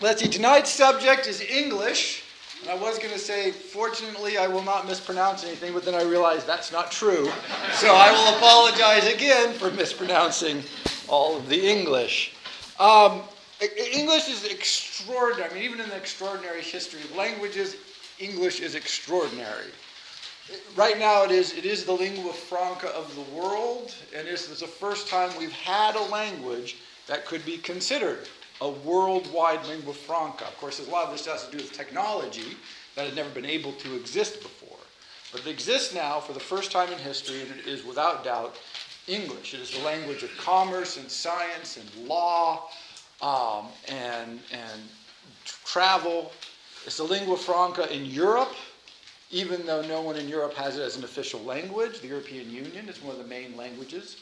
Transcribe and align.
Let's 0.00 0.22
see, 0.22 0.28
tonight's 0.28 0.70
subject 0.70 1.26
is 1.26 1.40
English. 1.40 2.22
And 2.60 2.70
I 2.70 2.76
was 2.76 2.98
going 2.98 3.12
to 3.12 3.18
say, 3.18 3.50
fortunately, 3.50 4.38
I 4.38 4.46
will 4.46 4.62
not 4.62 4.86
mispronounce 4.86 5.42
anything, 5.44 5.72
but 5.72 5.84
then 5.84 5.94
I 5.94 6.02
realized 6.02 6.46
that's 6.46 6.70
not 6.70 6.92
true. 6.92 7.28
So 7.72 7.92
I 7.92 8.12
will 8.12 8.36
apologize 8.36 9.12
again 9.12 9.52
for 9.54 9.72
mispronouncing 9.72 10.62
all 11.08 11.36
of 11.36 11.48
the 11.48 11.60
English. 11.60 12.32
Um, 12.78 13.22
English 13.60 14.28
is 14.28 14.44
extraordinary. 14.44 15.50
I 15.50 15.54
mean, 15.54 15.64
even 15.64 15.80
in 15.80 15.88
the 15.88 15.96
extraordinary 15.96 16.62
history 16.62 17.00
of 17.00 17.16
languages, 17.16 17.74
English 18.20 18.60
is 18.60 18.76
extraordinary. 18.76 19.66
Right 20.76 20.98
now, 20.98 21.24
it 21.24 21.32
is, 21.32 21.54
it 21.54 21.64
is 21.64 21.84
the 21.84 21.92
lingua 21.92 22.32
franca 22.32 22.88
of 22.90 23.12
the 23.16 23.36
world, 23.36 23.92
and 24.16 24.28
this 24.28 24.48
is 24.48 24.60
the 24.60 24.66
first 24.68 25.08
time 25.08 25.30
we've 25.36 25.50
had 25.50 25.96
a 25.96 26.02
language 26.02 26.76
that 27.08 27.26
could 27.26 27.44
be 27.44 27.58
considered 27.58 28.28
a 28.60 28.68
worldwide 28.68 29.64
lingua 29.66 29.94
franca. 29.94 30.44
Of 30.46 30.56
course, 30.58 30.86
a 30.86 30.90
lot 30.90 31.06
of 31.06 31.12
this 31.12 31.26
has 31.26 31.46
to 31.46 31.50
do 31.50 31.58
with 31.58 31.72
technology 31.72 32.56
that 32.94 33.06
had 33.06 33.14
never 33.14 33.30
been 33.30 33.46
able 33.46 33.72
to 33.72 33.94
exist 33.94 34.42
before. 34.42 34.78
But 35.30 35.42
it 35.42 35.46
exists 35.46 35.94
now 35.94 36.20
for 36.20 36.32
the 36.32 36.40
first 36.40 36.72
time 36.72 36.90
in 36.92 36.98
history, 36.98 37.42
and 37.42 37.50
it 37.50 37.66
is 37.66 37.84
without 37.84 38.24
doubt 38.24 38.56
English. 39.06 39.54
It 39.54 39.60
is 39.60 39.70
the 39.70 39.84
language 39.84 40.22
of 40.22 40.36
commerce 40.38 40.96
and 40.96 41.10
science 41.10 41.76
and 41.76 42.08
law 42.08 42.68
um, 43.22 43.66
and, 43.88 44.40
and 44.52 44.80
travel. 45.44 46.32
It's 46.86 46.96
the 46.96 47.04
lingua 47.04 47.36
franca 47.36 47.92
in 47.94 48.06
Europe, 48.06 48.54
even 49.30 49.66
though 49.66 49.82
no 49.82 50.00
one 50.00 50.16
in 50.16 50.28
Europe 50.28 50.54
has 50.54 50.78
it 50.78 50.82
as 50.82 50.96
an 50.96 51.04
official 51.04 51.40
language. 51.40 52.00
The 52.00 52.08
European 52.08 52.50
Union 52.50 52.88
is 52.88 53.02
one 53.02 53.14
of 53.14 53.22
the 53.22 53.28
main 53.28 53.56
languages. 53.56 54.16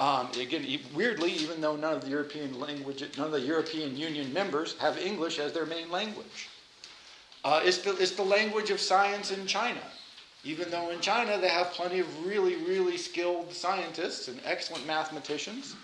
Um, 0.00 0.28
again, 0.40 0.66
weirdly, 0.94 1.32
even 1.32 1.60
though 1.60 1.76
none 1.76 1.94
of 1.94 2.02
the 2.02 2.10
European 2.10 2.58
language, 2.58 3.04
none 3.16 3.26
of 3.26 3.32
the 3.32 3.40
European 3.40 3.96
Union 3.96 4.32
members 4.32 4.76
have 4.78 4.98
English 4.98 5.38
as 5.38 5.52
their 5.52 5.66
main 5.66 5.90
language. 5.90 6.48
Uh, 7.44 7.60
it's, 7.64 7.78
the, 7.78 7.96
it's 7.96 8.12
the 8.12 8.22
language 8.22 8.70
of 8.70 8.80
science 8.80 9.30
in 9.30 9.46
China. 9.46 9.80
Even 10.44 10.70
though 10.70 10.90
in 10.90 11.00
China 11.00 11.38
they 11.38 11.48
have 11.48 11.70
plenty 11.70 12.00
of 12.00 12.26
really, 12.26 12.56
really 12.56 12.96
skilled 12.96 13.52
scientists 13.52 14.28
and 14.28 14.40
excellent 14.44 14.86
mathematicians. 14.86 15.76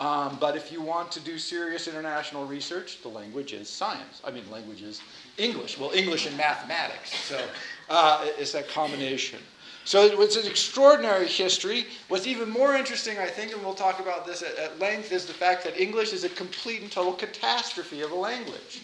Um, 0.00 0.36
but 0.40 0.56
if 0.56 0.72
you 0.72 0.82
want 0.82 1.12
to 1.12 1.20
do 1.20 1.38
serious 1.38 1.86
international 1.86 2.46
research, 2.46 3.00
the 3.02 3.08
language 3.08 3.52
is 3.52 3.68
science. 3.68 4.20
I 4.24 4.32
mean, 4.32 4.50
language 4.50 4.82
is 4.82 5.00
English. 5.38 5.78
Well, 5.78 5.92
English 5.92 6.26
and 6.26 6.36
mathematics. 6.36 7.14
So 7.14 7.40
uh, 7.88 8.26
it's 8.36 8.52
that 8.52 8.68
combination. 8.68 9.38
So 9.84 10.02
it 10.02 10.16
was 10.16 10.36
an 10.36 10.46
extraordinary 10.46 11.28
history. 11.28 11.86
What's 12.08 12.26
even 12.26 12.48
more 12.48 12.74
interesting, 12.74 13.18
I 13.18 13.26
think, 13.26 13.52
and 13.52 13.62
we'll 13.62 13.74
talk 13.74 14.00
about 14.00 14.26
this 14.26 14.42
at, 14.42 14.56
at, 14.56 14.78
length, 14.78 15.12
is 15.12 15.26
the 15.26 15.34
fact 15.34 15.62
that 15.64 15.78
English 15.78 16.12
is 16.14 16.24
a 16.24 16.30
complete 16.30 16.80
and 16.80 16.90
total 16.90 17.12
catastrophe 17.12 18.00
of 18.00 18.10
a 18.10 18.14
language. 18.14 18.82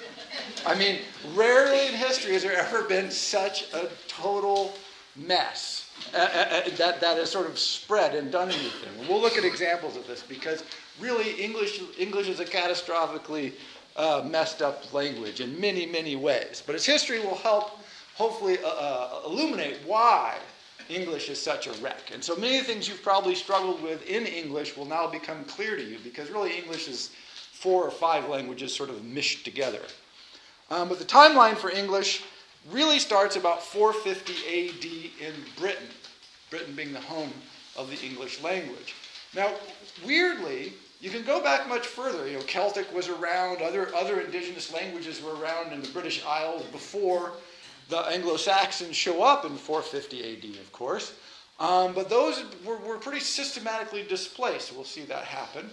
I 0.67 0.75
mean, 0.75 0.99
rarely 1.35 1.87
in 1.87 1.95
history 1.95 2.35
has 2.35 2.43
there 2.43 2.55
ever 2.55 2.83
been 2.83 3.11
such 3.11 3.73
a 3.73 3.89
total 4.09 4.75
mess 5.17 5.91
uh, 6.15 6.19
uh, 6.19 6.21
uh 6.23 6.71
that, 6.77 7.01
that 7.01 7.17
has 7.19 7.29
sort 7.29 7.47
of 7.47 7.59
spread 7.59 8.15
and 8.15 8.31
done 8.31 8.49
anything. 8.49 9.09
We'll 9.09 9.21
look 9.21 9.37
at 9.37 9.45
examples 9.45 9.97
of 9.97 10.07
this 10.07 10.23
because 10.23 10.63
really 11.01 11.33
English, 11.33 11.81
English 11.99 12.29
is 12.29 12.41
a 12.41 12.45
catastrophically 12.45 13.55
uh, 13.97 14.23
messed 14.25 14.63
up 14.63 14.93
language 14.95 15.41
in 15.41 15.59
many, 15.61 15.87
many 15.87 16.15
ways. 16.15 16.63
But 16.65 16.75
its 16.75 16.87
history 16.87 17.19
will 17.21 17.37
help 17.37 17.81
hopefully 18.15 18.59
uh, 18.63 18.69
uh, 18.69 19.21
illuminate 19.27 19.79
why 19.85 20.37
English 20.91 21.29
is 21.29 21.41
such 21.41 21.67
a 21.67 21.73
wreck. 21.75 22.11
And 22.13 22.23
so 22.23 22.37
many 22.37 22.61
things 22.61 22.89
you've 22.89 23.03
probably 23.03 23.35
struggled 23.35 23.83
with 23.83 24.07
in 24.09 24.27
English 24.27 24.77
will 24.77 24.85
now 24.85 25.07
become 25.07 25.45
clear 25.45 25.77
to 25.77 25.83
you 25.83 25.99
because 26.03 26.31
really 26.31 26.57
English 26.57 26.89
is 26.89 27.11
four 27.53 27.85
or 27.85 27.91
five 27.91 28.29
languages 28.29 28.75
sort 28.75 28.91
of 28.91 29.05
mished 29.05 29.45
together. 29.45 29.83
Um, 30.71 30.89
but 30.89 30.99
the 30.99 31.05
timeline 31.05 31.57
for 31.57 31.71
English 31.71 32.23
really 32.71 32.99
starts 32.99 33.37
about 33.37 33.63
450 33.63 34.33
AD 34.47 35.29
in 35.29 35.35
Britain, 35.59 35.89
Britain 36.51 36.75
being 36.75 36.93
the 36.93 37.01
home 37.01 37.33
of 37.77 37.91
the 37.91 38.07
English 38.07 38.43
language. 38.43 38.95
Now, 39.35 39.55
weirdly, 40.05 40.73
you 41.01 41.11
can 41.11 41.23
go 41.23 41.41
back 41.43 41.69
much 41.69 41.87
further. 41.87 42.27
You 42.27 42.39
know, 42.39 42.45
Celtic 42.45 42.93
was 42.95 43.09
around, 43.09 43.63
other, 43.63 43.95
other 43.95 44.21
indigenous 44.21 44.73
languages 44.73 45.23
were 45.23 45.35
around 45.37 45.73
in 45.73 45.81
the 45.81 45.89
British 45.89 46.25
Isles 46.25 46.63
before 46.73 47.33
the 47.91 47.99
Anglo 47.99 48.37
Saxons 48.37 48.97
show 48.97 49.23
up 49.23 49.45
in 49.45 49.57
450 49.57 50.55
AD, 50.55 50.61
of 50.61 50.73
course. 50.73 51.13
Um, 51.59 51.93
but 51.93 52.09
those 52.09 52.43
were, 52.65 52.79
were 52.79 52.97
pretty 52.97 53.21
systematically 53.21 54.03
displaced. 54.03 54.75
We'll 54.75 54.85
see 54.85 55.05
that 55.05 55.25
happen. 55.25 55.69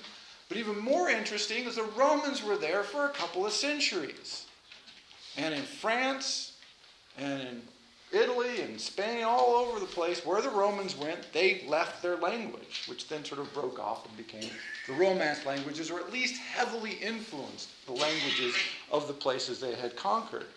But 0.50 0.58
even 0.58 0.78
more 0.80 1.10
interesting 1.10 1.66
is 1.66 1.76
the 1.76 1.84
Romans 1.84 2.44
were 2.44 2.58
there 2.58 2.84
for 2.84 3.06
a 3.06 3.10
couple 3.10 3.46
of 3.46 3.54
centuries. 3.54 4.46
And 5.38 5.54
in 5.54 5.64
France 5.64 6.58
and 7.18 7.42
in 7.42 7.62
Italy 8.12 8.62
and 8.62 8.80
Spain, 8.80 9.24
all 9.24 9.56
over 9.56 9.80
the 9.80 9.86
place, 9.86 10.26
where 10.26 10.42
the 10.42 10.50
Romans 10.50 10.96
went, 10.96 11.32
they 11.34 11.66
left 11.68 12.02
their 12.02 12.16
language, 12.18 12.86
which 12.88 13.08
then 13.10 13.24
sort 13.26 13.42
of 13.42 13.54
broke 13.54 13.80
off 13.80 14.08
and 14.08 14.16
became 14.18 14.50
the 14.88 14.94
Romance 14.94 15.46
languages, 15.46 15.92
or 15.92 16.00
at 16.00 16.12
least 16.12 16.42
heavily 16.42 16.94
influenced 17.02 17.70
the 17.86 17.92
languages 17.92 18.56
of 18.92 19.08
the 19.08 19.14
places 19.14 19.60
they 19.60 19.76
had 19.76 19.96
conquered. 19.98 20.48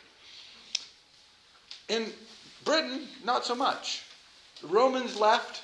In 1.91 2.07
Britain, 2.65 3.09
not 3.25 3.45
so 3.45 3.55
much. 3.55 4.03
The 4.63 4.69
Romans 4.69 5.19
left, 5.19 5.63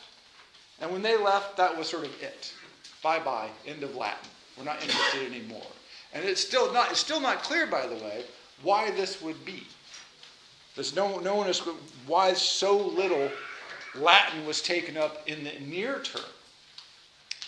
and 0.80 0.90
when 0.90 1.00
they 1.00 1.16
left, 1.16 1.56
that 1.56 1.78
was 1.78 1.88
sort 1.88 2.04
of 2.04 2.22
it. 2.22 2.52
Bye 3.00 3.20
bye, 3.20 3.48
end 3.64 3.84
of 3.84 3.94
Latin. 3.94 4.28
We're 4.58 4.64
not 4.64 4.82
interested 4.82 5.32
anymore. 5.32 5.66
And 6.12 6.24
it's 6.24 6.40
still 6.40 6.72
not, 6.72 6.90
it's 6.90 6.98
still 6.98 7.20
not 7.20 7.44
clear, 7.44 7.66
by 7.66 7.86
the 7.86 7.94
way, 7.94 8.24
why 8.62 8.90
this 8.90 9.22
would 9.22 9.44
be. 9.44 9.62
There's 10.74 10.96
no, 10.96 11.18
no 11.20 11.36
one 11.36 11.48
is 11.48 11.60
why 12.06 12.32
so 12.32 12.76
little 12.76 13.30
Latin 13.94 14.44
was 14.46 14.60
taken 14.60 14.96
up 14.96 15.28
in 15.28 15.44
the 15.44 15.52
near 15.60 16.00
term. 16.00 16.24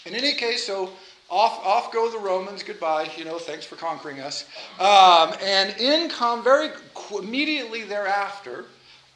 In 0.07 0.15
any 0.15 0.35
case, 0.35 0.65
so 0.65 0.91
off, 1.31 1.65
off 1.65 1.93
go 1.93 2.11
the 2.11 2.19
Romans. 2.19 2.63
Goodbye. 2.63 3.11
You 3.17 3.25
know, 3.25 3.39
thanks 3.39 3.65
for 3.65 3.77
conquering 3.77 4.21
us. 4.21 4.47
Um, 4.79 5.35
and 5.43 5.77
in 5.79 6.09
come 6.09 6.43
very 6.43 6.71
immediately 7.19 7.85
thereafter, 7.85 8.65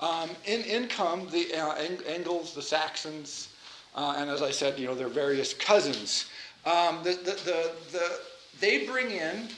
um, 0.00 0.30
in, 0.46 0.62
in 0.62 0.88
come 0.88 1.28
the 1.30 1.54
uh, 1.54 1.74
Angles, 2.08 2.54
the 2.54 2.62
Saxons, 2.62 3.48
uh, 3.94 4.14
and 4.16 4.28
as 4.28 4.42
I 4.42 4.50
said, 4.50 4.78
you 4.78 4.86
know, 4.86 4.94
their 4.94 5.08
various 5.08 5.54
cousins. 5.54 6.26
Um, 6.64 7.02
the, 7.02 7.12
the, 7.12 7.32
the, 7.44 7.72
the, 7.92 8.20
they 8.60 8.86
bring 8.86 9.10
in 9.10 9.48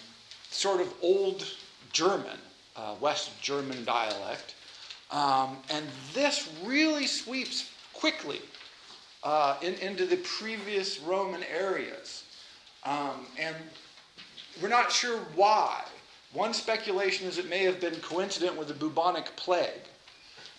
sort 0.51 0.81
of 0.81 0.93
old 1.03 1.47
German, 1.93 2.39
uh, 2.77 2.95
West 3.01 3.31
German 3.41 3.85
dialect, 3.85 4.55
um, 5.11 5.59
and 5.71 5.87
this 6.13 6.51
really 6.65 7.07
sweeps 7.07 7.71
quickly 7.93 8.41
uh, 9.23 9.57
in, 9.63 9.75
into 9.75 10.05
the 10.05 10.17
previous 10.17 11.01
Roman 11.01 11.43
areas. 11.45 12.24
Um, 12.85 13.27
and 13.39 13.57
we're 14.61 14.69
not 14.69 14.93
sure 14.93 15.19
why. 15.35 15.85
One 16.33 16.53
speculation 16.53 17.27
is 17.27 17.39
it 17.39 17.49
may 17.49 17.65
have 17.65 17.81
been 17.81 17.95
coincident 17.97 18.57
with 18.57 18.69
the 18.69 18.75
bubonic 18.75 19.35
plague. 19.37 19.89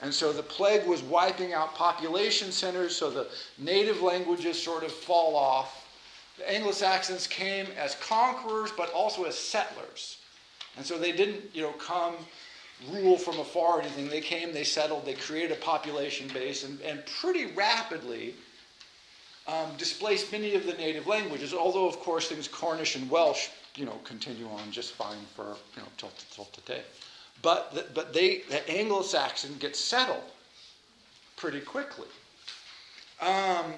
And 0.01 0.13
so 0.13 0.33
the 0.33 0.43
plague 0.43 0.85
was 0.85 1.01
wiping 1.01 1.53
out 1.53 1.73
population 1.75 2.51
centers, 2.51 2.95
so 2.95 3.09
the 3.09 3.27
native 3.57 4.01
languages 4.01 4.61
sort 4.61 4.83
of 4.83 4.91
fall 4.91 5.35
off. 5.35 5.87
The 6.37 6.51
Anglo 6.51 6.71
Saxons 6.71 7.27
came 7.27 7.67
as 7.77 7.95
conquerors, 7.95 8.71
but 8.75 8.91
also 8.91 9.23
as 9.23 9.37
settlers. 9.37 10.17
And 10.77 10.85
so 10.85 10.97
they 10.97 11.13
didn't, 11.13 11.43
you 11.53 11.61
know, 11.61 11.71
come 11.73 12.15
rule 12.91 13.17
from 13.17 13.39
afar 13.39 13.77
or 13.77 13.81
anything. 13.81 14.09
They 14.09 14.21
came, 14.21 14.53
they 14.53 14.65
settled, 14.65 15.05
they 15.05 15.13
created 15.13 15.53
a 15.53 15.61
population 15.61 16.27
base, 16.33 16.65
and, 16.65 16.79
and 16.81 17.03
pretty 17.21 17.45
rapidly 17.47 18.35
um, 19.47 19.71
displaced 19.77 20.31
many 20.31 20.55
of 20.55 20.65
the 20.65 20.73
native 20.73 21.07
languages, 21.07 21.53
although, 21.53 21.87
of 21.87 21.99
course, 21.99 22.27
things 22.27 22.47
Cornish 22.47 22.95
and 22.95 23.09
Welsh, 23.09 23.49
you 23.75 23.85
know, 23.85 23.99
continue 24.03 24.47
on 24.47 24.71
just 24.71 24.93
fine 24.93 25.17
for, 25.35 25.55
you 25.75 25.81
know, 25.81 25.87
till, 25.97 26.11
till 26.31 26.45
today. 26.45 26.81
But, 27.41 27.73
the, 27.73 27.85
but 27.93 28.13
they, 28.13 28.41
the 28.49 28.67
Anglo-Saxon 28.69 29.57
gets 29.59 29.79
settled 29.79 30.23
pretty 31.35 31.59
quickly. 31.59 32.07
Um, 33.21 33.73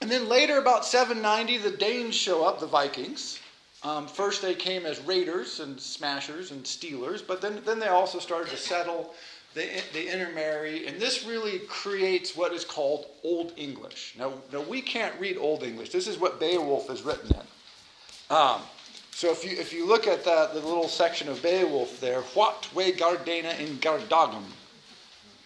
and 0.00 0.10
then 0.10 0.28
later, 0.28 0.58
about 0.58 0.84
790, 0.84 1.58
the 1.58 1.76
Danes 1.76 2.14
show 2.14 2.44
up, 2.44 2.60
the 2.60 2.66
Vikings. 2.66 3.38
Um, 3.84 4.06
first, 4.06 4.42
they 4.42 4.54
came 4.54 4.84
as 4.84 5.00
raiders 5.00 5.60
and 5.60 5.80
smashers 5.80 6.50
and 6.50 6.66
stealers, 6.66 7.22
but 7.22 7.40
then, 7.40 7.62
then 7.64 7.78
they 7.78 7.88
also 7.88 8.18
started 8.18 8.50
to 8.50 8.56
settle 8.56 9.14
they, 9.54 9.82
they 9.92 10.08
intermarry, 10.08 10.86
and 10.86 11.00
this 11.00 11.24
really 11.26 11.60
creates 11.60 12.36
what 12.36 12.52
is 12.52 12.64
called 12.64 13.06
Old 13.22 13.52
English. 13.56 14.14
Now, 14.18 14.32
now 14.52 14.62
we 14.62 14.80
can't 14.80 15.18
read 15.20 15.36
Old 15.36 15.62
English. 15.62 15.90
This 15.90 16.06
is 16.06 16.18
what 16.18 16.40
Beowulf 16.40 16.90
is 16.90 17.02
written 17.02 17.30
in. 17.30 18.36
Um, 18.36 18.62
so 19.10 19.30
if 19.30 19.44
you, 19.44 19.50
if 19.50 19.72
you 19.72 19.86
look 19.86 20.06
at 20.06 20.24
that, 20.24 20.54
the 20.54 20.60
little 20.60 20.88
section 20.88 21.28
of 21.28 21.42
Beowulf 21.42 22.00
there, 22.00 22.22
what 22.34 22.68
way 22.74 22.92
Gardena 22.92 23.58
in 23.60 23.76
Gardagum, 23.76 24.44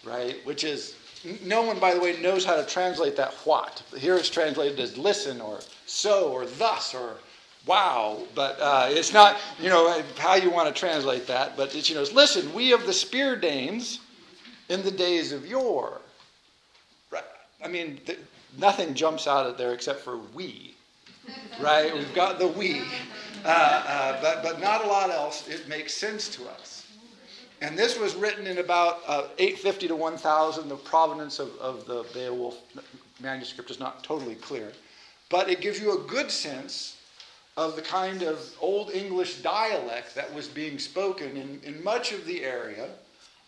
right? 0.05 0.37
Which 0.47 0.62
is, 0.62 0.94
no 1.43 1.62
one, 1.62 1.81
by 1.81 1.93
the 1.93 2.00
way, 2.00 2.17
knows 2.20 2.44
how 2.44 2.55
to 2.56 2.64
translate 2.64 3.17
that 3.17 3.35
what. 3.44 3.82
Here 3.99 4.17
it's 4.17 4.31
translated 4.31 4.79
as 4.79 4.97
listen 4.97 5.41
or 5.41 5.61
so 5.87 6.31
or 6.31 6.47
thus 6.47 6.94
or 6.94 7.17
wow, 7.67 8.23
but 8.35 8.59
uh, 8.61 8.87
it's 8.91 9.13
not, 9.13 9.37
you 9.61 9.69
know, 9.69 10.03
how 10.17 10.37
you 10.37 10.51
want 10.51 10.73
to 10.73 10.79
translate 10.79 11.27
that, 11.27 11.57
but 11.57 11.75
it's, 11.75 11.89
you 11.89 11.97
know, 11.97 12.03
it's, 12.03 12.13
listen, 12.13 12.53
we 12.55 12.73
of 12.73 12.87
the 12.87 12.93
spear 12.93 13.37
Danes 13.37 14.01
in 14.69 14.83
the 14.83 14.91
days 14.91 15.33
of 15.33 15.47
yore. 15.47 16.01
Right? 17.11 17.25
I 17.65 17.69
mean, 17.69 18.01
th- 18.07 18.21
nothing 18.57 18.95
jumps 18.95 19.27
out 19.27 19.47
of 19.47 19.59
there 19.59 19.73
except 19.73 20.01
for 20.01 20.19
we, 20.35 20.75
right? 21.61 21.93
We've 21.93 22.15
got 22.15 22.39
the 22.39 22.47
we, 22.47 22.83
uh, 23.45 23.49
uh, 23.49 24.23
but, 24.23 24.43
but 24.43 24.61
not 24.61 24.85
a 24.85 24.87
lot 24.87 25.11
else. 25.11 25.49
It 25.49 25.69
makes 25.69 25.93
sense 25.93 26.29
to 26.37 26.49
us. 26.49 26.87
And 27.63 27.77
this 27.77 27.99
was 27.99 28.15
written 28.15 28.47
in 28.47 28.59
about 28.59 29.01
uh, 29.07 29.29
850 29.39 29.89
to 29.89 29.97
1000. 29.97 30.69
The 30.69 30.77
provenance 30.77 31.39
of, 31.39 31.57
of 31.59 31.87
the 31.87 32.05
Beowulf 32.13 32.61
manuscript 33.21 33.71
is 33.71 33.81
not 33.81 34.05
totally 34.05 34.35
clear, 34.35 34.73
but 35.31 35.49
it 35.49 35.63
gives 35.63 35.81
you 35.81 35.99
a 35.99 36.03
good 36.07 36.31
sense 36.31 36.95
of 37.56 37.75
the 37.75 37.82
kind 37.82 38.23
of 38.23 38.55
Old 38.61 38.91
English 38.91 39.41
dialect 39.43 40.14
that 40.14 40.32
was 40.35 40.47
being 40.47 40.79
spoken 40.79 41.37
in, 41.37 41.61
in 41.64 41.82
much 41.82 42.12
of 42.12 42.25
the 42.26 42.44
area 42.44 42.88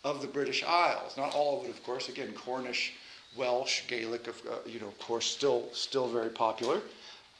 of 0.05 0.22
the 0.22 0.26
British 0.26 0.64
Isles. 0.64 1.16
Not 1.16 1.34
all 1.34 1.60
of 1.60 1.66
it, 1.66 1.70
of 1.70 1.82
course. 1.84 2.08
Again, 2.08 2.32
Cornish, 2.32 2.94
Welsh, 3.37 3.82
Gaelic, 3.87 4.26
of, 4.26 4.40
uh, 4.50 4.56
you 4.66 4.81
know, 4.81 4.87
of 4.87 4.99
course, 4.99 5.26
still 5.26 5.69
still 5.72 6.08
very 6.08 6.31
popular. 6.31 6.81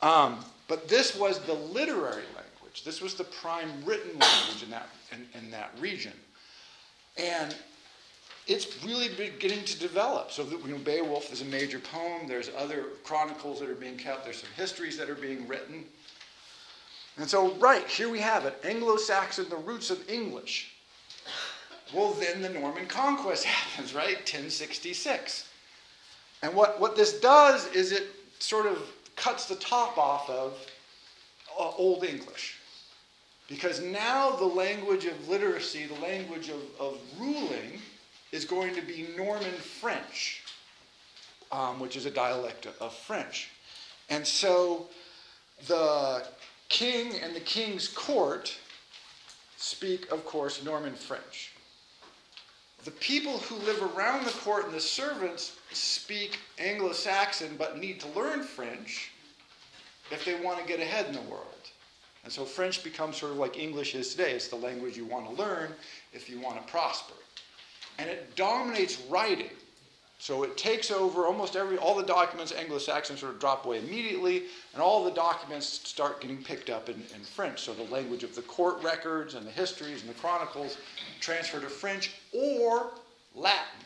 Um, 0.03 0.45
but 0.69 0.89
this 0.89 1.17
was 1.17 1.41
the 1.41 1.55
literary 1.55 2.25
language. 2.37 2.85
This 2.85 3.01
was 3.01 3.15
the 3.15 3.25
prime 3.25 3.71
written 3.85 4.19
language 4.19 4.63
in 4.63 4.71
that 4.71 4.89
in, 5.13 5.27
in 5.39 5.51
that 5.51 5.73
region, 5.81 6.13
and 7.17 7.57
it's 8.47 8.83
really 8.85 9.09
beginning 9.09 9.65
to 9.65 9.79
develop. 9.79 10.33
So, 10.33 10.45
you 10.45 10.73
know, 10.73 10.79
Beowulf 10.79 11.31
is 11.33 11.43
a 11.43 11.45
major 11.47 11.79
poem. 11.79 12.27
There's 12.27 12.51
other 12.57 12.87
chronicles 13.05 13.61
that 13.61 13.69
are 13.69 13.75
being 13.75 13.99
kept. 13.99 14.25
There's 14.25 14.41
some 14.41 14.49
histories 14.57 14.97
that 14.97 15.11
are 15.11 15.15
being 15.15 15.47
written. 15.47 15.85
And 17.19 17.29
so, 17.29 17.53
right, 17.55 17.87
here 17.89 18.09
we 18.09 18.21
have 18.21 18.47
it 18.47 18.59
Anglo 18.65 18.97
Saxon, 18.97 19.49
the 19.49 19.57
roots 19.57 19.91
of 19.91 20.09
English. 20.09 20.73
Well, 21.93 22.13
then 22.13 22.43
the 22.43 22.49
Norman 22.49 22.87
conquest 22.87 23.45
happens, 23.45 23.95
right? 23.95 24.17
1066. 24.17 25.49
And 26.43 26.55
what, 26.55 26.81
what 26.81 26.97
this 26.97 27.21
does 27.21 27.67
is 27.73 27.93
it 27.93 28.05
sort 28.39 28.67
of 28.67 28.79
cuts 29.17 29.47
the 29.47 29.57
top 29.57 29.99
off 29.99 30.31
of 30.31 30.55
uh, 31.59 31.71
Old 31.77 32.05
English. 32.05 32.57
Because 33.49 33.81
now 33.81 34.31
the 34.31 34.45
language 34.45 35.07
of 35.07 35.29
literacy, 35.29 35.87
the 35.87 36.01
language 36.01 36.51
of, 36.51 36.61
of 36.79 36.99
ruling, 37.19 37.81
is 38.31 38.45
going 38.45 38.75
to 38.75 38.83
be 38.83 39.09
Norman 39.17 39.55
French, 39.55 40.43
um, 41.51 41.81
which 41.81 41.97
is 41.97 42.05
a 42.07 42.11
dialect 42.11 42.69
of 42.79 42.95
French. 42.95 43.49
And 44.11 44.27
so 44.27 44.87
the 45.67 46.27
king 46.69 47.15
and 47.23 47.35
the 47.35 47.41
king's 47.41 47.89
court 47.89 48.57
speak, 49.57 50.11
of 50.13 50.25
course, 50.25 50.63
Norman 50.65 50.95
French. 50.95 51.53
The 52.85 52.91
people 52.93 53.39
who 53.39 53.57
live 53.57 53.83
around 53.97 54.25
the 54.25 54.31
court 54.31 54.67
and 54.67 54.75
the 54.75 54.81
servants 54.81 55.57
speak 55.73 56.39
Anglo 56.59 56.93
Saxon 56.93 57.57
but 57.59 57.79
need 57.79 58.01
to 58.01 58.09
learn 58.09 58.43
French 58.43 59.11
if 60.11 60.25
they 60.25 60.37
want 60.37 60.61
to 60.61 60.67
get 60.67 60.81
ahead 60.81 61.07
in 61.07 61.13
the 61.13 61.21
world. 61.23 61.45
And 62.25 62.33
so 62.33 62.45
French 62.45 62.85
becomes 62.85 63.17
sort 63.17 63.33
of 63.33 63.39
like 63.39 63.59
English 63.59 63.95
is 63.95 64.11
today. 64.11 64.33
It's 64.33 64.49
the 64.49 64.57
language 64.57 64.97
you 64.97 65.05
want 65.05 65.29
to 65.29 65.43
learn 65.43 65.73
if 66.13 66.29
you 66.29 66.41
want 66.41 66.65
to 66.65 66.71
prosper. 66.71 67.15
And 67.99 68.09
it 68.09 68.35
dominates 68.37 69.01
writing. 69.09 69.51
So 70.19 70.43
it 70.43 70.57
takes 70.57 70.91
over 70.91 71.27
almost 71.27 71.55
every, 71.55 71.79
all 71.79 71.95
the 71.95 72.03
documents, 72.03 72.53
Anglo-Saxon 72.53 73.17
sort 73.17 73.35
of 73.35 73.41
drop 73.41 73.65
away 73.65 73.79
immediately, 73.79 74.45
and 74.73 74.83
all 74.83 75.05
the 75.05 75.13
documents 75.13 75.67
start 75.67 76.21
getting 76.21 76.43
picked 76.43 76.71
up 76.71 76.89
in, 76.89 76.97
in, 77.15 77.21
French. 77.23 77.61
So 77.61 77.73
the 77.73 77.85
language 77.85 78.25
of 78.25 78.35
the 78.35 78.43
court 78.43 78.83
records 78.83 79.35
and 79.35 79.47
the 79.47 79.51
histories 79.51 80.01
and 80.01 80.11
the 80.11 80.15
chronicles 80.15 80.77
transfer 81.21 81.61
to 81.61 81.69
French 81.69 82.17
or 82.33 82.91
Latin. 83.37 83.85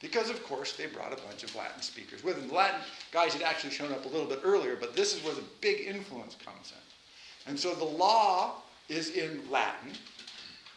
Because, 0.00 0.30
of 0.30 0.42
course, 0.44 0.76
they 0.76 0.86
brought 0.86 1.12
a 1.12 1.22
bunch 1.26 1.42
of 1.42 1.54
Latin 1.54 1.82
speakers 1.82 2.24
with 2.24 2.36
them. 2.36 2.48
The 2.48 2.54
Latin 2.54 2.80
guys 3.12 3.34
had 3.34 3.42
actually 3.42 3.72
shown 3.72 3.92
up 3.92 4.06
a 4.06 4.08
little 4.08 4.28
bit 4.28 4.40
earlier, 4.44 4.76
but 4.76 4.96
this 4.96 5.14
is 5.14 5.22
where 5.24 5.34
the 5.34 5.44
big 5.60 5.86
influence 5.86 6.36
comes 6.42 6.72
in. 6.72 7.50
And 7.50 7.58
so 7.58 7.74
the 7.74 7.84
law 7.84 8.62
is 8.88 9.10
in 9.10 9.42
Latin, 9.50 9.90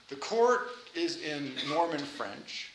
the 0.09 0.15
court 0.17 0.69
is 0.93 1.21
in 1.21 1.53
Norman 1.69 1.99
French, 1.99 2.70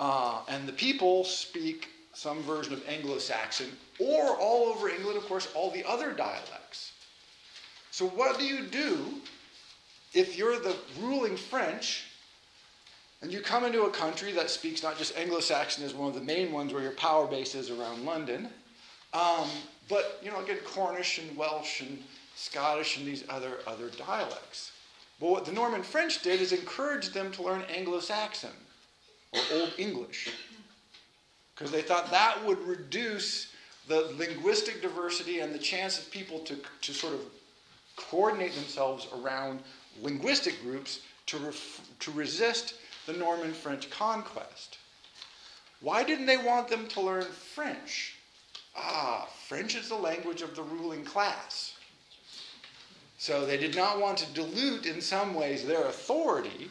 uh, 0.00 0.40
and 0.48 0.68
the 0.68 0.72
people 0.72 1.24
speak 1.24 1.88
some 2.12 2.42
version 2.42 2.72
of 2.72 2.82
Anglo 2.88 3.18
Saxon, 3.18 3.70
or 3.98 4.36
all 4.38 4.66
over 4.66 4.88
England, 4.88 5.18
of 5.18 5.26
course, 5.26 5.48
all 5.54 5.70
the 5.70 5.84
other 5.84 6.12
dialects. 6.12 6.92
So, 7.90 8.06
what 8.06 8.38
do 8.38 8.44
you 8.44 8.62
do 8.62 9.20
if 10.14 10.36
you're 10.36 10.58
the 10.58 10.76
ruling 11.00 11.36
French 11.36 12.04
and 13.22 13.32
you 13.32 13.40
come 13.40 13.64
into 13.64 13.84
a 13.84 13.90
country 13.90 14.32
that 14.32 14.50
speaks 14.50 14.82
not 14.82 14.98
just 14.98 15.16
Anglo 15.16 15.40
Saxon 15.40 15.84
as 15.84 15.94
one 15.94 16.08
of 16.08 16.14
the 16.14 16.20
main 16.20 16.52
ones 16.52 16.72
where 16.72 16.82
your 16.82 16.92
power 16.92 17.26
base 17.26 17.54
is 17.54 17.70
around 17.70 18.04
London, 18.04 18.48
um, 19.12 19.48
but, 19.88 20.18
you 20.22 20.30
know, 20.30 20.42
again, 20.42 20.58
Cornish 20.64 21.18
and 21.18 21.36
Welsh 21.36 21.80
and 21.80 22.02
Scottish 22.34 22.98
and 22.98 23.06
these 23.06 23.24
other, 23.28 23.58
other 23.66 23.88
dialects? 23.88 24.72
But 25.20 25.30
what 25.30 25.44
the 25.46 25.52
Norman 25.52 25.82
French 25.82 26.22
did 26.22 26.40
is 26.40 26.52
encourage 26.52 27.10
them 27.10 27.30
to 27.32 27.42
learn 27.42 27.62
Anglo 27.74 28.00
Saxon 28.00 28.50
or 29.36 29.60
Old 29.60 29.72
English. 29.78 30.30
Because 31.54 31.70
they 31.70 31.82
thought 31.82 32.10
that 32.10 32.44
would 32.44 32.58
reduce 32.66 33.52
the 33.88 34.12
linguistic 34.18 34.82
diversity 34.82 35.40
and 35.40 35.54
the 35.54 35.58
chance 35.58 35.98
of 35.98 36.10
people 36.10 36.40
to, 36.40 36.56
to 36.82 36.92
sort 36.92 37.14
of 37.14 37.20
coordinate 37.96 38.54
themselves 38.54 39.06
around 39.14 39.60
linguistic 40.02 40.60
groups 40.62 41.00
to, 41.26 41.38
ref, 41.38 41.80
to 42.00 42.10
resist 42.12 42.74
the 43.06 43.12
Norman 43.12 43.52
French 43.52 43.88
conquest. 43.90 44.78
Why 45.80 46.02
didn't 46.04 46.26
they 46.26 46.36
want 46.36 46.68
them 46.68 46.86
to 46.88 47.00
learn 47.00 47.24
French? 47.24 48.16
Ah, 48.76 49.28
French 49.46 49.74
is 49.74 49.88
the 49.88 49.94
language 49.94 50.42
of 50.42 50.54
the 50.54 50.62
ruling 50.62 51.04
class. 51.04 51.74
So 53.18 53.46
they 53.46 53.56
did 53.56 53.74
not 53.74 54.00
want 54.00 54.18
to 54.18 54.32
dilute 54.34 54.86
in 54.86 55.00
some 55.00 55.34
ways 55.34 55.64
their 55.64 55.86
authority 55.86 56.68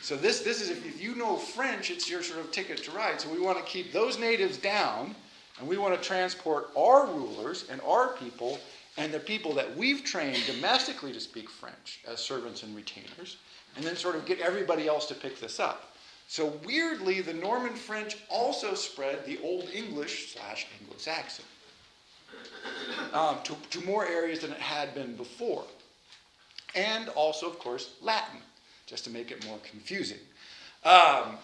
so 0.00 0.16
this, 0.16 0.40
this 0.40 0.60
is, 0.62 0.70
if, 0.70 1.00
you 1.00 1.14
know 1.14 1.36
French, 1.36 1.90
it's 1.90 2.08
your 2.08 2.22
sort 2.22 2.40
of 2.40 2.50
ticket 2.50 2.82
to 2.84 2.90
ride. 2.90 3.20
So 3.20 3.28
we 3.28 3.40
want 3.40 3.58
to 3.58 3.64
keep 3.64 3.92
those 3.92 4.18
natives 4.18 4.56
down, 4.56 5.14
and 5.58 5.68
we 5.68 5.76
want 5.76 5.94
to 5.94 6.00
transport 6.06 6.70
our 6.76 7.06
rulers 7.06 7.66
and 7.70 7.80
our 7.82 8.08
people 8.14 8.58
and 8.96 9.12
the 9.12 9.20
people 9.20 9.54
that 9.54 9.76
we've 9.76 10.02
trained 10.02 10.42
domestically 10.46 11.12
to 11.12 11.20
speak 11.20 11.48
French 11.48 12.00
as 12.08 12.18
servants 12.18 12.62
and 12.62 12.74
retainers, 12.74 13.36
and 13.76 13.84
then 13.84 13.94
sort 13.94 14.16
of 14.16 14.26
get 14.26 14.40
everybody 14.40 14.88
else 14.88 15.06
to 15.06 15.14
pick 15.14 15.38
this 15.38 15.60
up. 15.60 15.94
So 16.26 16.58
weirdly, 16.64 17.20
the 17.20 17.34
Norman 17.34 17.74
French 17.74 18.16
also 18.28 18.74
spread 18.74 19.24
the 19.26 19.38
Old 19.42 19.68
English 19.72 20.34
slash 20.34 20.66
Anglo-Saxon 20.80 21.44
um, 23.12 23.38
to, 23.44 23.54
to 23.70 23.84
more 23.84 24.06
areas 24.06 24.40
than 24.40 24.52
it 24.52 24.60
had 24.60 24.94
been 24.94 25.14
before. 25.16 25.64
And 26.74 27.08
also, 27.10 27.48
of 27.48 27.58
course, 27.58 27.94
Latin 28.00 28.40
just 28.90 29.04
to 29.04 29.10
make 29.10 29.30
it 29.30 29.46
more 29.46 29.58
confusing. 29.70 30.18
Um, 30.84 31.38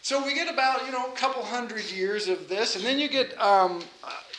so 0.00 0.24
we 0.24 0.32
get 0.32 0.50
about 0.50 0.86
you 0.86 0.92
know 0.92 1.06
a 1.06 1.16
couple 1.16 1.42
hundred 1.42 1.90
years 1.90 2.28
of 2.28 2.48
this, 2.48 2.76
and 2.76 2.84
then 2.84 3.00
you 3.00 3.08
get 3.08 3.38
um, 3.40 3.82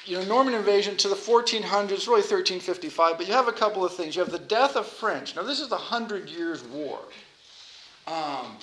you 0.06 0.18
know 0.18 0.24
Norman 0.24 0.54
invasion 0.54 0.96
to 0.98 1.10
the 1.10 1.16
1400s, 1.16 2.08
really 2.08 2.22
1355. 2.22 3.18
But 3.18 3.28
you 3.28 3.34
have 3.34 3.50
a 3.50 3.54
couple 3.54 3.84
of 3.84 3.94
things. 3.94 4.16
You 4.16 4.24
have 4.24 4.32
the 4.32 4.40
death 4.40 4.78
of 4.78 4.88
French. 4.88 5.36
Now 5.36 5.44
this 5.44 5.60
is 5.60 5.68
the 5.68 5.78
Hundred 5.78 6.30
Years' 6.30 6.64
War, 6.64 7.00
um, 8.08 8.56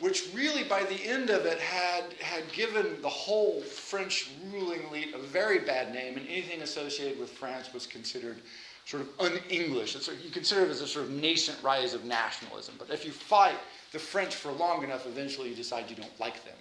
which 0.00 0.28
really 0.34 0.64
by 0.64 0.82
the 0.82 1.06
end 1.06 1.30
of 1.30 1.46
it 1.46 1.60
had 1.60 2.12
had 2.14 2.50
given 2.52 3.00
the 3.02 3.08
whole 3.08 3.60
French 3.60 4.30
ruling 4.52 4.82
elite 4.90 5.14
a 5.14 5.18
very 5.18 5.60
bad 5.60 5.94
name, 5.94 6.16
and 6.18 6.26
anything 6.26 6.62
associated 6.62 7.20
with 7.20 7.30
France 7.30 7.72
was 7.72 7.86
considered 7.86 8.38
sort 8.84 9.02
of 9.02 9.08
un-English. 9.20 9.96
It's, 9.96 10.08
you 10.08 10.30
consider 10.30 10.62
it 10.62 10.70
as 10.70 10.80
a 10.80 10.86
sort 10.86 11.06
of 11.06 11.12
nascent 11.12 11.62
rise 11.62 11.94
of 11.94 12.04
nationalism. 12.04 12.74
But 12.78 12.90
if 12.90 13.04
you 13.04 13.12
fight 13.12 13.56
the 13.92 13.98
French 13.98 14.34
for 14.34 14.52
long 14.52 14.82
enough, 14.82 15.06
eventually 15.06 15.50
you 15.50 15.54
decide 15.54 15.88
you 15.88 15.96
don't 15.96 16.20
like 16.20 16.44
them, 16.44 16.54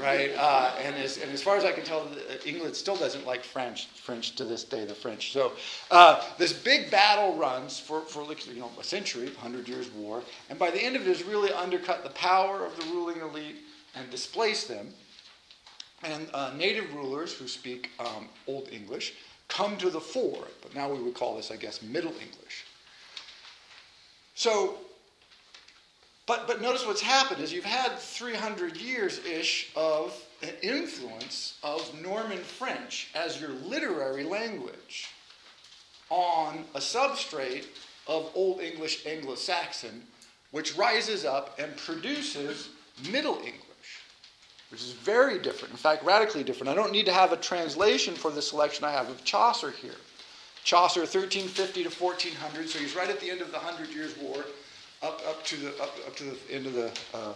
right? 0.00 0.30
Uh, 0.38 0.72
and, 0.82 0.94
as, 0.96 1.18
and 1.18 1.30
as 1.32 1.42
far 1.42 1.56
as 1.56 1.64
I 1.64 1.72
can 1.72 1.84
tell, 1.84 2.08
England 2.46 2.74
still 2.74 2.96
doesn't 2.96 3.26
like 3.26 3.44
French, 3.44 3.86
French 3.88 4.34
to 4.36 4.44
this 4.44 4.64
day, 4.64 4.84
the 4.84 4.94
French. 4.94 5.32
So 5.32 5.52
uh, 5.90 6.24
this 6.38 6.52
big 6.52 6.90
battle 6.90 7.36
runs 7.36 7.78
for, 7.78 8.02
for 8.02 8.22
you 8.22 8.60
know, 8.60 8.70
a 8.80 8.84
century, 8.84 9.26
100 9.26 9.68
years 9.68 9.90
war, 9.90 10.22
and 10.48 10.58
by 10.58 10.70
the 10.70 10.82
end 10.82 10.96
of 10.96 11.02
it 11.02 11.08
has 11.08 11.24
really 11.24 11.52
undercut 11.52 12.02
the 12.02 12.10
power 12.10 12.64
of 12.64 12.76
the 12.76 12.84
ruling 12.92 13.20
elite 13.20 13.56
and 13.94 14.08
displaced 14.10 14.68
them. 14.68 14.88
And 16.04 16.28
uh, 16.32 16.52
native 16.56 16.94
rulers 16.94 17.32
who 17.32 17.48
speak 17.48 17.90
um, 17.98 18.28
Old 18.46 18.68
English 18.70 19.14
come 19.48 19.76
to 19.78 19.90
the 19.90 20.00
fore. 20.00 20.46
But 20.62 20.74
now 20.74 20.90
we 20.92 21.00
would 21.02 21.14
call 21.14 21.36
this, 21.36 21.50
I 21.50 21.56
guess, 21.56 21.82
Middle 21.82 22.12
English. 22.12 22.64
So, 24.34 24.76
but, 26.26 26.46
but 26.46 26.60
notice 26.60 26.86
what's 26.86 27.00
happened 27.00 27.42
is 27.42 27.52
you've 27.52 27.64
had 27.64 27.98
300 27.98 28.76
years 28.76 29.18
ish 29.24 29.70
of 29.74 30.14
an 30.42 30.50
influence 30.62 31.58
of 31.62 32.00
Norman 32.00 32.38
French 32.38 33.10
as 33.14 33.40
your 33.40 33.50
literary 33.50 34.24
language. 34.24 35.08
on 36.10 36.64
a 36.74 36.78
substrate 36.78 37.66
of 38.06 38.30
Old 38.34 38.60
English 38.60 39.06
Anglo 39.06 39.34
Saxon, 39.34 40.02
which 40.50 40.76
rises 40.76 41.24
up 41.24 41.58
and 41.58 41.76
produces 41.76 42.70
Middle 43.10 43.36
English, 43.36 43.67
which 44.70 44.82
is 44.82 44.92
very 44.92 45.38
different. 45.38 45.72
In 45.72 45.78
fact, 45.78 46.04
radically 46.04 46.44
different. 46.44 46.68
I 46.68 46.74
don't 46.74 46.92
need 46.92 47.06
to 47.06 47.12
have 47.12 47.32
a 47.32 47.36
translation 47.36 48.14
for 48.14 48.30
the 48.30 48.42
selection 48.42 48.84
I 48.84 48.92
have 48.92 49.08
of 49.08 49.24
Chaucer 49.24 49.70
here. 49.70 49.94
Chaucer, 50.64 51.00
1350 51.00 51.84
to 51.84 51.88
1400, 51.88 52.68
so 52.68 52.78
he's 52.78 52.94
right 52.94 53.08
at 53.08 53.20
the 53.20 53.30
end 53.30 53.40
of 53.40 53.50
the 53.50 53.58
Hundred 53.58 53.88
Years' 53.94 54.14
War, 54.18 54.44
up, 55.02 55.22
up, 55.26 55.42
to, 55.46 55.56
the, 55.56 55.68
up, 55.82 55.96
up 56.06 56.16
to 56.16 56.24
the 56.24 56.36
end 56.50 56.66
of 56.66 56.74
the 56.74 56.88
uh, 57.14 57.34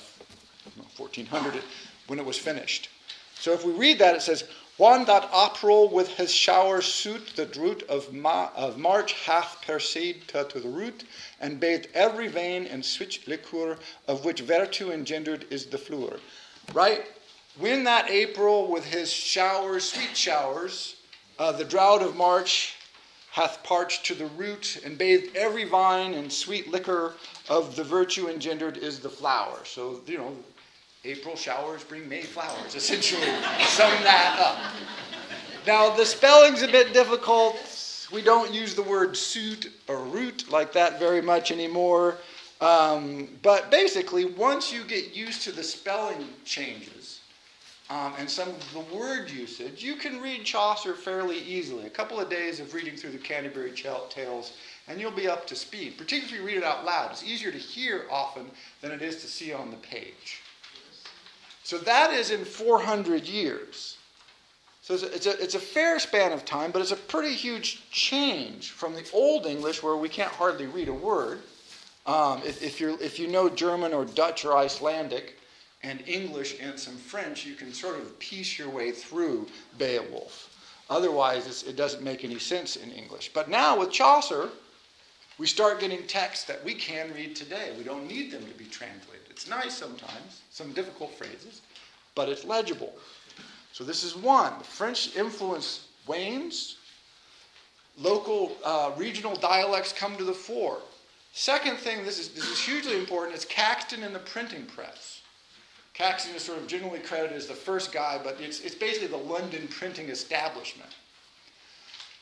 1400 0.97 1.63
when 2.09 2.19
it 2.19 2.25
was 2.25 2.37
finished. 2.37 2.91
So 3.35 3.53
if 3.53 3.65
we 3.65 3.73
read 3.73 3.99
that, 4.01 4.15
it 4.15 4.23
says, 4.23 4.45
One 4.77 5.07
that 5.07 5.31
April 5.35 5.89
with 5.89 6.09
his 6.09 6.31
shower 6.31 6.83
suit 6.83 7.33
the 7.35 7.47
root 7.59 7.83
of, 7.89 8.13
Ma- 8.13 8.51
of 8.55 8.77
March 8.77 9.15
hath 9.25 9.65
perceived 9.67 10.29
to, 10.31 10.45
to 10.45 10.61
the 10.61 10.69
root, 10.69 11.05
and 11.41 11.59
bathed 11.59 11.89
every 11.95 12.29
vein 12.29 12.67
in 12.67 12.83
sweet 12.83 13.27
liquor, 13.27 13.79
of 14.07 14.25
which 14.25 14.43
virtue 14.43 14.93
engendered 14.93 15.47
is 15.51 15.67
the 15.67 15.79
fluor. 15.79 16.21
Right? 16.75 17.07
When 17.59 17.85
that 17.85 18.11
April 18.11 18.71
with 18.71 18.85
his 18.85 19.13
showers, 19.13 19.85
sweet 19.93 20.17
showers, 20.17 20.97
uh, 21.39 21.53
the 21.53 21.65
drought 21.65 22.03
of 22.03 22.17
March 22.17 22.77
hath 23.31 23.63
parched 23.63 24.05
to 24.07 24.15
the 24.15 24.27
root, 24.27 24.81
and 24.85 24.99
bathed 24.99 25.35
every 25.37 25.65
vine 25.65 26.13
in 26.13 26.29
sweet 26.29 26.71
liquor 26.71 27.15
of 27.49 27.77
the 27.77 27.85
virtue 27.85 28.29
engendered 28.29 28.77
is 28.77 29.01
the 29.01 29.09
flower. 29.09 29.59
So, 29.65 30.03
you 30.07 30.19
know, 30.19 30.37
April 31.05 31.35
showers 31.35 31.83
bring 31.83 32.09
May 32.09 32.23
flowers, 32.23 32.75
essentially. 32.75 33.27
Sum 33.67 33.91
that 34.03 34.37
up. 34.39 34.75
Now, 35.67 35.91
the 35.95 36.05
spelling's 36.05 36.63
a 36.63 36.69
bit 36.69 36.93
difficult. 36.93 37.57
We 38.13 38.23
don't 38.23 38.53
use 38.53 38.75
the 38.75 38.83
word 38.83 39.17
suit 39.17 39.73
or 39.89 40.05
root 40.05 40.51
like 40.51 40.73
that 40.75 40.99
very 40.99 41.23
much 41.23 41.51
anymore. 41.51 42.19
Um, 42.61 43.29
but 43.43 43.71
basically, 43.71 44.27
once 44.27 44.73
you 44.73 44.85
get 44.85 45.17
used 45.17 45.43
to 45.43 45.53
the 45.53 45.63
spelling 45.63 46.29
changes 46.45 47.02
um, 47.93 48.15
and 48.19 48.31
some 48.31 48.49
of 48.49 48.73
the 48.73 48.97
word 48.97 49.31
usage, 49.31 49.83
you 49.85 49.97
can 49.97 50.19
read 50.19 50.45
Chaucer 50.45 50.95
fairly 50.95 51.39
easily. 51.41 51.85
A 51.85 51.91
couple 51.91 52.19
of 52.19 52.31
days 52.31 52.59
of 52.59 52.73
reading 52.73 52.97
through 52.97 53.11
the 53.11 53.19
Canterbury 53.19 53.71
Tales, 53.71 54.55
and 54.89 54.99
you'll 54.99 55.11
be 55.11 55.29
up 55.29 55.47
to 55.49 55.55
speed, 55.55 55.99
particularly 55.99 56.35
if 56.35 56.41
you 56.41 56.47
read 56.47 56.57
it 56.57 56.65
out 56.65 56.87
loud. 56.87 57.11
It's 57.11 57.23
easier 57.23 57.53
to 57.53 57.59
hear 57.59 58.07
often 58.11 58.51
than 58.81 58.93
it 58.93 59.03
is 59.03 59.17
to 59.17 59.27
see 59.27 59.53
on 59.53 59.71
the 59.71 59.77
page. 59.77 60.41
So 61.65 61.77
that 61.79 62.15
is 62.15 62.31
in 62.31 62.47
400 62.47 63.29
years. 63.29 63.99
So 64.81 64.95
it's 64.95 65.03
a, 65.03 65.15
it's, 65.15 65.27
a, 65.27 65.43
it's 65.43 65.55
a, 65.55 65.61
fair 65.61 65.99
span 65.99 66.33
of 66.33 66.47
time, 66.47 66.71
but 66.71 66.81
it's 66.81 66.93
a 66.93 66.97
pretty 66.97 67.35
huge 67.35 67.91
change 67.91 68.71
from 68.71 68.95
the 68.95 69.07
Old 69.13 69.45
English 69.45 69.83
where 69.83 69.97
we 69.97 70.09
can't 70.09 70.33
hardly 70.33 70.67
read 70.67 70.89
a 70.89 70.95
word. 70.95 71.41
Um, 72.07 72.41
if, 72.43 72.63
if, 72.63 72.81
if 72.81 73.19
you 73.19 73.29
know 73.29 73.51
German 73.51 73.93
or 73.93 74.07
Dutch 74.07 74.47
or 74.47 74.57
Icelandic 74.57 75.37
and 75.83 76.03
English 76.07 76.57
and 76.61 76.79
some 76.79 76.97
French, 76.97 77.45
you 77.45 77.55
can 77.55 77.73
sort 77.73 77.99
of 77.99 78.19
piece 78.19 78.59
your 78.59 78.69
way 78.69 78.93
through 78.93 79.49
Beowulf. 79.79 80.49
Otherwise, 80.89 81.65
it 81.65 81.77
doesn't 81.77 82.03
make 82.03 82.25
any 82.25 82.39
sense 82.39 82.77
in 82.77 82.91
English. 82.91 83.31
But 83.33 83.49
now 83.49 83.79
with 83.79 83.91
Chaucer, 83.91 84.51
we 85.39 85.47
start 85.47 85.81
getting 85.81 86.07
texts 86.07 86.45
that 86.45 86.63
we 86.65 86.75
can 86.75 87.13
read 87.15 87.35
today. 87.35 87.73
We 87.77 87.85
don't 87.85 88.07
need 88.07 88.31
them 88.31 88.45
to 88.47 88.55
be 88.55 88.67
translated. 88.67 89.27
It's 89.31 89.49
nice 89.49 89.77
sometimes, 89.77 90.43
some 90.51 90.73
difficult 90.73 91.15
phrases, 91.15 91.63
but 92.15 92.29
it's 92.29 92.45
legible. 92.45 92.93
So 93.73 93.85
this 93.85 94.05
is 94.05 94.15
one. 94.15 94.59
The 94.59 94.65
French 94.65 95.17
influence 95.17 95.89
wanes. 96.07 96.77
Local, 97.99 98.57
uh, 98.65 98.93
regional 98.97 99.35
dialects 99.35 99.93
come 99.93 100.17
to 100.17 100.25
the 100.25 100.33
fore. 100.33 100.79
Second 101.33 101.79
thing, 101.79 102.05
this 102.05 102.19
is, 102.19 102.29
this 102.29 102.47
is 102.47 102.59
hugely 102.59 102.99
important, 102.99 103.37
is 103.37 103.45
Caxton 103.47 104.03
and 104.03 104.15
the 104.15 104.21
printing 104.21 104.67
press. 104.67 105.22
Caxton 105.95 106.35
is 106.35 106.43
sort 106.43 106.59
of 106.59 106.67
generally 106.67 107.01
credited 107.01 107.37
as 107.37 107.47
the 107.47 107.55
first 107.55 107.93
guy, 107.93 108.19
but 108.23 108.41
it's, 108.41 108.61
it's 108.61 108.75
basically 108.75 109.09
the 109.09 109.17
London 109.17 109.69
printing 109.69 110.09
establishment. 110.09 110.91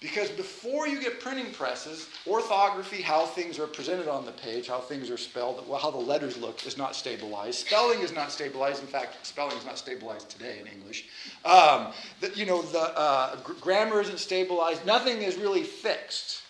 Because 0.00 0.30
before 0.30 0.88
you 0.88 0.98
get 0.98 1.20
printing 1.20 1.52
presses, 1.52 2.08
orthography, 2.26 3.02
how 3.02 3.26
things 3.26 3.58
are 3.58 3.66
presented 3.66 4.08
on 4.08 4.24
the 4.24 4.32
page, 4.32 4.66
how 4.66 4.80
things 4.80 5.10
are 5.10 5.18
spelled, 5.18 5.62
how 5.80 5.90
the 5.90 5.98
letters 5.98 6.38
look, 6.38 6.66
is 6.66 6.78
not 6.78 6.96
stabilized. 6.96 7.66
Spelling 7.66 8.00
is 8.00 8.10
not 8.10 8.32
stabilized. 8.32 8.80
In 8.80 8.88
fact, 8.88 9.24
spelling 9.26 9.56
is 9.58 9.66
not 9.66 9.76
stabilized 9.76 10.30
today 10.30 10.58
in 10.58 10.66
English. 10.66 11.06
Um, 11.44 11.92
the, 12.20 12.32
you 12.34 12.46
know, 12.46 12.62
the 12.62 12.98
uh, 12.98 13.36
grammar 13.60 14.00
isn't 14.00 14.18
stabilized. 14.18 14.86
Nothing 14.86 15.20
is 15.20 15.36
really 15.36 15.64
fixed. 15.64 16.40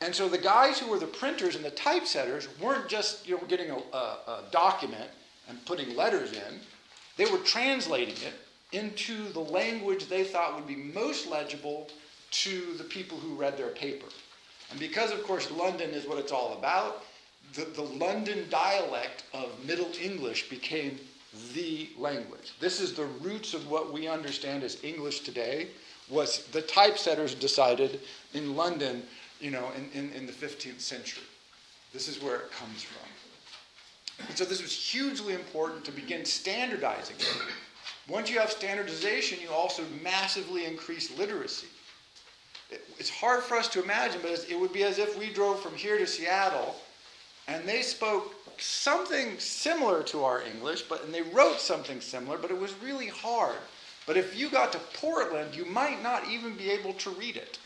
And 0.00 0.14
so 0.14 0.28
the 0.28 0.38
guys 0.38 0.78
who 0.78 0.88
were 0.88 1.00
the 1.00 1.06
printers 1.06 1.56
and 1.56 1.64
the 1.64 1.72
typesetters 1.72 2.46
weren't 2.60 2.88
just 2.88 3.26
you 3.26 3.36
know, 3.36 3.42
getting 3.48 3.70
a, 3.70 3.76
a, 3.76 3.98
a 3.98 4.44
document 4.52 5.10
and 5.48 5.64
putting 5.64 5.96
letters 5.96 6.32
in. 6.32 6.60
They 7.16 7.26
were 7.26 7.38
translating 7.38 8.16
it 8.16 8.34
into 8.72 9.28
the 9.32 9.40
language 9.40 10.06
they 10.06 10.24
thought 10.24 10.54
would 10.54 10.66
be 10.66 10.76
most 10.76 11.28
legible 11.28 11.88
to 12.30 12.74
the 12.74 12.84
people 12.84 13.18
who 13.18 13.34
read 13.34 13.56
their 13.56 13.70
paper. 13.70 14.06
And 14.70 14.78
because, 14.78 15.10
of 15.10 15.22
course, 15.22 15.50
London 15.50 15.90
is 15.90 16.06
what 16.06 16.18
it's 16.18 16.32
all 16.32 16.56
about, 16.58 17.04
the, 17.54 17.64
the 17.64 17.82
London 17.82 18.46
dialect 18.50 19.24
of 19.32 19.50
Middle 19.64 19.90
English 20.00 20.50
became 20.50 20.98
the 21.54 21.88
language. 21.96 22.52
This 22.60 22.80
is 22.80 22.92
the 22.92 23.06
roots 23.22 23.54
of 23.54 23.70
what 23.70 23.92
we 23.92 24.08
understand 24.08 24.62
as 24.62 24.82
English 24.84 25.20
today, 25.20 25.68
was 26.10 26.44
the 26.52 26.62
typesetters 26.62 27.34
decided 27.34 28.00
in 28.34 28.56
London, 28.56 29.02
you 29.40 29.50
know, 29.50 29.70
in, 29.76 29.90
in, 29.98 30.12
in 30.12 30.26
the 30.26 30.32
15th 30.32 30.80
century. 30.80 31.24
This 31.92 32.08
is 32.08 32.22
where 32.22 32.36
it 32.36 32.50
comes 32.50 32.82
from. 32.82 33.07
And 34.26 34.36
so 34.36 34.44
this 34.44 34.62
was 34.62 34.72
hugely 34.72 35.34
important 35.34 35.84
to 35.84 35.92
begin 35.92 36.24
standardizing 36.24 37.16
it. 37.18 37.36
Once 38.08 38.30
you 38.30 38.38
have 38.38 38.50
standardization, 38.50 39.38
you 39.40 39.50
also 39.50 39.84
massively 40.02 40.64
increase 40.64 41.16
literacy 41.16 41.68
it's 42.98 43.10
hard 43.10 43.42
for 43.42 43.56
us 43.56 43.68
to 43.68 43.82
imagine, 43.82 44.20
but 44.22 44.46
it 44.48 44.58
would 44.58 44.72
be 44.72 44.84
as 44.84 44.98
if 44.98 45.18
we 45.18 45.32
drove 45.32 45.60
from 45.60 45.74
here 45.74 45.98
to 45.98 46.06
Seattle 46.06 46.76
and 47.46 47.66
they 47.66 47.80
spoke 47.80 48.34
something 48.58 49.38
similar 49.38 50.02
to 50.02 50.24
our 50.24 50.42
English, 50.42 50.82
but 50.82 51.04
and 51.04 51.14
they 51.14 51.22
wrote 51.22 51.60
something 51.60 52.00
similar, 52.00 52.36
but 52.36 52.50
it 52.50 52.58
was 52.58 52.74
really 52.82 53.06
hard. 53.06 53.56
But 54.06 54.16
if 54.16 54.38
you 54.38 54.50
got 54.50 54.72
to 54.72 54.78
Portland, 54.94 55.54
you 55.54 55.64
might 55.64 56.02
not 56.02 56.28
even 56.28 56.56
be 56.56 56.70
able 56.70 56.92
to 56.94 57.10
read 57.10 57.36
it. 57.36 57.58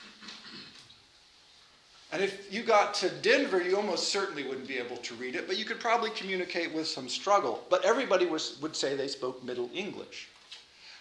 And 2.12 2.22
if 2.22 2.52
you 2.52 2.62
got 2.62 2.92
to 2.94 3.08
Denver, 3.08 3.62
you 3.62 3.74
almost 3.74 4.08
certainly 4.08 4.46
wouldn't 4.46 4.68
be 4.68 4.76
able 4.76 4.98
to 4.98 5.14
read 5.14 5.34
it, 5.34 5.46
but 5.46 5.56
you 5.56 5.64
could 5.64 5.80
probably 5.80 6.10
communicate 6.10 6.72
with 6.74 6.86
some 6.86 7.08
struggle. 7.08 7.64
But 7.70 7.86
everybody 7.86 8.26
was, 8.26 8.58
would 8.60 8.76
say 8.76 8.94
they 8.94 9.08
spoke 9.08 9.42
Middle 9.42 9.70
English. 9.72 10.28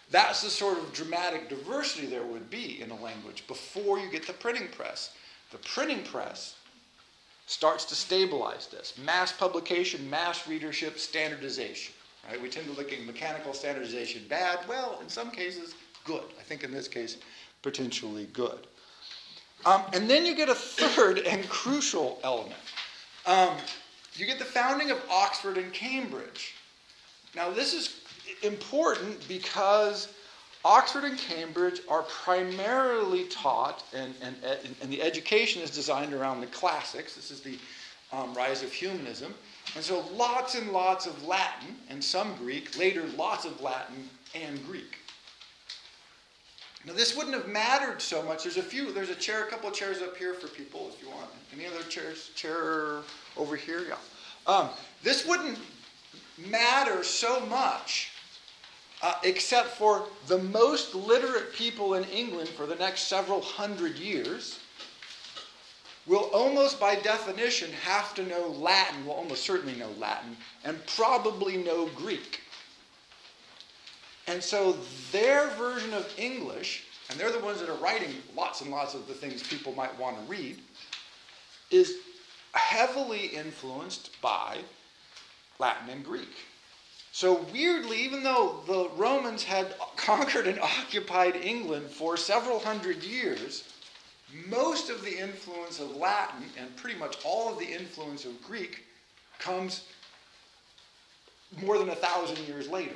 That's 0.10 0.41
the 0.41 0.50
sort 0.50 0.77
of 0.77 0.94
dramatic 0.94 1.50
diversity 1.50 2.08
there 2.08 2.24
would 2.24 2.50
be 2.50 2.82
in 2.82 2.91
a 2.91 3.01
language 3.01 3.46
before 3.48 4.00
you 4.00 4.10
get 4.10 4.25
the 4.25 4.34
printing 4.34 4.70
press. 4.70 5.13
The 5.51 5.58
printing 5.58 6.03
press 6.03 6.56
starts 7.46 7.84
to 7.86 7.96
stabilize 7.96 8.68
this. 8.68 8.98
Mass 8.98 9.34
publication, 9.34 10.10
mass 10.10 10.48
readership, 10.48 10.98
standardization. 10.98 11.94
Right? 12.30 12.41
We 12.41 12.50
tend 12.50 12.68
to 12.68 12.74
look 12.74 12.94
at 12.94 13.06
mechanical 13.06 13.53
standardization 13.53 14.24
bad. 14.30 14.60
Well, 14.68 15.00
in 15.01 15.10
some 15.10 15.32
cases, 15.32 15.75
good. 16.06 16.24
I 16.39 16.44
think 16.44 16.63
in 16.63 16.72
this 16.72 16.88
case, 16.88 17.18
potentially 17.62 18.27
good. 18.32 18.68
Um, 19.65 19.84
and 19.94 20.10
then 20.10 20.25
you 20.25 20.36
get 20.36 20.50
a 20.50 20.56
third 20.56 21.20
and 21.27 21.48
crucial 21.50 22.20
element. 22.24 22.60
Um, 23.25 23.56
you 24.15 24.25
get 24.25 24.39
the 24.39 24.46
founding 24.46 24.91
of 24.91 25.01
Oxford 25.10 25.58
and 25.58 25.72
Cambridge. 25.74 26.56
Now, 27.36 27.50
this 27.51 27.74
is 27.74 28.01
important 28.44 29.25
because 29.27 30.13
Oxford 30.65 31.06
and 31.06 31.18
Cambridge 31.18 31.82
are 31.88 32.03
primarily 32.03 33.25
taught, 33.25 33.84
and, 33.94 34.13
and, 34.22 34.36
and 34.82 34.91
the 34.91 35.01
education 35.01 35.62
is 35.62 35.72
designed 35.72 36.13
around 36.13 36.41
the 36.41 36.48
classics. 36.48 37.15
This 37.15 37.32
is 37.32 37.41
the 37.41 37.58
um, 38.12 38.34
rise 38.34 38.63
of 38.63 38.72
humanism. 38.72 39.34
And 39.75 39.84
so 39.84 40.06
lots 40.13 40.56
and 40.56 40.72
lots 40.72 41.06
of 41.06 41.25
Latin 41.25 41.75
and 41.89 42.03
some 42.03 42.36
Greek, 42.36 42.77
later 42.77 43.03
lots 43.18 43.46
of 43.46 43.62
Latin 43.62 44.10
and 44.36 44.63
Greek. 44.65 44.98
Now 46.85 46.93
this 46.93 47.15
wouldn't 47.15 47.35
have 47.35 47.47
mattered 47.47 48.01
so 48.01 48.23
much. 48.23 48.43
There's 48.43 48.57
a 48.57 48.63
few, 48.63 48.91
there's 48.91 49.09
a 49.09 49.15
chair, 49.15 49.43
a 49.43 49.47
couple 49.47 49.69
of 49.69 49.75
chairs 49.75 50.01
up 50.01 50.17
here 50.17 50.33
for 50.33 50.47
people 50.47 50.89
if 50.93 51.01
you 51.01 51.09
want. 51.09 51.29
Any 51.53 51.67
other 51.67 51.83
chairs? 51.83 52.31
Chair 52.35 53.01
over 53.38 53.55
here? 53.55 53.85
Yeah. 53.88 53.97
Um, 54.47 54.69
this 55.03 55.25
wouldn't 55.27 55.59
matter 56.38 57.03
so 57.03 57.45
much 57.45 58.11
uh, 59.01 59.15
except 59.23 59.69
for 59.69 60.05
the 60.27 60.38
most 60.38 60.93
literate 60.93 61.53
people 61.53 61.95
in 61.95 62.03
England 62.05 62.50
for 62.50 62.65
the 62.65 62.75
next 62.75 63.03
several 63.07 63.41
hundred 63.41 63.97
years, 63.97 64.59
will 66.05 66.29
almost 66.33 66.79
by 66.79 66.95
definition 66.95 67.71
have 67.83 68.13
to 68.13 68.23
know 68.23 68.47
Latin, 68.47 69.05
will 69.05 69.13
almost 69.13 69.43
certainly 69.43 69.75
know 69.75 69.89
Latin, 69.97 70.35
and 70.63 70.85
probably 70.88 71.57
know 71.57 71.88
Greek. 71.95 72.41
And 74.27 74.41
so 74.43 74.77
their 75.11 75.49
version 75.51 75.93
of 75.93 76.11
English, 76.17 76.83
and 77.09 77.19
they're 77.19 77.31
the 77.31 77.39
ones 77.39 77.59
that 77.59 77.69
are 77.69 77.77
writing 77.77 78.13
lots 78.35 78.61
and 78.61 78.71
lots 78.71 78.93
of 78.93 79.07
the 79.07 79.13
things 79.13 79.43
people 79.43 79.73
might 79.73 79.97
want 79.99 80.17
to 80.17 80.23
read, 80.23 80.59
is 81.69 81.95
heavily 82.53 83.27
influenced 83.27 84.21
by 84.21 84.57
Latin 85.59 85.89
and 85.89 86.03
Greek. 86.03 86.35
So, 87.13 87.45
weirdly, 87.53 88.01
even 88.03 88.23
though 88.23 88.61
the 88.67 88.89
Romans 88.95 89.43
had 89.43 89.75
conquered 89.97 90.47
and 90.47 90.59
occupied 90.61 91.35
England 91.35 91.89
for 91.89 92.15
several 92.15 92.59
hundred 92.59 93.03
years, 93.03 93.65
most 94.47 94.89
of 94.89 95.03
the 95.03 95.17
influence 95.17 95.79
of 95.79 95.95
Latin 95.97 96.45
and 96.57 96.73
pretty 96.77 96.97
much 96.97 97.17
all 97.25 97.51
of 97.51 97.59
the 97.59 97.65
influence 97.65 98.23
of 98.23 98.41
Greek 98.43 98.85
comes 99.39 99.83
more 101.61 101.77
than 101.77 101.89
a 101.89 101.95
thousand 101.95 102.37
years 102.47 102.69
later. 102.69 102.95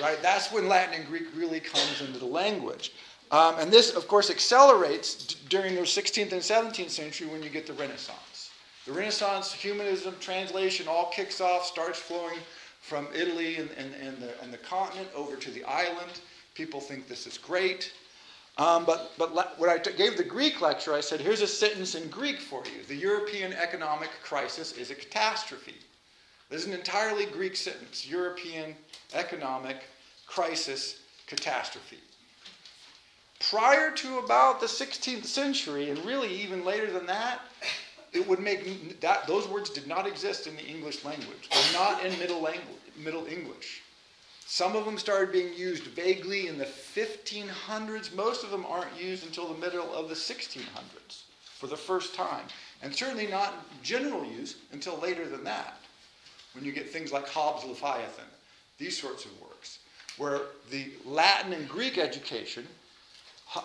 Right? 0.00 0.20
That's 0.22 0.52
when 0.52 0.68
Latin 0.68 0.94
and 0.94 1.06
Greek 1.06 1.26
really 1.34 1.60
comes 1.60 2.00
into 2.00 2.18
the 2.18 2.26
language. 2.26 2.92
Um, 3.30 3.56
and 3.58 3.72
this, 3.72 3.94
of 3.94 4.06
course, 4.06 4.30
accelerates 4.30 5.14
d- 5.26 5.36
during 5.48 5.74
the 5.74 5.80
16th 5.80 6.32
and 6.32 6.40
17th 6.40 6.90
century 6.90 7.26
when 7.26 7.42
you 7.42 7.50
get 7.50 7.66
the 7.66 7.72
Renaissance. 7.72 8.50
The 8.86 8.92
Renaissance, 8.92 9.52
humanism, 9.52 10.14
translation 10.20 10.86
all 10.86 11.10
kicks 11.10 11.40
off, 11.40 11.66
starts 11.66 11.98
flowing 11.98 12.38
from 12.80 13.08
Italy 13.12 13.56
and, 13.56 13.68
and, 13.72 13.94
and, 13.94 14.18
the, 14.18 14.40
and 14.42 14.52
the 14.52 14.58
continent 14.58 15.08
over 15.14 15.34
to 15.34 15.50
the 15.50 15.64
island. 15.64 16.20
People 16.54 16.80
think 16.80 17.08
this 17.08 17.26
is 17.26 17.36
great. 17.36 17.92
Um, 18.58 18.86
but 18.86 19.12
but 19.18 19.34
le- 19.34 19.52
when 19.58 19.68
I 19.68 19.76
t- 19.76 19.92
gave 19.92 20.16
the 20.16 20.24
Greek 20.24 20.60
lecture, 20.60 20.94
I 20.94 21.00
said, 21.00 21.20
here's 21.20 21.42
a 21.42 21.46
sentence 21.46 21.94
in 21.94 22.08
Greek 22.08 22.40
for 22.40 22.62
you 22.64 22.82
The 22.88 22.96
European 22.96 23.52
economic 23.52 24.10
crisis 24.22 24.72
is 24.72 24.90
a 24.90 24.94
catastrophe. 24.94 25.74
This 26.48 26.62
is 26.62 26.68
an 26.68 26.74
entirely 26.74 27.26
Greek 27.26 27.56
sentence 27.56 28.06
European 28.06 28.76
economic 29.14 29.84
crisis 30.26 31.00
catastrophe. 31.26 31.98
Prior 33.50 33.90
to 33.90 34.18
about 34.18 34.60
the 34.60 34.66
16th 34.66 35.24
century, 35.24 35.90
and 35.90 36.04
really 36.04 36.32
even 36.42 36.64
later 36.64 36.90
than 36.90 37.06
that, 37.06 37.40
it 38.12 38.26
would 38.26 38.38
make 38.38 39.00
that 39.00 39.26
those 39.26 39.46
words 39.48 39.70
did 39.70 39.86
not 39.86 40.06
exist 40.06 40.46
in 40.46 40.56
the 40.56 40.64
English 40.64 41.04
language. 41.04 41.48
They're 41.50 41.80
not 41.80 42.04
in 42.04 42.18
Middle 42.18 42.40
language, 42.40 42.76
Middle 42.96 43.26
English. 43.26 43.82
Some 44.46 44.76
of 44.76 44.84
them 44.84 44.96
started 44.96 45.32
being 45.32 45.52
used 45.52 45.82
vaguely 45.82 46.46
in 46.46 46.56
the 46.56 46.64
1500s. 46.64 48.14
Most 48.14 48.44
of 48.44 48.50
them 48.50 48.64
aren't 48.64 48.98
used 48.98 49.26
until 49.26 49.52
the 49.52 49.58
middle 49.58 49.92
of 49.92 50.08
the 50.08 50.14
1600s 50.14 51.22
for 51.58 51.66
the 51.66 51.76
first 51.76 52.14
time. 52.14 52.46
And 52.80 52.94
certainly 52.94 53.26
not 53.26 53.52
in 53.52 53.82
general 53.82 54.24
use 54.24 54.56
until 54.72 54.98
later 54.98 55.28
than 55.28 55.42
that, 55.44 55.78
when 56.56 56.64
you 56.64 56.72
get 56.72 56.88
things 56.88 57.12
like 57.12 57.28
Hobbes' 57.28 57.64
Leviathan, 57.64 58.24
these 58.78 58.98
sorts 58.98 59.26
of 59.26 59.40
works, 59.40 59.78
where 60.16 60.40
the 60.70 60.86
Latin 61.04 61.52
and 61.52 61.68
Greek 61.68 61.98
education 61.98 62.66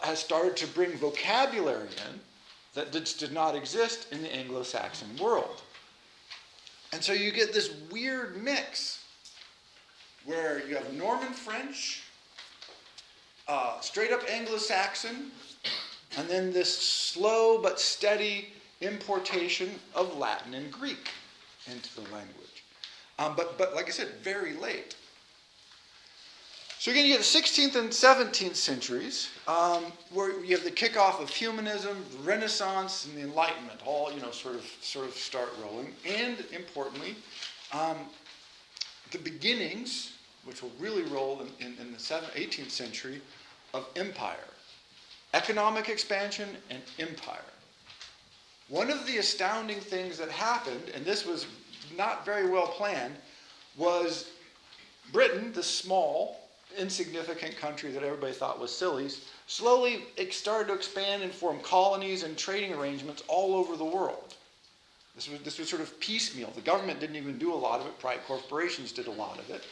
has 0.03 0.19
started 0.19 0.57
to 0.57 0.67
bring 0.67 0.91
vocabulary 0.97 1.87
in 1.87 2.19
that 2.73 2.91
did, 2.91 3.31
not 3.31 3.55
exist 3.55 4.11
in 4.11 4.21
the 4.21 4.33
Anglo 4.33 4.61
Saxon 4.61 5.07
world. 5.17 5.61
And 6.93 7.01
so 7.01 7.13
you 7.13 7.31
get 7.31 7.53
this 7.53 7.73
weird 7.89 8.43
mix 8.43 8.99
where 10.25 10.65
you 10.67 10.75
have 10.75 10.93
Norman 10.93 11.31
French, 11.31 12.03
uh, 13.47 13.79
straight 13.79 14.11
up 14.11 14.21
Anglo 14.29 14.57
Saxon, 14.57 15.31
and 16.17 16.27
then 16.27 16.51
this 16.51 16.77
slow 16.77 17.61
but 17.61 17.79
steady 17.79 18.49
importation 18.81 19.71
of 19.95 20.17
Latin 20.17 20.53
and 20.53 20.71
Greek 20.71 21.09
into 21.67 21.95
the 21.95 22.01
language. 22.13 22.40
Um, 23.21 23.35
but, 23.35 23.57
but 23.57 23.75
like 23.75 23.87
I 23.87 23.91
said, 23.91 24.07
very 24.23 24.53
late. 24.53 24.95
So 26.79 26.89
again, 26.89 27.05
you 27.05 27.13
get 27.13 27.19
the 27.19 27.23
16th 27.23 27.75
and 27.75 27.89
17th 27.91 28.55
centuries, 28.55 29.29
um, 29.47 29.83
where 30.11 30.43
you 30.43 30.55
have 30.55 30.63
the 30.63 30.71
kickoff 30.71 31.21
of 31.21 31.29
humanism, 31.29 32.03
Renaissance, 32.23 33.05
and 33.05 33.15
the 33.15 33.21
Enlightenment, 33.21 33.79
all 33.85 34.11
you 34.11 34.19
know, 34.19 34.31
sort 34.31 34.55
of 34.55 34.65
sort 34.81 35.07
of 35.07 35.13
start 35.13 35.49
rolling, 35.61 35.93
and 36.07 36.43
importantly, 36.51 37.15
um, 37.71 37.97
the 39.11 39.19
beginnings, 39.19 40.13
which 40.45 40.63
will 40.63 40.71
really 40.79 41.03
roll 41.03 41.41
in, 41.41 41.67
in, 41.67 41.77
in 41.77 41.91
the 41.91 41.99
7th, 41.99 42.31
18th 42.31 42.71
century, 42.71 43.21
of 43.75 43.87
empire, 43.95 44.49
economic 45.35 45.89
expansion, 45.89 46.49
and 46.71 46.81
empire. 46.97 47.45
One 48.69 48.89
of 48.89 49.05
the 49.05 49.17
astounding 49.17 49.79
things 49.79 50.17
that 50.17 50.31
happened, 50.31 50.89
and 50.95 51.05
this 51.05 51.27
was 51.27 51.45
not 51.97 52.25
very 52.25 52.49
well 52.49 52.67
planned, 52.67 53.15
was 53.77 54.29
Britain, 55.11 55.51
the 55.53 55.63
small, 55.63 56.39
insignificant 56.77 57.57
country 57.57 57.91
that 57.91 58.03
everybody 58.03 58.33
thought 58.33 58.59
was 58.59 58.75
sillies, 58.75 59.25
slowly 59.47 60.03
it 60.17 60.33
started 60.33 60.67
to 60.67 60.73
expand 60.73 61.23
and 61.23 61.31
form 61.31 61.59
colonies 61.59 62.23
and 62.23 62.37
trading 62.37 62.73
arrangements 62.73 63.23
all 63.27 63.55
over 63.55 63.75
the 63.75 63.85
world. 63.85 64.35
This 65.15 65.29
was, 65.29 65.41
this 65.41 65.59
was 65.59 65.69
sort 65.69 65.81
of 65.81 65.99
piecemeal. 65.99 66.51
The 66.55 66.61
government 66.61 66.99
didn't 66.99 67.17
even 67.17 67.37
do 67.37 67.53
a 67.53 67.55
lot 67.55 67.81
of 67.81 67.87
it, 67.87 67.99
private 67.99 68.25
corporations 68.25 68.91
did 68.91 69.07
a 69.07 69.11
lot 69.11 69.39
of 69.39 69.49
it. 69.49 69.63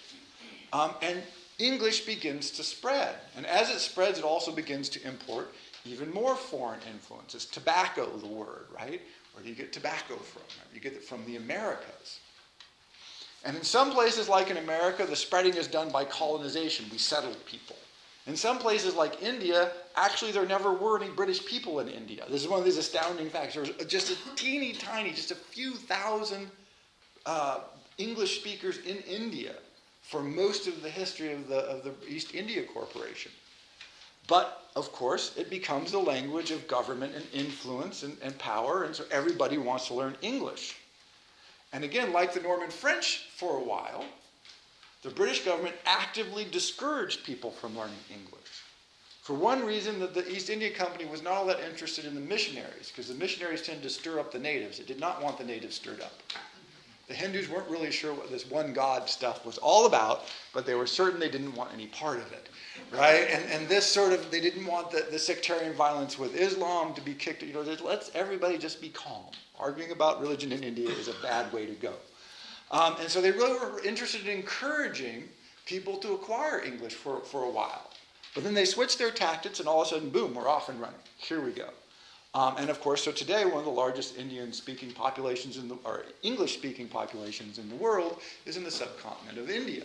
Um, 0.74 0.92
and 1.02 1.24
English 1.58 2.06
begins 2.06 2.52
to 2.52 2.64
spread. 2.64 3.16
And 3.36 3.46
as 3.46 3.70
it 3.70 3.80
spreads, 3.80 4.18
it 4.18 4.26
also 4.26 4.52
begins 4.52 4.90
to 4.90 5.08
import 5.08 5.54
even 5.86 6.12
more 6.14 6.36
foreign 6.36 6.80
influences. 6.92 7.46
Tobacco, 7.46 8.10
the 8.18 8.28
word, 8.28 8.66
right? 8.76 9.02
Where 9.34 9.44
do 9.44 9.50
you 9.50 9.56
get 9.56 9.72
tobacco 9.72 10.16
from? 10.16 10.42
You 10.74 10.80
get 10.80 10.94
it 10.94 11.04
from 11.04 11.26
the 11.26 11.38
Americas. 11.38 12.20
And 13.46 13.56
in 13.56 13.64
some 13.64 13.92
places, 13.92 14.28
like 14.28 14.50
in 14.50 14.58
America, 14.58 15.06
the 15.06 15.16
spreading 15.16 15.56
is 15.56 15.68
done 15.68 15.90
by 15.90 16.04
colonization. 16.04 16.86
We 16.92 16.98
settled 16.98 17.38
people. 17.46 17.78
In 18.28 18.36
some 18.36 18.60
places, 18.60 18.96
like 18.96 19.24
India, 19.24 19.72
actually, 19.96 20.32
there 20.32 20.46
never 20.46 20.74
were 20.74 21.02
any 21.02 21.10
British 21.10 21.46
people 21.46 21.80
in 21.80 21.88
India. 21.88 22.26
This 22.30 22.42
is 22.42 22.48
one 22.48 22.60
of 22.60 22.66
these 22.66 22.78
astounding 22.78 23.30
facts. 23.30 23.54
There 23.54 23.64
was 23.64 23.72
just 23.88 24.12
a 24.12 24.36
teeny 24.36 24.74
tiny, 24.74 25.12
just 25.12 25.32
a 25.32 25.36
few 25.36 25.74
thousand 25.74 26.52
uh, 27.26 27.62
English 27.98 28.40
speakers 28.40 28.80
in 28.80 28.98
India 28.98 29.56
for 30.02 30.22
most 30.22 30.68
of 30.68 30.82
the 30.84 30.90
history 30.90 31.34
of 31.34 31.48
the, 31.48 31.60
of 31.60 31.84
the 31.84 31.94
East 32.08 32.36
India 32.36 32.64
Corporation. 32.64 33.32
But, 34.30 34.70
of 34.76 34.92
course, 34.92 35.36
it 35.36 35.50
becomes 35.50 35.92
the 35.92 36.00
language 36.00 36.52
of 36.52 36.68
government 36.68 37.16
and 37.16 37.26
influence 37.34 38.04
and, 38.04 38.16
and 38.22 38.38
power, 38.38 38.84
and 38.84 38.96
so 38.96 39.04
everybody 39.12 39.58
wants 39.58 39.88
to 39.88 39.96
learn 39.96 40.16
English. 40.22 40.78
And 41.74 41.84
again, 41.84 42.14
like 42.14 42.34
the 42.34 42.40
Norman 42.40 42.70
French 42.70 43.28
for 43.36 43.58
a 43.58 43.64
while, 43.64 44.06
the 45.02 45.10
British 45.10 45.44
government 45.44 45.76
actively 45.86 46.46
discouraged 46.46 47.24
people 47.24 47.52
from 47.52 47.78
learning 47.78 47.96
English. 48.10 48.64
For 49.24 49.34
one 49.34 49.66
reason, 49.66 50.00
that 50.00 50.14
the 50.14 50.30
East 50.32 50.50
India 50.50 50.72
Company 50.72 51.06
was 51.06 51.22
not 51.22 51.34
all 51.34 51.46
that 51.48 51.60
interested 51.60 52.06
in 52.06 52.16
the 52.16 52.22
missionaries, 52.22 52.90
because 52.90 53.08
the 53.08 53.16
missionaries 53.16 53.64
tended 53.64 53.84
to 53.84 53.90
stir 53.90 54.20
up 54.20 54.32
the 54.32 54.40
natives. 54.40 54.80
It 54.80 54.88
did 54.88 55.00
not 55.00 55.24
want 55.24 55.38
the 55.38 55.44
natives 55.44 55.76
stirred 55.76 56.02
up. 56.02 56.14
The 57.10 57.16
Hindus 57.16 57.50
weren't 57.50 57.68
really 57.68 57.92
sure 57.92 58.14
what 58.14 58.30
this 58.30 58.50
one 58.50 58.72
God 58.72 59.10
stuff 59.10 59.44
was 59.44 59.58
all 59.58 59.88
about, 59.88 60.26
but 60.54 60.68
they 60.68 60.76
were 60.76 60.86
certain 60.86 61.20
they 61.20 61.28
didn't 61.28 61.56
want 61.56 61.74
any 61.74 61.88
part 61.88 62.20
of 62.20 62.32
it, 62.32 62.50
right? 62.92 63.28
And, 63.32 63.44
and 63.52 63.68
this 63.68 63.88
sort 63.88 64.14
of, 64.14 64.30
they 64.30 64.40
didn't 64.40 64.68
want 64.68 64.92
the, 64.92 65.08
the 65.10 65.18
sectarian 65.18 65.74
violence 65.74 66.20
with 66.20 66.36
Islam 66.36 66.94
to 66.94 67.02
be 67.02 67.16
kicked, 67.16 67.42
you 67.42 67.52
know, 67.52 67.66
let's 67.84 68.12
everybody 68.14 68.60
just 68.60 68.80
be 68.80 68.90
calm. 68.90 69.26
Arguing 69.60 69.92
about 69.92 70.22
religion 70.22 70.52
in 70.52 70.64
India 70.64 70.88
is 70.88 71.08
a 71.08 71.16
bad 71.24 71.52
way 71.52 71.66
to 71.66 71.74
go. 71.74 71.94
Um, 72.70 72.96
and 73.00 73.10
so 73.10 73.22
they 73.22 73.32
really 73.32 73.60
were 73.60 73.84
interested 73.84 74.28
in 74.28 74.38
encouraging 74.38 75.24
people 75.66 75.98
to 75.98 76.14
acquire 76.14 76.64
English 76.64 76.94
for, 76.94 77.22
for 77.22 77.44
a 77.44 77.50
while. 77.50 77.90
But 78.36 78.44
then 78.44 78.54
they 78.54 78.66
switched 78.66 79.00
their 79.00 79.10
tactics, 79.10 79.60
and 79.60 79.68
all 79.68 79.82
of 79.82 79.88
a 79.88 79.90
sudden, 79.90 80.12
boom, 80.12 80.36
we're 80.36 80.48
off 80.48 80.70
and 80.70 80.80
running. 80.80 81.00
Here 81.18 81.42
we 81.42 81.54
go. 81.54 81.70
Um, 82.36 82.56
and 82.58 82.70
of 82.70 82.80
course, 82.80 83.04
so 83.04 83.12
today, 83.12 83.46
one 83.46 83.58
of 83.58 83.66
the 83.66 83.72
largest 83.72 84.18
Indian 84.18 84.54
speaking 84.54 84.92
populations, 84.92 85.58
in 85.58 85.68
the, 85.68 85.78
or 85.84 86.04
English 86.22 86.54
speaking 86.54 86.88
populations 86.88 87.58
in 87.58 87.68
the 87.70 87.76
world, 87.76 88.22
is 88.46 88.56
in 88.56 88.64
the 88.64 88.72
subcontinent 88.72 89.38
of 89.38 89.50
India. 89.50 89.84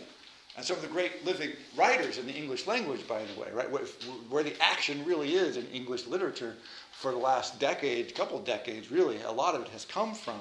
And 0.55 0.63
some 0.63 0.77
of 0.77 0.83
the 0.83 0.87
great 0.87 1.25
living 1.25 1.51
writers 1.75 2.17
in 2.17 2.27
the 2.27 2.33
English 2.33 2.67
language, 2.67 3.05
by 3.07 3.23
the 3.25 3.39
way, 3.39 3.47
right, 3.51 3.69
where, 3.69 3.83
where 4.29 4.43
the 4.43 4.53
action 4.63 5.03
really 5.05 5.35
is 5.35 5.57
in 5.57 5.65
English 5.67 6.05
literature 6.07 6.55
for 6.91 7.11
the 7.11 7.17
last 7.17 7.59
decade, 7.59 8.13
couple 8.15 8.39
decades, 8.39 8.91
really, 8.91 9.19
a 9.23 9.31
lot 9.31 9.55
of 9.55 9.63
it 9.63 9.67
has 9.69 9.83
come 9.83 10.13
from 10.13 10.39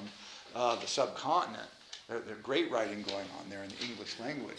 uh, 0.55 0.77
the 0.77 0.87
subcontinent. 0.87 1.69
There's 2.09 2.23
great 2.43 2.71
writing 2.71 3.03
going 3.03 3.27
on 3.41 3.49
there 3.49 3.65
in 3.65 3.71
the 3.71 3.85
English 3.85 4.21
language. 4.21 4.59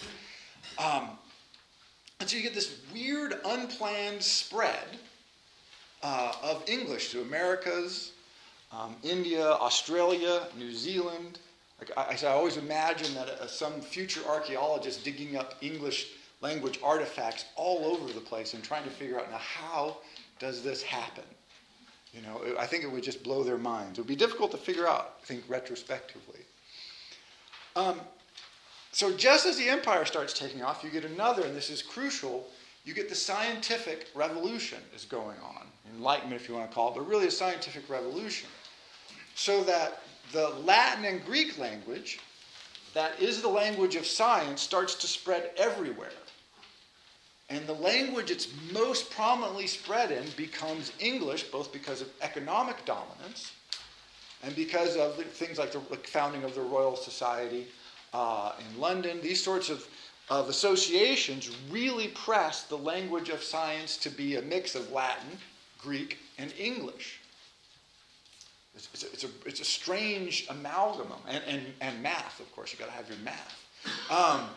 Um, 0.83 1.11
and 2.19 2.27
so 2.27 2.37
you 2.37 2.43
get 2.43 2.55
this 2.55 2.79
weird, 2.91 3.39
unplanned 3.45 4.23
spread 4.23 4.97
uh, 6.05 6.31
of 6.43 6.63
English 6.69 7.09
to 7.09 7.21
Americas, 7.21 8.11
um, 8.71 8.95
India, 9.01 9.43
Australia, 9.43 10.47
New 10.55 10.71
Zealand. 10.71 11.39
Like 11.79 11.91
I, 11.97 12.15
I 12.27 12.31
always 12.31 12.57
imagine 12.57 13.11
that 13.15 13.27
uh, 13.27 13.47
some 13.47 13.81
future 13.81 14.21
archaeologist 14.29 15.03
digging 15.03 15.35
up 15.35 15.55
English 15.61 16.09
language 16.41 16.79
artifacts 16.83 17.45
all 17.55 17.85
over 17.85 18.13
the 18.13 18.19
place 18.19 18.53
and 18.53 18.63
trying 18.63 18.83
to 18.83 18.91
figure 18.91 19.19
out 19.19 19.31
now 19.31 19.39
how 19.39 19.97
does 20.37 20.61
this 20.61 20.83
happen? 20.83 21.23
You 22.13 22.21
know, 22.21 22.55
I 22.59 22.67
think 22.67 22.83
it 22.83 22.91
would 22.91 23.03
just 23.03 23.23
blow 23.23 23.43
their 23.43 23.57
minds. 23.57 23.97
It 23.97 24.01
would 24.01 24.07
be 24.07 24.15
difficult 24.15 24.51
to 24.51 24.57
figure 24.57 24.87
out, 24.87 25.15
I 25.23 25.25
think, 25.25 25.43
retrospectively. 25.49 26.41
Um, 27.75 27.99
so 28.91 29.11
just 29.11 29.47
as 29.47 29.57
the 29.57 29.67
empire 29.69 30.05
starts 30.05 30.37
taking 30.37 30.61
off, 30.61 30.83
you 30.83 30.91
get 30.91 31.03
another, 31.03 31.41
and 31.41 31.55
this 31.55 31.71
is 31.71 31.81
crucial, 31.81 32.47
you 32.85 32.93
get 32.93 33.09
the 33.09 33.15
scientific 33.15 34.07
revolution 34.13 34.79
is 34.95 35.03
going 35.03 35.37
on, 35.39 35.67
enlightenment 35.93 36.41
if 36.41 36.47
you 36.47 36.55
want 36.55 36.69
to 36.69 36.75
call 36.75 36.89
it, 36.89 36.95
but 36.95 37.07
really 37.07 37.27
a 37.27 37.31
scientific 37.31 37.89
revolution. 37.89 38.49
So 39.35 39.63
that 39.63 40.01
the 40.31 40.49
Latin 40.63 41.05
and 41.05 41.23
Greek 41.25 41.57
language, 41.57 42.19
that 42.93 43.19
is 43.19 43.41
the 43.41 43.49
language 43.49 43.95
of 43.95 44.05
science, 44.05 44.61
starts 44.61 44.95
to 44.95 45.07
spread 45.07 45.51
everywhere. 45.57 46.09
And 47.49 47.67
the 47.67 47.73
language 47.73 48.31
it's 48.31 48.47
most 48.73 49.11
prominently 49.11 49.67
spread 49.67 50.11
in 50.11 50.25
becomes 50.35 50.91
English, 50.99 51.43
both 51.43 51.71
because 51.71 52.01
of 52.01 52.09
economic 52.21 52.83
dominance 52.85 53.51
and 54.43 54.55
because 54.55 54.95
of 54.95 55.15
things 55.15 55.57
like 55.57 55.71
the 55.71 55.79
founding 56.07 56.43
of 56.43 56.55
the 56.55 56.61
Royal 56.61 56.95
Society 56.95 57.67
uh, 58.13 58.53
in 58.59 58.79
London. 58.79 59.19
These 59.21 59.43
sorts 59.43 59.69
of, 59.69 59.87
of 60.29 60.49
associations 60.49 61.55
really 61.69 62.07
press 62.09 62.63
the 62.63 62.77
language 62.77 63.29
of 63.29 63.43
science 63.43 63.97
to 63.97 64.09
be 64.09 64.37
a 64.37 64.41
mix 64.41 64.73
of 64.73 64.91
Latin, 64.91 65.37
Greek, 65.85 66.17
and 66.37 66.51
English. 66.59 67.19
It's, 68.75 68.89
it's, 68.93 69.03
a, 69.03 69.07
it's, 69.13 69.23
a, 69.23 69.27
it's 69.45 69.61
a 69.61 69.65
strange 69.65 70.47
amalgam, 70.49 71.07
and, 71.29 71.43
and, 71.47 71.61
and 71.79 72.03
math, 72.03 72.39
of 72.39 72.53
course, 72.53 72.71
you've 72.71 72.79
got 72.79 72.87
to 72.87 72.91
have 72.91 73.07
your 73.07 73.19
math. 73.19 73.55
Um, 74.09 74.49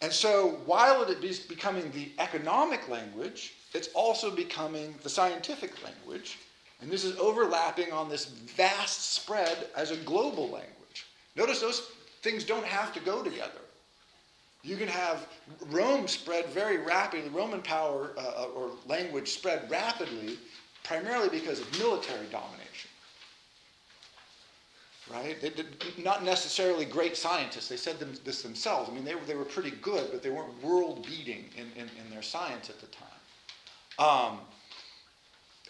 and 0.00 0.12
so 0.12 0.60
while 0.64 1.02
it 1.02 1.22
is 1.24 1.40
becoming 1.40 1.90
the 1.90 2.12
economic 2.18 2.88
language, 2.88 3.54
it's 3.74 3.88
also 3.88 4.30
becoming 4.30 4.94
the 5.02 5.08
scientific 5.08 5.72
language. 5.84 6.38
And 6.80 6.90
this 6.90 7.04
is 7.04 7.18
overlapping 7.18 7.92
on 7.92 8.08
this 8.08 8.26
vast 8.26 9.12
spread 9.14 9.66
as 9.76 9.90
a 9.90 9.96
global 9.96 10.44
language. 10.44 11.06
Notice 11.36 11.60
those 11.60 11.90
things 12.22 12.44
don't 12.44 12.64
have 12.64 12.92
to 12.94 13.00
go 13.00 13.22
together. 13.22 13.60
You 14.62 14.76
can 14.76 14.88
have 14.88 15.26
Rome 15.70 16.06
spread 16.08 16.46
very 16.46 16.78
rapidly, 16.78 17.28
Roman 17.30 17.62
power 17.62 18.12
uh, 18.18 18.46
or 18.54 18.70
language 18.86 19.30
spread 19.30 19.70
rapidly, 19.70 20.38
primarily 20.88 21.28
because 21.28 21.60
of 21.60 21.78
military 21.78 22.26
domination 22.32 22.90
right? 25.12 25.40
They 25.40 25.50
did 25.50 25.66
not 25.96 26.24
necessarily 26.24 26.84
great 26.84 27.16
scientists. 27.16 27.68
They 27.68 27.76
said 27.76 27.98
them, 27.98 28.12
this 28.24 28.42
themselves. 28.42 28.90
I 28.90 28.92
mean, 28.92 29.04
they 29.04 29.14
were, 29.14 29.24
they 29.26 29.34
were 29.34 29.44
pretty 29.44 29.70
good, 29.82 30.08
but 30.10 30.22
they 30.22 30.30
weren't 30.30 30.62
world 30.62 31.06
beating 31.06 31.44
in, 31.56 31.66
in, 31.76 31.88
in, 31.88 32.10
their 32.10 32.22
science 32.22 32.70
at 32.70 32.80
the 32.80 32.86
time. 32.86 33.08
Um, 33.98 34.40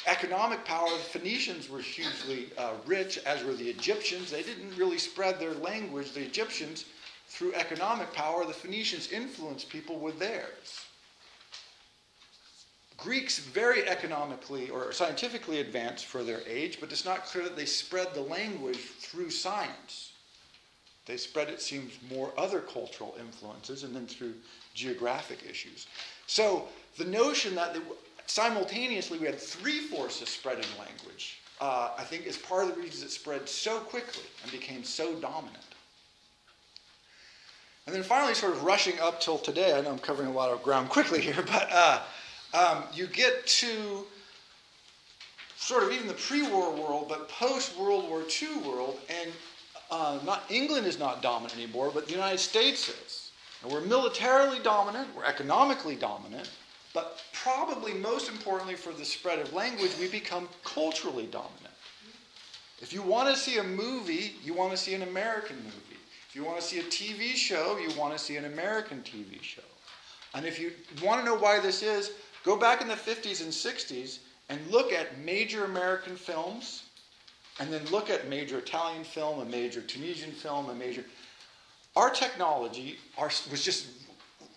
economic 0.07 0.65
power, 0.65 0.89
the 0.91 1.19
Phoenicians 1.19 1.69
were 1.69 1.81
hugely 1.81 2.47
uh, 2.57 2.73
rich, 2.87 3.19
as 3.19 3.45
were 3.45 3.55
the 3.55 3.69
Egyptians. 3.69 4.31
They 4.31 4.43
didn't 4.43 4.77
really 4.77 4.99
spread 4.99 5.39
their 5.39 5.55
language. 5.55 6.13
The 6.13 6.23
Egyptians, 6.23 6.85
through 7.29 7.55
economic 7.55 8.13
power, 8.13 8.45
the 8.45 8.53
Phoenicians 8.53 9.13
influenced 9.13 9.69
people 9.69 9.99
with 9.99 10.19
theirs. 10.19 10.88
Greeks 12.99 13.39
very 13.39 13.89
economically 13.89 14.71
or 14.71 14.93
scientifically 14.93 15.61
advanced 15.61 16.07
for 16.07 16.25
their 16.25 16.43
age, 16.49 16.79
but 16.81 16.91
it's 16.91 17.05
not 17.05 17.25
clear 17.25 17.45
that 17.45 17.57
they 17.57 17.65
spread 17.65 18.13
the 18.13 18.21
language 18.21 18.79
through 18.79 19.31
science. 19.31 20.13
They 21.07 21.17
spread, 21.17 21.49
it 21.49 21.63
seems, 21.63 21.93
more 22.11 22.33
other 22.37 22.61
cultural 22.61 23.17
influences 23.19 23.85
and 23.85 23.95
then 23.95 24.07
through 24.07 24.35
geographic 24.75 25.39
issues. 25.49 25.87
So 26.27 26.69
the 26.99 27.05
notion 27.05 27.55
that 27.55 27.73
they, 27.73 27.81
simultaneously 28.27 29.19
we 29.19 29.27
had 29.27 29.39
three 29.39 29.81
forces 29.81 30.29
spreading 30.29 30.67
language, 30.79 31.39
uh, 31.61 31.93
I 31.97 32.03
think 32.03 32.27
is 32.27 32.37
part 32.37 32.65
of 32.65 32.75
the 32.75 32.81
reasons 32.81 33.05
it 33.05 33.11
spread 33.11 33.49
so 33.49 33.79
quickly 33.79 34.25
and 34.43 34.51
became 34.51 34.83
so 34.83 35.15
dominant. 35.15 35.65
And 37.87 37.95
then 37.95 38.03
finally, 38.03 38.35
sort 38.35 38.53
of 38.53 38.65
rushing 38.65 39.01
up 39.01 39.19
till 39.19 39.39
today, 39.39 39.73
I 39.73 39.81
know 39.81 39.93
I'm 39.93 39.99
covering 39.99 40.29
a 40.29 40.33
lot 40.33 40.51
of 40.51 40.63
ground 40.63 40.91
quickly 40.91 41.23
here, 41.23 41.43
but 41.47 41.69
uh, 41.73 42.03
um, 42.55 42.85
you 42.93 43.07
get 43.07 43.47
to 43.47 44.07
sort 45.57 45.83
of 45.83 45.93
even 45.93 46.07
the 46.07 46.15
pre-war 46.15 46.73
world, 46.73 47.07
but 47.09 47.29
post-World 47.29 48.09
War 48.09 48.23
II 48.23 48.59
world, 48.59 48.99
and 49.09 49.31
uh, 49.91 50.19
not 50.25 50.45
England 50.49 50.87
is 50.87 50.99
not 50.99 51.23
dominant 51.23 51.55
anymore, 51.55 51.91
but 51.93 52.07
the 52.07 52.13
United 52.13 52.39
States 52.39 52.89
is. 52.89 53.31
And 53.63 53.73
we're 53.73 53.81
militarily 53.81 54.61
dominant, 54.63 55.09
we're 55.17 55.25
economically 55.25 55.97
dominant, 55.97 56.51
but 56.95 57.23
probably 57.33 57.93
most 57.93 58.29
importantly 58.31 58.77
for 58.77 58.93
the 58.93 59.05
spread 59.05 59.39
of 59.41 59.53
language, 59.53 59.91
we 60.01 60.09
become 60.09 60.49
culturally 60.65 61.27
dominant. 61.27 61.75
If 62.81 62.93
you 62.93 63.03
want 63.03 63.29
to 63.35 63.39
see 63.39 63.59
a 63.59 63.63
movie, 63.63 64.37
you 64.45 64.55
want 64.55 64.71
to 64.71 64.77
see 64.77 64.95
an 64.95 65.03
American 65.03 65.57
movie. 65.57 65.99
If 66.29 66.37
you 66.37 66.45
want 66.45 66.61
to 66.61 66.63
see 66.65 66.79
a 66.79 66.85
TV 66.85 67.35
show, 67.35 67.77
you 67.79 67.91
want 67.99 68.13
to 68.13 68.19
see 68.19 68.37
an 68.37 68.45
American 68.45 69.01
TV 69.01 69.43
show. 69.43 69.63
And 70.35 70.47
if 70.47 70.61
you 70.61 70.73
want 71.03 71.21
to 71.21 71.25
know 71.25 71.37
why 71.37 71.59
this 71.59 71.83
is, 71.83 72.13
Go 72.45 72.57
back 72.57 72.81
in 72.81 72.89
the 72.89 72.95
50s 72.95 73.43
and 73.43 73.51
60s 73.51 74.19
and 74.49 74.61
look 74.71 74.93
at 74.93 75.19
major 75.19 75.65
American 75.65 76.17
films, 76.17 76.85
and 77.61 77.73
then 77.73 77.85
look 77.87 78.09
at 78.09 78.29
major 78.29 78.59
Italian 78.59 79.05
film, 79.05 79.41
a 79.41 79.45
major 79.45 79.81
Tunisian 79.81 80.33
film, 80.33 80.71
a 80.71 80.75
major. 80.75 81.05
Our 81.97 82.11
technology 82.11 82.99
our, 83.19 83.27
was 83.51 83.65
just, 83.65 83.87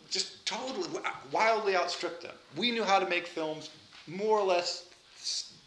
just 0.10 0.46
totally, 0.46 0.88
wildly 1.32 1.76
outstripped 1.76 2.22
them. 2.22 2.36
We 2.56 2.72
knew 2.72 2.84
how 2.84 3.00
to 3.00 3.10
make 3.10 3.28
films 3.28 3.70
more 4.08 4.40
or 4.40 4.46
less 4.46 4.86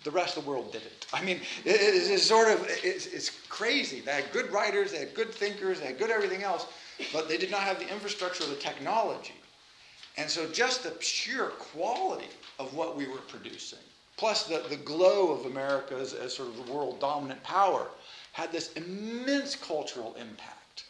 the 0.05 0.11
rest 0.11 0.37
of 0.37 0.45
the 0.45 0.51
world 0.51 0.71
didn't. 0.73 1.07
I 1.13 1.23
mean, 1.23 1.39
it, 1.65 1.81
it's 1.81 2.23
sort 2.23 2.49
of, 2.49 2.65
it's, 2.69 3.07
it's, 3.07 3.31
crazy. 3.49 4.01
They 4.01 4.13
had 4.13 4.31
good 4.33 4.53
writers, 4.53 4.93
they 4.93 4.99
had 4.99 5.15
good 5.15 5.33
thinkers, 5.33 5.81
they 5.81 5.87
had 5.87 5.99
good 5.99 6.11
everything 6.11 6.43
else, 6.43 6.67
but 7.13 7.29
they 7.29 7.39
did 7.39 7.51
not 7.51 7.61
have 7.61 7.79
the 7.79 7.91
infrastructure 7.91 8.45
or 8.45 8.49
the 8.49 8.57
technology. 8.57 9.35
And 10.17 10.31
so 10.31 10.47
just 10.47 10.83
the 10.83 10.95
sheer 11.03 11.47
quality 11.47 12.29
of 12.59 12.75
what 12.75 12.97
we 12.97 13.07
were 13.09 13.19
producing, 13.29 13.81
plus 14.17 14.45
the, 14.45 14.63
the 14.69 14.77
glow 14.77 15.33
of 15.33 15.47
America 15.47 15.97
as, 15.97 16.15
as 16.15 16.35
sort 16.35 16.49
of 16.49 16.67
the 16.67 16.73
world 16.73 17.01
dominant 17.01 17.43
power, 17.43 17.89
had 18.33 18.53
this 18.53 18.73
immense 18.73 19.57
cultural 19.57 20.15
impact. 20.15 20.85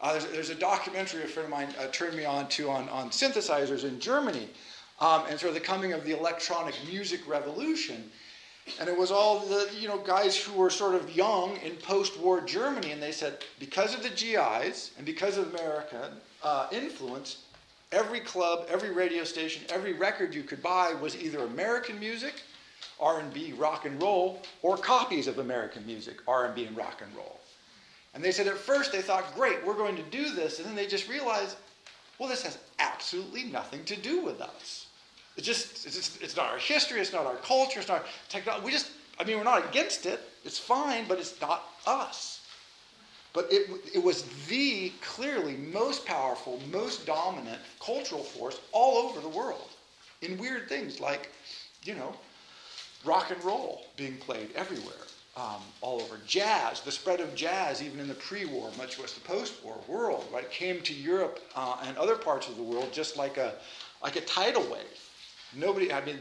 Uh, 0.00 0.12
there's, 0.12 0.26
there's, 0.26 0.50
a 0.50 0.54
documentary 0.54 1.22
a 1.22 1.26
friend 1.26 1.46
of 1.46 1.50
mine 1.50 1.68
uh, 1.80 1.86
turned 1.86 2.16
me 2.16 2.24
on 2.24 2.48
to 2.48 2.68
on, 2.68 2.88
on 2.90 3.10
synthesizers 3.10 3.84
in 3.84 3.98
Germany 3.98 4.48
um, 5.00 5.24
and 5.28 5.38
sort 5.38 5.48
of 5.48 5.54
the 5.54 5.60
coming 5.60 5.92
of 5.92 6.04
the 6.04 6.16
electronic 6.16 6.74
music 6.86 7.26
revolution. 7.26 8.10
And 8.80 8.88
it 8.88 8.96
was 8.96 9.10
all 9.10 9.40
the 9.40 9.68
you 9.78 9.88
know 9.88 9.98
guys 9.98 10.36
who 10.36 10.52
were 10.54 10.70
sort 10.70 10.94
of 10.94 11.14
young 11.14 11.56
in 11.58 11.76
post-war 11.76 12.40
Germany, 12.40 12.92
and 12.92 13.02
they 13.02 13.12
said 13.12 13.44
because 13.58 13.94
of 13.94 14.02
the 14.02 14.10
GIs 14.10 14.92
and 14.96 15.04
because 15.04 15.36
of 15.36 15.54
American 15.54 16.12
uh, 16.42 16.68
influence, 16.72 17.43
every 17.94 18.20
club, 18.20 18.66
every 18.68 18.90
radio 18.90 19.24
station, 19.24 19.62
every 19.68 19.92
record 19.92 20.34
you 20.34 20.42
could 20.42 20.62
buy 20.62 20.92
was 21.00 21.16
either 21.16 21.38
American 21.38 21.98
music, 21.98 22.34
R&B, 23.00 23.52
rock 23.52 23.86
and 23.86 24.00
roll, 24.02 24.42
or 24.62 24.76
copies 24.76 25.26
of 25.26 25.38
American 25.38 25.86
music, 25.86 26.18
R&B 26.26 26.64
and 26.64 26.76
rock 26.76 27.00
and 27.02 27.14
roll. 27.16 27.40
And 28.14 28.22
they 28.22 28.32
said 28.32 28.46
at 28.46 28.56
first 28.56 28.92
they 28.92 29.02
thought, 29.02 29.34
great, 29.34 29.64
we're 29.64 29.74
going 29.74 29.96
to 29.96 30.02
do 30.02 30.34
this, 30.34 30.58
and 30.58 30.68
then 30.68 30.74
they 30.74 30.86
just 30.86 31.08
realized, 31.08 31.56
well, 32.18 32.28
this 32.28 32.42
has 32.42 32.58
absolutely 32.78 33.44
nothing 33.44 33.84
to 33.84 33.96
do 33.96 34.22
with 34.22 34.40
us. 34.40 34.86
It's 35.36 35.46
just, 35.46 35.86
it's, 35.86 35.96
just, 35.96 36.22
it's 36.22 36.36
not 36.36 36.50
our 36.50 36.58
history, 36.58 37.00
it's 37.00 37.12
not 37.12 37.26
our 37.26 37.36
culture, 37.36 37.80
it's 37.80 37.88
not 37.88 38.00
our 38.00 38.06
technology. 38.28 38.66
We 38.66 38.72
just, 38.72 38.90
I 39.18 39.24
mean, 39.24 39.36
we're 39.36 39.44
not 39.44 39.68
against 39.68 40.06
it. 40.06 40.20
It's 40.44 40.58
fine, 40.58 41.06
but 41.08 41.18
it's 41.18 41.40
not 41.40 41.64
us. 41.86 42.40
But 43.34 43.52
it, 43.52 43.68
it 43.92 44.02
was 44.02 44.24
the 44.48 44.92
clearly 45.02 45.56
most 45.56 46.06
powerful, 46.06 46.60
most 46.70 47.04
dominant 47.04 47.60
cultural 47.84 48.22
force 48.22 48.60
all 48.72 48.96
over 48.96 49.20
the 49.20 49.28
world 49.28 49.70
in 50.22 50.38
weird 50.38 50.68
things 50.68 51.00
like, 51.00 51.30
you 51.82 51.94
know, 51.94 52.14
rock 53.04 53.30
and 53.30 53.44
roll 53.44 53.82
being 53.96 54.16
played 54.18 54.50
everywhere, 54.54 54.94
um, 55.36 55.60
all 55.80 56.00
over. 56.00 56.20
Jazz, 56.26 56.80
the 56.80 56.92
spread 56.92 57.20
of 57.20 57.34
jazz, 57.34 57.82
even 57.82 57.98
in 57.98 58.06
the 58.06 58.14
pre 58.14 58.44
war, 58.44 58.70
much 58.78 59.00
less 59.00 59.14
the 59.14 59.20
post 59.20 59.62
war 59.64 59.76
world, 59.88 60.24
right, 60.32 60.48
came 60.50 60.80
to 60.82 60.94
Europe 60.94 61.40
uh, 61.56 61.76
and 61.84 61.98
other 61.98 62.16
parts 62.16 62.48
of 62.48 62.56
the 62.56 62.62
world 62.62 62.92
just 62.92 63.16
like 63.16 63.36
a, 63.36 63.54
like 64.00 64.14
a 64.14 64.20
tidal 64.20 64.62
wave. 64.62 65.00
Nobody, 65.56 65.92
I 65.92 66.04
mean, 66.04 66.18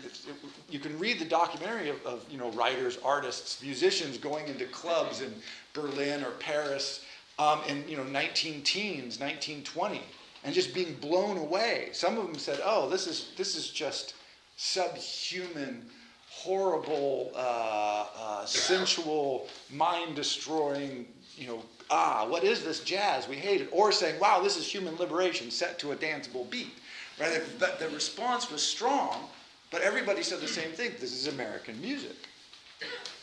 you 0.70 0.80
can 0.80 0.98
read 1.00 1.20
the 1.20 1.26
documentary 1.26 1.90
of, 1.90 2.04
of, 2.06 2.26
you 2.30 2.38
know, 2.38 2.52
writers, 2.52 2.98
artists, 3.04 3.62
musicians 3.64 4.18
going 4.18 4.48
into 4.48 4.66
clubs 4.66 5.22
in 5.22 5.34
Berlin 5.74 6.24
or 6.24 6.32
Paris 6.32 7.06
um, 7.40 7.62
in, 7.68 7.88
you 7.88 7.98
know, 7.98 8.04
19 8.04 8.62
teens, 8.64 9.20
1920, 9.20 10.02
and 10.44 10.54
just 10.54 10.74
being 10.74 10.94
blown 10.96 11.38
away. 11.38 11.90
Some 11.94 12.18
of 12.18 12.26
them 12.26 12.38
said, 12.38 12.60
oh, 12.64 12.90
this 12.90 13.08
is, 13.08 13.32
this 13.38 13.56
is 13.56 13.70
just 13.70 14.14
subhuman, 14.56 15.86
horrible, 16.30 17.32
uh, 17.36 18.08
uh, 18.18 18.46
sensual, 18.46 19.48
mind-destroying, 19.72 21.08
you 21.36 21.48
know, 21.48 21.64
ah, 21.90 22.26
what 22.28 22.44
is 22.44 22.64
this 22.64 22.82
jazz? 22.82 23.28
We 23.28 23.36
hate 23.36 23.62
it. 23.62 23.70
Or 23.72 23.92
saying, 23.92 24.20
wow, 24.20 24.42
this 24.42 24.58
is 24.58 24.68
human 24.68 24.96
liberation 24.98 25.52
set 25.52 25.80
to 25.80 25.92
a 25.92 25.96
danceable 25.96 26.50
beat. 26.50 26.74
Right? 27.20 27.42
The, 27.60 27.74
the 27.80 27.90
response 27.90 28.52
was 28.52 28.62
strong, 28.62 29.28
but 29.72 29.82
everybody 29.82 30.24
said 30.24 30.40
the 30.40 30.48
same 30.48 30.72
thing. 30.72 30.92
This 31.00 31.14
is 31.14 31.28
American 31.34 31.80
music. 31.82 32.16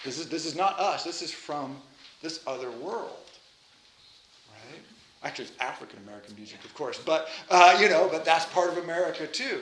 This 0.04 0.18
is, 0.18 0.28
this 0.28 0.46
is 0.46 0.54
not 0.54 0.78
us. 0.78 1.04
This 1.04 1.22
is 1.22 1.32
from 1.32 1.76
this 2.22 2.40
other 2.46 2.70
world. 2.70 3.16
Right? 4.48 4.80
Actually, 5.22 5.46
it's 5.46 5.54
African 5.60 5.98
American 6.06 6.34
music, 6.36 6.64
of 6.64 6.74
course, 6.74 6.98
but 6.98 7.28
uh, 7.50 7.76
you 7.80 7.88
know, 7.88 8.08
but 8.10 8.24
that's 8.24 8.46
part 8.46 8.70
of 8.70 8.78
America 8.78 9.26
too. 9.26 9.60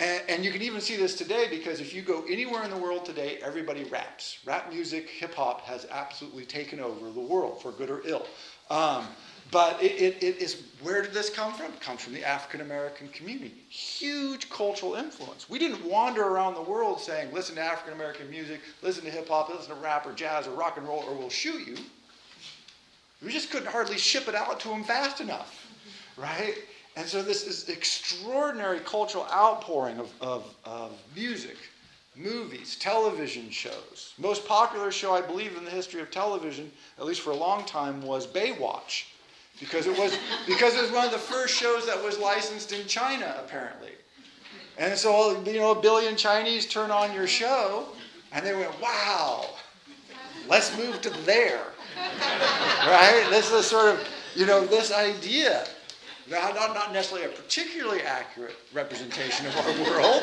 And, 0.00 0.22
and, 0.28 0.44
you 0.44 0.52
can 0.52 0.62
even 0.62 0.80
see 0.80 0.94
this 0.94 1.16
today 1.16 1.48
because 1.50 1.80
if 1.80 1.92
you 1.92 2.02
go 2.02 2.24
anywhere 2.28 2.62
in 2.62 2.70
the 2.70 2.76
world 2.76 3.04
today, 3.04 3.40
everybody 3.42 3.82
raps. 3.84 4.38
Rap 4.46 4.72
music, 4.72 5.08
hip 5.08 5.34
hop 5.34 5.62
has 5.62 5.88
absolutely 5.90 6.44
taken 6.44 6.78
over 6.78 7.10
the 7.10 7.20
world, 7.20 7.60
for 7.60 7.72
good 7.72 7.90
or 7.90 8.02
ill. 8.06 8.24
Um, 8.70 9.08
but 9.50 9.82
it, 9.82 9.92
it, 9.92 10.22
it 10.22 10.36
is 10.38 10.62
where 10.82 11.02
did 11.02 11.12
this 11.12 11.30
come 11.30 11.52
from? 11.54 11.66
It 11.66 11.80
comes 11.80 12.02
from 12.02 12.12
the 12.12 12.24
African 12.24 12.60
American 12.60 13.08
community. 13.08 13.54
Huge 13.68 14.48
cultural 14.50 14.94
influence. 14.94 15.48
We 15.48 15.58
didn't 15.58 15.84
wander 15.84 16.22
around 16.22 16.54
the 16.54 16.62
world 16.62 17.00
saying, 17.00 17.32
listen 17.32 17.56
to 17.56 17.62
African 17.62 17.94
American 17.94 18.30
music, 18.30 18.60
listen 18.82 19.04
to 19.04 19.10
hip 19.10 19.28
hop, 19.28 19.48
listen 19.48 19.74
to 19.74 19.80
rap 19.80 20.06
or 20.06 20.12
jazz 20.12 20.46
or 20.46 20.52
rock 20.52 20.76
and 20.76 20.86
roll, 20.86 21.04
or 21.08 21.14
we'll 21.14 21.30
shoot 21.30 21.66
you. 21.66 21.76
We 23.24 23.32
just 23.32 23.50
couldn't 23.50 23.68
hardly 23.68 23.98
ship 23.98 24.28
it 24.28 24.34
out 24.34 24.60
to 24.60 24.68
them 24.68 24.84
fast 24.84 25.20
enough, 25.20 25.66
right? 26.16 26.54
And 26.96 27.06
so 27.06 27.22
this 27.22 27.46
is 27.46 27.68
extraordinary 27.68 28.80
cultural 28.80 29.26
outpouring 29.32 29.98
of, 29.98 30.12
of, 30.20 30.54
of 30.64 30.92
music, 31.16 31.56
movies, 32.14 32.76
television 32.76 33.50
shows. 33.50 34.14
Most 34.18 34.46
popular 34.46 34.92
show, 34.92 35.14
I 35.14 35.20
believe, 35.20 35.56
in 35.56 35.64
the 35.64 35.70
history 35.70 36.00
of 36.00 36.10
television, 36.10 36.70
at 36.98 37.06
least 37.06 37.20
for 37.22 37.30
a 37.30 37.36
long 37.36 37.64
time, 37.64 38.02
was 38.02 38.26
Baywatch. 38.26 39.04
Because 39.60 39.86
it 39.86 39.98
was 39.98 40.16
because 40.46 40.74
it 40.74 40.82
was 40.82 40.92
one 40.92 41.04
of 41.04 41.10
the 41.10 41.18
first 41.18 41.54
shows 41.54 41.86
that 41.86 42.02
was 42.02 42.18
licensed 42.18 42.72
in 42.72 42.86
China, 42.86 43.36
apparently. 43.44 43.92
And 44.78 44.96
so 44.96 45.42
you 45.44 45.58
know, 45.58 45.72
a 45.72 45.80
billion 45.80 46.16
Chinese 46.16 46.66
turn 46.66 46.90
on 46.90 47.12
your 47.12 47.26
show, 47.26 47.88
and 48.32 48.46
they 48.46 48.54
went, 48.54 48.80
"Wow, 48.80 49.46
let's 50.48 50.76
move 50.76 51.00
to 51.02 51.10
there." 51.24 51.64
right? 52.86 53.26
This 53.30 53.50
is 53.50 53.66
sort 53.66 53.94
of 53.94 54.08
you 54.36 54.46
know 54.46 54.64
this 54.64 54.92
idea 54.92 55.66
not, 56.30 56.54
not 56.54 56.92
necessarily 56.92 57.26
a 57.26 57.36
particularly 57.36 58.02
accurate 58.02 58.56
representation 58.72 59.46
of 59.46 59.56
our 59.56 59.90
world, 59.90 60.22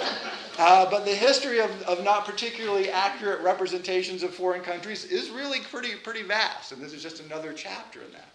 uh, 0.59 0.89
but 0.89 1.05
the 1.05 1.13
history 1.13 1.59
of, 1.59 1.69
of 1.83 2.03
not 2.03 2.25
particularly 2.25 2.89
accurate 2.89 3.41
representations 3.41 4.23
of 4.23 4.33
foreign 4.33 4.61
countries 4.61 5.05
is 5.05 5.29
really 5.29 5.59
pretty, 5.61 5.95
pretty 5.95 6.23
vast, 6.23 6.71
and 6.71 6.81
this 6.81 6.93
is 6.93 7.01
just 7.01 7.23
another 7.23 7.53
chapter 7.53 8.01
in 8.01 8.11
that. 8.11 8.34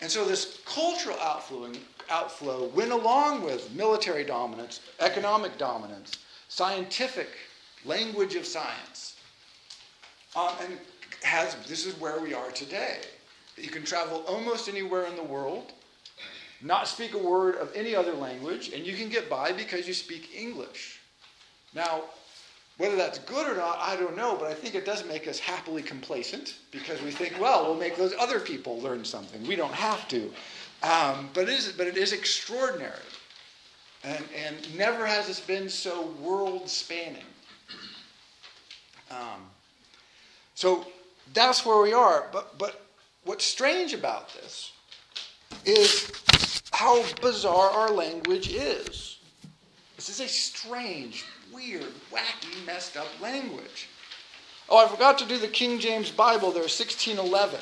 And 0.00 0.10
so 0.10 0.24
this 0.24 0.60
cultural 0.64 1.18
outflow, 1.20 1.72
outflow 2.10 2.68
went 2.68 2.92
along 2.92 3.42
with 3.42 3.72
military 3.74 4.24
dominance, 4.24 4.80
economic 5.00 5.58
dominance, 5.58 6.18
scientific 6.48 7.28
language 7.84 8.34
of 8.34 8.46
science, 8.46 9.16
um, 10.36 10.52
and 10.62 10.78
has 11.22 11.54
this 11.68 11.86
is 11.86 11.98
where 12.00 12.20
we 12.20 12.34
are 12.34 12.50
today. 12.50 13.00
You 13.56 13.68
can 13.68 13.84
travel 13.84 14.24
almost 14.26 14.68
anywhere 14.68 15.04
in 15.06 15.16
the 15.16 15.22
world 15.22 15.72
not 16.62 16.88
speak 16.88 17.14
a 17.14 17.18
word 17.18 17.56
of 17.56 17.72
any 17.74 17.94
other 17.94 18.12
language, 18.12 18.70
and 18.72 18.86
you 18.86 18.94
can 18.94 19.08
get 19.08 19.30
by 19.30 19.52
because 19.52 19.88
you 19.88 19.94
speak 19.94 20.30
English. 20.34 21.00
Now, 21.74 22.02
whether 22.80 22.96
that's 22.96 23.18
good 23.18 23.46
or 23.46 23.54
not, 23.54 23.78
I 23.78 23.94
don't 23.94 24.16
know, 24.16 24.34
but 24.36 24.50
I 24.50 24.54
think 24.54 24.74
it 24.74 24.86
does 24.86 25.04
make 25.04 25.28
us 25.28 25.38
happily 25.38 25.82
complacent 25.82 26.54
because 26.70 27.02
we 27.02 27.10
think, 27.10 27.38
well, 27.38 27.66
we'll 27.66 27.76
make 27.78 27.94
those 27.94 28.14
other 28.18 28.40
people 28.40 28.80
learn 28.80 29.04
something. 29.04 29.46
We 29.46 29.54
don't 29.54 29.74
have 29.74 30.08
to. 30.08 30.32
Um, 30.82 31.28
but, 31.34 31.42
it 31.42 31.50
is, 31.50 31.72
but 31.76 31.86
it 31.86 31.98
is 31.98 32.14
extraordinary. 32.14 32.94
And, 34.02 34.24
and 34.34 34.78
never 34.78 35.04
has 35.04 35.26
this 35.26 35.40
been 35.40 35.68
so 35.68 36.06
world 36.22 36.70
spanning. 36.70 37.22
Um, 39.10 39.42
so 40.54 40.86
that's 41.34 41.66
where 41.66 41.82
we 41.82 41.92
are. 41.92 42.28
But, 42.32 42.56
but 42.56 42.80
what's 43.24 43.44
strange 43.44 43.92
about 43.92 44.32
this 44.32 44.72
is 45.66 46.10
how 46.72 47.04
bizarre 47.20 47.68
our 47.72 47.90
language 47.90 48.54
is. 48.54 49.18
This 49.96 50.08
is 50.08 50.20
a 50.20 50.28
strange, 50.28 51.26
weird, 51.52 51.92
wacky, 52.12 52.66
messed 52.66 52.96
up 52.96 53.08
language. 53.20 53.88
Oh, 54.68 54.84
I 54.84 54.88
forgot 54.88 55.18
to 55.18 55.26
do 55.26 55.36
the 55.36 55.48
King 55.48 55.78
James 55.78 56.10
Bible 56.10 56.52
there, 56.52 56.62
1611. 56.62 57.58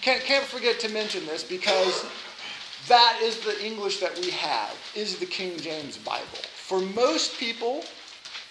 Can't, 0.00 0.22
can't 0.22 0.44
forget 0.44 0.80
to 0.80 0.88
mention 0.88 1.24
this 1.26 1.44
because 1.44 2.04
that 2.88 3.20
is 3.22 3.38
the 3.40 3.64
English 3.64 4.00
that 4.00 4.18
we 4.18 4.30
have, 4.30 4.74
is 4.96 5.16
the 5.16 5.26
King 5.26 5.58
James 5.58 5.96
Bible. 5.96 6.24
For 6.54 6.80
most 6.80 7.38
people, 7.38 7.82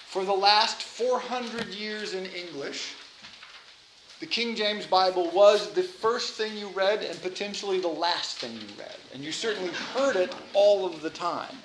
for 0.07 0.23
the 0.23 0.33
last 0.33 0.81
400 0.81 1.67
years 1.67 2.13
in 2.13 2.25
English, 2.27 2.93
the 4.21 4.25
King 4.27 4.55
James 4.55 4.85
Bible 4.85 5.29
was 5.31 5.71
the 5.71 5.81
first 5.81 6.35
thing 6.35 6.55
you 6.55 6.67
read 6.69 7.01
and 7.01 7.19
potentially 7.21 7.79
the 7.79 7.87
last 7.87 8.37
thing 8.37 8.53
you 8.53 8.67
read. 8.77 8.95
And 9.13 9.23
you 9.23 9.31
certainly 9.31 9.73
heard 9.95 10.15
it 10.15 10.33
all 10.53 10.85
of 10.85 11.01
the 11.01 11.09
time. 11.09 11.55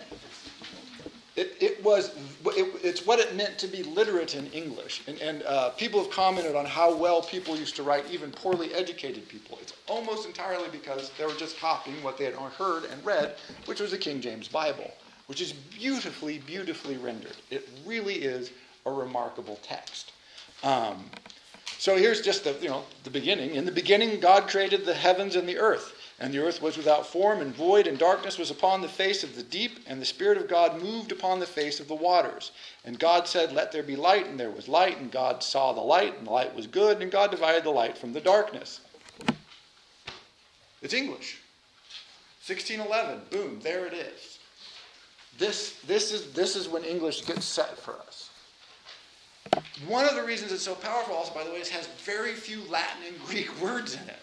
It, 1.36 1.54
it 1.60 1.84
was, 1.84 2.16
it, 2.46 2.80
it's 2.82 3.04
what 3.04 3.18
it 3.18 3.36
meant 3.36 3.58
to 3.58 3.66
be 3.66 3.82
literate 3.82 4.34
in 4.34 4.46
English. 4.52 5.02
And, 5.06 5.20
and 5.20 5.42
uh, 5.42 5.70
people 5.70 6.02
have 6.02 6.10
commented 6.10 6.56
on 6.56 6.64
how 6.64 6.94
well 6.94 7.20
people 7.20 7.56
used 7.56 7.76
to 7.76 7.82
write, 7.82 8.04
even 8.10 8.30
poorly 8.30 8.72
educated 8.72 9.28
people. 9.28 9.58
It's 9.60 9.74
almost 9.86 10.26
entirely 10.26 10.68
because 10.70 11.10
they 11.18 11.26
were 11.26 11.34
just 11.34 11.58
copying 11.58 12.02
what 12.02 12.16
they 12.16 12.24
had 12.24 12.34
heard 12.34 12.84
and 12.84 13.04
read, 13.04 13.36
which 13.66 13.80
was 13.80 13.90
the 13.90 13.98
King 13.98 14.22
James 14.22 14.48
Bible, 14.48 14.90
which 15.26 15.42
is 15.42 15.52
beautifully, 15.52 16.38
beautifully 16.38 16.96
rendered. 16.96 17.36
It 17.50 17.68
really 17.84 18.14
is 18.14 18.50
a 18.86 18.90
remarkable 18.90 19.58
text. 19.62 20.12
Um, 20.64 21.04
so 21.78 21.96
here's 21.96 22.22
just 22.22 22.44
the, 22.44 22.56
you 22.62 22.68
know, 22.68 22.84
the 23.04 23.10
beginning. 23.10 23.54
In 23.54 23.66
the 23.66 23.72
beginning, 23.72 24.20
God 24.20 24.48
created 24.48 24.86
the 24.86 24.94
heavens 24.94 25.36
and 25.36 25.46
the 25.46 25.58
earth. 25.58 25.92
And 26.18 26.32
the 26.32 26.38
earth 26.38 26.62
was 26.62 26.78
without 26.78 27.06
form 27.06 27.40
and 27.40 27.54
void, 27.54 27.86
and 27.86 27.98
darkness 27.98 28.38
was 28.38 28.50
upon 28.50 28.80
the 28.80 28.88
face 28.88 29.22
of 29.22 29.36
the 29.36 29.42
deep, 29.42 29.80
and 29.86 30.00
the 30.00 30.06
Spirit 30.06 30.38
of 30.38 30.48
God 30.48 30.80
moved 30.80 31.12
upon 31.12 31.40
the 31.40 31.46
face 31.46 31.78
of 31.78 31.88
the 31.88 31.94
waters. 31.94 32.52
And 32.84 32.98
God 32.98 33.28
said, 33.28 33.52
Let 33.52 33.70
there 33.70 33.82
be 33.82 33.96
light, 33.96 34.26
and 34.26 34.40
there 34.40 34.50
was 34.50 34.66
light, 34.66 34.98
and 34.98 35.12
God 35.12 35.42
saw 35.42 35.72
the 35.72 35.80
light, 35.80 36.16
and 36.16 36.26
the 36.26 36.30
light 36.30 36.54
was 36.54 36.66
good, 36.66 37.02
and 37.02 37.10
God 37.10 37.30
divided 37.30 37.64
the 37.64 37.70
light 37.70 37.98
from 37.98 38.14
the 38.14 38.20
darkness. 38.20 38.80
It's 40.80 40.94
English. 40.94 41.40
1611, 42.46 43.22
boom, 43.30 43.60
there 43.60 43.86
it 43.86 43.92
is. 43.92 44.38
This, 45.36 45.80
this, 45.86 46.12
is, 46.12 46.32
this 46.32 46.56
is 46.56 46.68
when 46.68 46.84
English 46.84 47.26
gets 47.26 47.44
set 47.44 47.76
for 47.76 47.94
us. 48.06 48.30
One 49.86 50.06
of 50.06 50.14
the 50.14 50.22
reasons 50.22 50.52
it's 50.52 50.62
so 50.62 50.74
powerful, 50.74 51.14
also, 51.14 51.34
by 51.34 51.44
the 51.44 51.50
way, 51.50 51.56
is 51.56 51.68
it 51.68 51.74
has 51.74 51.88
very 52.04 52.32
few 52.32 52.62
Latin 52.70 53.02
and 53.06 53.20
Greek 53.26 53.60
words 53.60 53.94
in 53.94 54.08
it. 54.08 54.18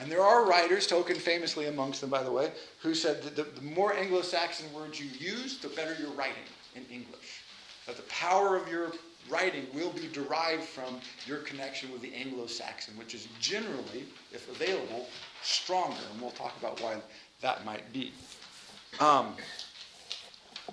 And 0.00 0.10
there 0.10 0.22
are 0.22 0.46
writers, 0.48 0.86
Tolkien 0.86 1.16
famously 1.16 1.66
amongst 1.66 2.00
them, 2.00 2.10
by 2.10 2.22
the 2.22 2.30
way, 2.30 2.52
who 2.80 2.94
said 2.94 3.22
that 3.22 3.34
the, 3.34 3.42
the 3.42 3.62
more 3.62 3.92
Anglo 3.94 4.22
Saxon 4.22 4.72
words 4.72 5.00
you 5.00 5.10
use, 5.18 5.58
the 5.58 5.68
better 5.68 5.96
your 6.00 6.12
writing 6.12 6.36
in 6.76 6.84
English. 6.84 7.42
That 7.86 7.96
the 7.96 8.02
power 8.02 8.56
of 8.56 8.68
your 8.68 8.92
writing 9.28 9.66
will 9.74 9.90
be 9.90 10.06
derived 10.08 10.62
from 10.62 11.00
your 11.26 11.38
connection 11.38 11.90
with 11.92 12.00
the 12.00 12.14
Anglo 12.14 12.46
Saxon, 12.46 12.96
which 12.96 13.14
is 13.14 13.26
generally, 13.40 14.06
if 14.32 14.48
available, 14.48 15.06
stronger. 15.42 15.96
And 16.12 16.20
we'll 16.20 16.30
talk 16.30 16.56
about 16.60 16.80
why 16.80 16.96
that 17.40 17.64
might 17.64 17.92
be. 17.92 18.12
Um, 19.00 19.34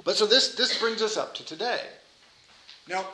but 0.03 0.15
so 0.15 0.25
this, 0.25 0.55
this 0.55 0.79
brings 0.79 1.01
us 1.01 1.17
up 1.17 1.33
to 1.35 1.45
today. 1.45 1.81
Now, 2.87 3.05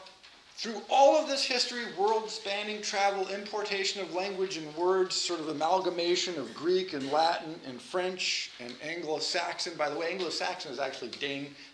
through 0.61 0.79
all 0.91 1.19
of 1.19 1.27
this 1.27 1.43
history, 1.43 1.81
world 1.97 2.29
spanning 2.29 2.83
travel, 2.83 3.27
importation 3.29 3.99
of 3.99 4.13
language 4.13 4.57
and 4.57 4.75
words, 4.75 5.15
sort 5.15 5.39
of 5.39 5.49
amalgamation 5.49 6.37
of 6.37 6.53
Greek 6.53 6.93
and 6.93 7.11
Latin 7.11 7.59
and 7.65 7.81
French 7.81 8.51
and 8.59 8.71
Anglo 8.83 9.17
Saxon. 9.17 9.73
By 9.75 9.89
the 9.89 9.97
way, 9.97 10.11
Anglo 10.11 10.29
Saxon 10.29 10.71
is 10.71 10.77
actually 10.77 11.09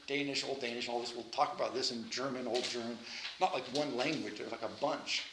Danish, 0.07 0.45
Old 0.47 0.61
Danish, 0.61 0.87
all 0.87 1.01
this. 1.01 1.13
We'll 1.13 1.25
talk 1.33 1.53
about 1.53 1.73
this 1.73 1.91
in 1.91 2.09
German, 2.09 2.47
Old 2.47 2.63
German. 2.63 2.97
Not 3.41 3.53
like 3.53 3.65
one 3.73 3.97
language, 3.97 4.37
there's 4.37 4.51
like 4.51 4.63
a 4.63 4.69
bunch. 4.81 5.23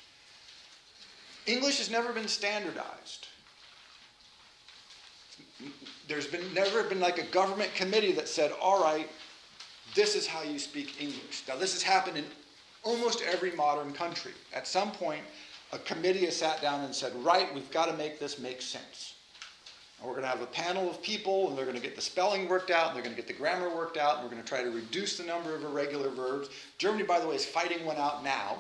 English 1.46 1.78
has 1.78 1.88
never 1.88 2.12
been 2.12 2.26
standardized. 2.26 3.28
There's 6.08 6.26
been 6.26 6.52
never 6.54 6.82
been 6.82 6.98
like 6.98 7.18
a 7.18 7.26
government 7.26 7.72
committee 7.76 8.10
that 8.12 8.26
said, 8.26 8.50
all 8.60 8.82
right, 8.82 9.08
this 9.94 10.16
is 10.16 10.26
how 10.26 10.42
you 10.42 10.58
speak 10.58 11.00
English. 11.00 11.44
Now, 11.46 11.54
this 11.54 11.72
has 11.74 11.84
happened 11.84 12.16
in 12.16 12.24
almost 12.84 13.22
every 13.22 13.50
modern 13.52 13.92
country. 13.92 14.32
At 14.54 14.66
some 14.66 14.92
point, 14.92 15.22
a 15.72 15.78
committee 15.78 16.24
has 16.26 16.36
sat 16.36 16.62
down 16.62 16.84
and 16.84 16.94
said, 16.94 17.12
right, 17.24 17.52
we've 17.54 17.70
got 17.70 17.86
to 17.86 17.96
make 17.96 18.20
this 18.20 18.38
make 18.38 18.62
sense. 18.62 19.14
And 19.98 20.08
we're 20.08 20.14
going 20.14 20.24
to 20.24 20.30
have 20.30 20.42
a 20.42 20.46
panel 20.46 20.88
of 20.88 21.02
people, 21.02 21.48
and 21.48 21.58
they're 21.58 21.64
going 21.64 21.76
to 21.76 21.82
get 21.82 21.96
the 21.96 22.02
spelling 22.02 22.48
worked 22.48 22.70
out, 22.70 22.88
and 22.88 22.96
they're 22.96 23.02
going 23.02 23.16
to 23.16 23.20
get 23.20 23.26
the 23.26 23.34
grammar 23.34 23.74
worked 23.74 23.96
out, 23.96 24.16
and 24.16 24.24
we're 24.24 24.30
going 24.30 24.42
to 24.42 24.48
try 24.48 24.62
to 24.62 24.70
reduce 24.70 25.16
the 25.16 25.24
number 25.24 25.54
of 25.54 25.64
irregular 25.64 26.10
verbs. 26.10 26.48
Germany, 26.78 27.04
by 27.04 27.18
the 27.18 27.26
way, 27.26 27.36
is 27.36 27.44
fighting 27.44 27.84
one 27.84 27.96
out 27.96 28.22
now. 28.22 28.58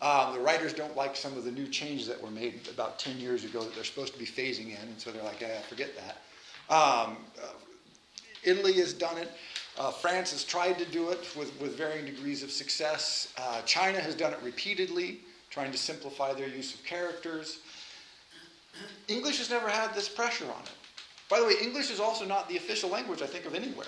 Um, 0.00 0.32
the 0.32 0.40
writers 0.40 0.72
don't 0.72 0.96
like 0.96 1.16
some 1.16 1.36
of 1.36 1.44
the 1.44 1.50
new 1.50 1.66
changes 1.66 2.06
that 2.06 2.22
were 2.22 2.30
made 2.30 2.68
about 2.72 2.98
10 3.00 3.18
years 3.18 3.44
ago 3.44 3.62
that 3.62 3.74
they're 3.74 3.84
supposed 3.84 4.12
to 4.12 4.18
be 4.18 4.26
phasing 4.26 4.68
in, 4.68 4.88
and 4.88 4.98
so 4.98 5.10
they're 5.10 5.24
like, 5.24 5.40
yeah, 5.40 5.60
forget 5.62 5.90
that. 5.96 6.18
Um, 6.72 7.16
uh, 7.42 7.48
Italy 8.44 8.74
has 8.74 8.92
done 8.92 9.18
it. 9.18 9.28
Uh, 9.78 9.92
France 9.92 10.32
has 10.32 10.42
tried 10.42 10.76
to 10.76 10.84
do 10.86 11.10
it 11.10 11.28
with, 11.36 11.58
with 11.60 11.76
varying 11.76 12.04
degrees 12.04 12.42
of 12.42 12.50
success. 12.50 13.32
Uh, 13.38 13.62
China 13.62 14.00
has 14.00 14.16
done 14.16 14.32
it 14.32 14.40
repeatedly, 14.42 15.20
trying 15.50 15.70
to 15.70 15.78
simplify 15.78 16.32
their 16.32 16.48
use 16.48 16.74
of 16.74 16.84
characters. 16.84 17.60
English 19.06 19.38
has 19.38 19.50
never 19.50 19.68
had 19.68 19.94
this 19.94 20.08
pressure 20.08 20.46
on 20.46 20.62
it. 20.62 20.70
By 21.28 21.38
the 21.38 21.46
way, 21.46 21.54
English 21.62 21.90
is 21.90 22.00
also 22.00 22.24
not 22.24 22.48
the 22.48 22.56
official 22.56 22.90
language, 22.90 23.22
I 23.22 23.26
think, 23.26 23.44
of 23.44 23.54
anywhere. 23.54 23.86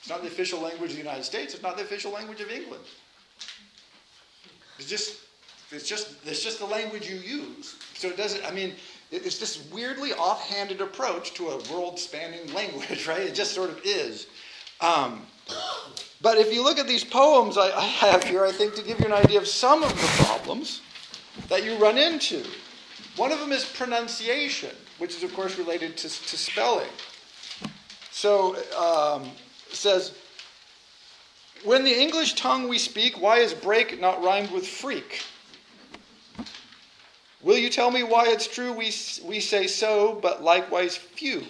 It's 0.00 0.10
not 0.10 0.20
the 0.20 0.28
official 0.28 0.60
language 0.60 0.90
of 0.90 0.96
the 0.96 1.02
United 1.02 1.24
States. 1.24 1.54
It's 1.54 1.62
not 1.62 1.78
the 1.78 1.82
official 1.82 2.12
language 2.12 2.42
of 2.42 2.50
England. 2.50 2.84
It's 4.78 4.88
just, 4.88 5.20
it's 5.70 5.88
just, 5.88 6.16
it's 6.26 6.42
just 6.42 6.58
the 6.58 6.66
language 6.66 7.08
you 7.08 7.16
use. 7.16 7.76
So 7.94 8.08
it 8.08 8.18
doesn't, 8.18 8.44
I 8.44 8.50
mean, 8.50 8.74
it's 9.10 9.38
this 9.38 9.70
weirdly 9.72 10.12
offhanded 10.12 10.82
approach 10.82 11.32
to 11.34 11.48
a 11.48 11.72
world 11.72 11.98
spanning 11.98 12.52
language, 12.54 13.06
right? 13.06 13.22
It 13.22 13.34
just 13.34 13.52
sort 13.54 13.70
of 13.70 13.80
is. 13.84 14.26
Um, 14.84 15.22
but 16.20 16.36
if 16.36 16.52
you 16.52 16.62
look 16.62 16.78
at 16.78 16.86
these 16.86 17.04
poems 17.04 17.56
I, 17.56 17.70
I 17.70 17.84
have 17.84 18.22
here, 18.22 18.44
I 18.44 18.52
think 18.52 18.74
to 18.74 18.82
give 18.82 19.00
you 19.00 19.06
an 19.06 19.12
idea 19.12 19.38
of 19.38 19.48
some 19.48 19.82
of 19.82 19.88
the 19.88 20.24
problems 20.24 20.82
that 21.48 21.64
you 21.64 21.76
run 21.76 21.96
into. 21.96 22.44
One 23.16 23.32
of 23.32 23.40
them 23.40 23.50
is 23.50 23.64
pronunciation, 23.64 24.74
which 24.98 25.14
is, 25.16 25.22
of 25.22 25.32
course, 25.34 25.56
related 25.56 25.96
to, 25.98 26.08
to 26.08 26.36
spelling. 26.36 26.90
So 28.10 28.56
um, 28.76 29.30
it 29.70 29.76
says, 29.76 30.12
When 31.64 31.82
the 31.82 31.98
English 31.98 32.34
tongue 32.34 32.68
we 32.68 32.78
speak, 32.78 33.20
why 33.20 33.38
is 33.38 33.54
break 33.54 34.00
not 34.00 34.22
rhymed 34.22 34.50
with 34.50 34.66
freak? 34.66 35.22
Will 37.42 37.58
you 37.58 37.70
tell 37.70 37.90
me 37.90 38.02
why 38.02 38.26
it's 38.28 38.46
true 38.46 38.72
we, 38.72 38.92
we 39.24 39.40
say 39.40 39.66
so, 39.66 40.18
but 40.20 40.42
likewise 40.42 40.96
few? 40.96 41.44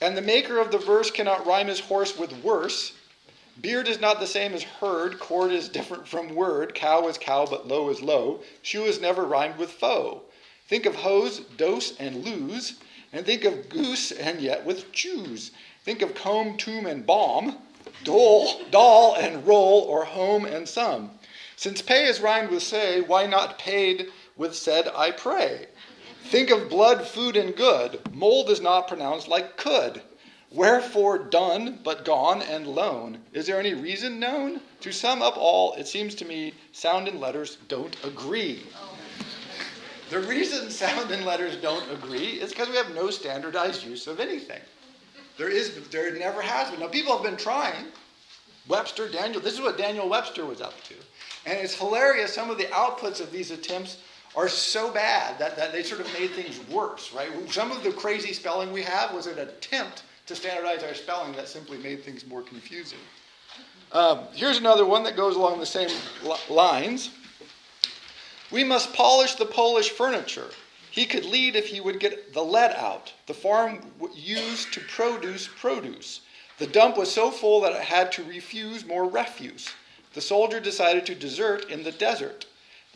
And 0.00 0.16
the 0.16 0.22
maker 0.22 0.58
of 0.58 0.70
the 0.70 0.78
verse 0.78 1.10
cannot 1.10 1.46
rhyme 1.46 1.68
his 1.68 1.80
horse 1.80 2.18
with 2.18 2.44
worse. 2.44 2.92
Beard 3.60 3.88
is 3.88 4.00
not 4.00 4.20
the 4.20 4.26
same 4.26 4.52
as 4.52 4.62
herd, 4.62 5.18
cord 5.18 5.50
is 5.50 5.70
different 5.70 6.06
from 6.06 6.34
word, 6.34 6.74
cow 6.74 7.08
is 7.08 7.16
cow, 7.16 7.46
but 7.46 7.66
low 7.66 7.88
is 7.88 8.02
low. 8.02 8.40
Shoe 8.60 8.84
is 8.84 9.00
never 9.00 9.24
rhymed 9.24 9.56
with 9.56 9.72
foe. 9.72 10.22
Think 10.68 10.84
of 10.84 10.96
hose, 10.96 11.40
dose, 11.56 11.96
and 11.96 12.24
lose, 12.24 12.78
and 13.12 13.24
think 13.24 13.44
of 13.44 13.70
goose, 13.70 14.12
and 14.12 14.40
yet 14.40 14.66
with 14.66 14.92
choose. 14.92 15.52
Think 15.84 16.02
of 16.02 16.14
comb, 16.14 16.58
tomb, 16.58 16.84
and 16.84 17.06
balm, 17.06 17.56
dole, 18.04 18.60
doll, 18.70 19.14
and 19.14 19.46
roll, 19.46 19.82
or 19.82 20.04
home 20.04 20.44
and 20.44 20.68
some. 20.68 21.12
Since 21.56 21.80
pay 21.80 22.04
is 22.04 22.20
rhymed 22.20 22.50
with 22.50 22.62
say, 22.62 23.00
why 23.00 23.24
not 23.24 23.58
paid 23.58 24.08
with 24.36 24.54
said 24.54 24.88
I 24.94 25.12
pray? 25.12 25.68
Think 26.26 26.50
of 26.50 26.68
blood, 26.68 27.06
food, 27.06 27.36
and 27.36 27.54
good. 27.54 28.00
Mold 28.12 28.50
is 28.50 28.60
not 28.60 28.88
pronounced 28.88 29.28
like 29.28 29.56
could. 29.56 30.02
Wherefore 30.50 31.18
done, 31.18 31.78
but 31.84 32.04
gone 32.04 32.42
and 32.42 32.66
lone? 32.66 33.18
Is 33.32 33.46
there 33.46 33.60
any 33.60 33.74
reason 33.74 34.18
known? 34.18 34.60
To 34.80 34.90
sum 34.90 35.22
up 35.22 35.36
all, 35.36 35.74
it 35.74 35.86
seems 35.86 36.16
to 36.16 36.24
me 36.24 36.52
sound 36.72 37.06
and 37.06 37.20
letters 37.20 37.58
don't 37.68 37.96
agree. 38.04 38.64
The 40.10 40.18
reason 40.18 40.68
sound 40.82 41.12
and 41.12 41.24
letters 41.24 41.56
don't 41.58 41.88
agree 41.92 42.40
is 42.40 42.50
because 42.50 42.70
we 42.70 42.76
have 42.76 42.92
no 42.92 43.08
standardized 43.10 43.84
use 43.84 44.08
of 44.08 44.18
anything. 44.18 44.60
There 45.38 45.48
is, 45.48 45.78
there 45.90 46.12
never 46.18 46.42
has 46.42 46.72
been. 46.72 46.80
Now 46.80 46.88
people 46.88 47.12
have 47.12 47.24
been 47.24 47.36
trying. 47.36 47.86
Webster, 48.66 49.08
Daniel, 49.08 49.40
this 49.40 49.54
is 49.54 49.60
what 49.60 49.78
Daniel 49.78 50.08
Webster 50.08 50.44
was 50.44 50.60
up 50.60 50.82
to. 50.84 50.94
And 51.44 51.56
it's 51.60 51.74
hilarious, 51.74 52.34
some 52.34 52.50
of 52.50 52.58
the 52.58 52.64
outputs 52.64 53.20
of 53.20 53.30
these 53.30 53.52
attempts 53.52 53.98
are 54.36 54.48
so 54.48 54.92
bad 54.92 55.38
that, 55.38 55.56
that 55.56 55.72
they 55.72 55.82
sort 55.82 56.00
of 56.00 56.12
made 56.12 56.30
things 56.30 56.60
worse, 56.68 57.12
right? 57.12 57.30
Some 57.50 57.72
of 57.72 57.82
the 57.82 57.92
crazy 57.92 58.32
spelling 58.32 58.70
we 58.70 58.82
have 58.82 59.12
was 59.12 59.26
an 59.26 59.38
attempt 59.38 60.02
to 60.26 60.36
standardize 60.36 60.82
our 60.82 60.94
spelling 60.94 61.32
that 61.32 61.48
simply 61.48 61.78
made 61.78 62.04
things 62.04 62.26
more 62.26 62.42
confusing. 62.42 62.98
Um, 63.92 64.20
here's 64.32 64.58
another 64.58 64.84
one 64.84 65.02
that 65.04 65.16
goes 65.16 65.36
along 65.36 65.60
the 65.60 65.66
same 65.66 65.88
lines. 66.50 67.10
We 68.50 68.62
must 68.62 68.92
polish 68.92 69.34
the 69.34 69.46
Polish 69.46 69.90
furniture. 69.90 70.50
He 70.90 71.06
could 71.06 71.24
lead 71.24 71.56
if 71.56 71.68
he 71.68 71.80
would 71.80 72.00
get 72.00 72.32
the 72.32 72.42
lead 72.42 72.74
out. 72.76 73.12
The 73.26 73.34
farm 73.34 73.80
used 74.14 74.72
to 74.74 74.80
produce 74.80 75.48
produce. 75.48 76.22
The 76.58 76.66
dump 76.66 76.96
was 76.96 77.12
so 77.12 77.30
full 77.30 77.60
that 77.62 77.72
it 77.72 77.82
had 77.82 78.12
to 78.12 78.24
refuse 78.24 78.84
more 78.84 79.08
refuse 79.08 79.70
the 80.16 80.22
soldier 80.22 80.58
decided 80.60 81.04
to 81.04 81.14
desert 81.14 81.70
in 81.70 81.82
the 81.82 81.92
desert. 81.92 82.46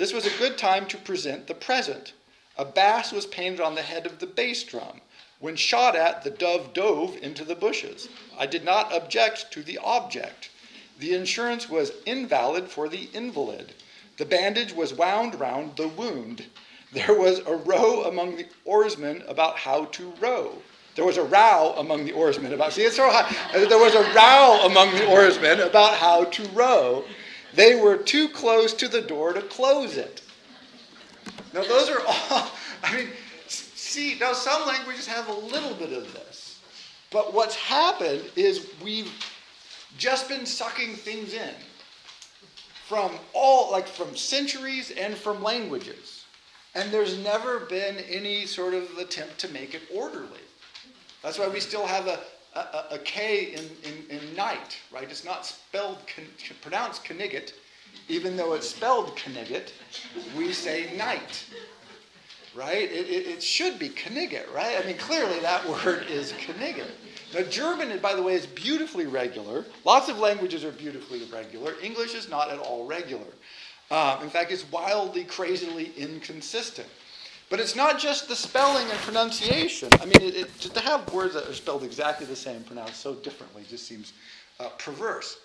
This 0.01 0.15
was 0.15 0.25
a 0.25 0.39
good 0.39 0.57
time 0.57 0.87
to 0.87 0.97
present 0.97 1.47
the 1.47 1.53
present. 1.53 2.15
A 2.57 2.65
bass 2.65 3.13
was 3.13 3.27
painted 3.27 3.61
on 3.61 3.75
the 3.75 3.83
head 3.83 4.07
of 4.07 4.19
the 4.19 4.27
bass 4.27 4.65
drum. 4.65 5.03
When 5.41 5.57
shot 5.57 5.95
at, 5.95 6.25
the 6.25 6.31
dove 6.31 6.73
dove 6.73 7.19
into 7.21 7.45
the 7.45 7.55
bushes. 7.55 8.09
I 8.39 8.47
did 8.47 8.65
not 8.65 8.95
object 8.95 9.53
to 9.53 9.63
the 9.63 9.77
object. 9.77 10.49
The 11.01 11.13
insurance 11.13 11.69
was 11.69 11.93
invalid 12.07 12.69
for 12.69 12.89
the 12.89 13.11
invalid. 13.13 13.75
The 14.17 14.25
bandage 14.25 14.73
was 14.73 14.95
wound 14.95 15.39
round 15.39 15.77
the 15.77 15.89
wound. 15.89 16.47
There 16.93 17.13
was 17.13 17.41
a 17.41 17.57
row 17.57 18.05
among 18.05 18.39
the 18.39 18.47
oarsmen 18.65 19.23
about 19.29 19.59
how 19.59 19.85
to 19.85 20.15
row. 20.19 20.63
There 20.95 21.05
was 21.05 21.19
a 21.19 21.25
row 21.25 21.75
among 21.77 22.07
the 22.07 22.13
oarsmen 22.13 22.55
about, 22.55 22.73
see, 22.73 22.85
it's 22.85 22.97
so 22.97 23.11
high. 23.11 23.31
There 23.53 23.79
was 23.79 23.95
a 23.95 24.15
row 24.15 24.65
among 24.65 24.95
the 24.95 25.07
oarsmen 25.09 25.61
about 25.61 25.97
how 25.97 26.25
to 26.25 26.49
row. 26.49 27.05
They 27.55 27.75
were 27.75 27.97
too 27.97 28.29
close 28.29 28.75
to 28.75 28.89
the 28.89 29.01
door 29.01 29.33
to 29.33 29.43
close 29.43 29.97
it. 29.97 30.23
Now, 31.53 31.65
those 31.65 31.91
are 31.91 32.01
all, 32.01 32.51
I 32.85 32.97
mean, 32.97 33.09
see, 33.49 34.17
now 34.21 34.33
some 34.33 34.67
languages 34.67 35.07
have 35.07 35.29
a 35.29 35.35
little 35.35 35.75
bit 35.75 35.93
of 35.93 36.13
this. 36.13 36.61
But 37.11 37.35
what's 37.35 37.57
happened 37.57 38.23
is 38.37 38.69
we've 38.83 39.13
just 39.99 40.29
been 40.29 40.47
sucking 40.47 40.95
things 40.95 41.35
in 41.35 41.55
from 42.87 43.13
all, 43.33 43.71
like 43.73 43.89
from 43.89 44.17
centuries 44.17 44.93
and 44.93 45.17
from 45.17 45.43
languages. 45.43 46.25
And 46.75 46.91
there's 46.93 47.19
never 47.19 47.61
been 47.61 47.99
any 47.99 48.47
sort 48.47 48.75
of 48.75 48.97
attempt 48.99 49.39
to 49.41 49.49
make 49.49 49.75
it 49.75 49.83
orderly. 49.93 50.41
That's 51.23 51.39
why 51.39 51.49
we 51.49 51.61
still 51.61 51.87
have 51.87 52.07
a, 52.07 52.21
a, 52.55 52.99
K 52.99 53.53
in, 53.53 53.65
in, 53.85 54.19
in 54.19 54.35
night, 54.35 54.79
right? 54.93 55.09
It's 55.11 55.25
not 55.25 55.47
spelled, 55.47 55.99
pronounced 56.63 57.05
Knigget, 57.05 57.53
even 58.09 58.37
though 58.37 58.55
it's 58.55 58.69
spelled 58.69 59.17
Knigget, 59.17 59.73
we 60.37 60.53
say 60.53 60.97
night, 60.97 61.45
right? 62.55 62.91
It, 62.91 63.07
it, 63.09 63.27
it 63.27 63.43
should 63.43 63.79
be 63.79 63.89
Knigget, 63.89 64.53
right? 64.55 64.77
I 64.83 64.87
mean, 64.87 64.99
clearly 64.99 65.39
that 65.41 65.67
word 65.69 66.07
is 66.11 66.33
Knigget. 66.33 66.91
Now, 67.33 67.43
German, 67.43 67.97
by 68.01 68.15
the 68.15 68.23
way, 68.23 68.35
is 68.35 68.47
beautifully 68.47 69.07
regular. 69.07 69.65
Lots 69.85 70.09
of 70.09 70.19
languages 70.19 70.65
are 70.65 70.73
beautifully 70.73 71.23
regular. 71.33 71.75
English 71.81 72.15
is 72.15 72.29
not 72.29 72.51
at 72.51 72.59
all 72.59 72.87
regular. 72.87 73.27
Um, 73.93 74.23
in 74.23 74.31
fact, 74.31 74.51
it's 74.51 74.71
wildly, 74.71 75.25
crazily 75.25 75.93
inconsistent. 75.97 76.89
But 77.51 77.59
it's 77.59 77.75
not 77.75 77.99
just 77.99 78.29
the 78.29 78.37
spelling 78.37 78.89
and 78.89 78.99
pronunciation. 79.01 79.89
I 80.01 80.05
mean, 80.05 80.23
it, 80.23 80.37
it, 80.37 80.61
to 80.61 80.81
have 80.81 81.13
words 81.13 81.35
that 81.35 81.49
are 81.49 81.55
spelled 81.55 81.83
exactly 81.83 82.25
the 82.25 82.37
same, 82.37 82.63
pronounced 82.63 83.01
so 83.01 83.15
differently, 83.17 83.65
just 83.69 83.87
seems 83.87 84.13
uh, 84.61 84.69
perverse. 84.79 85.39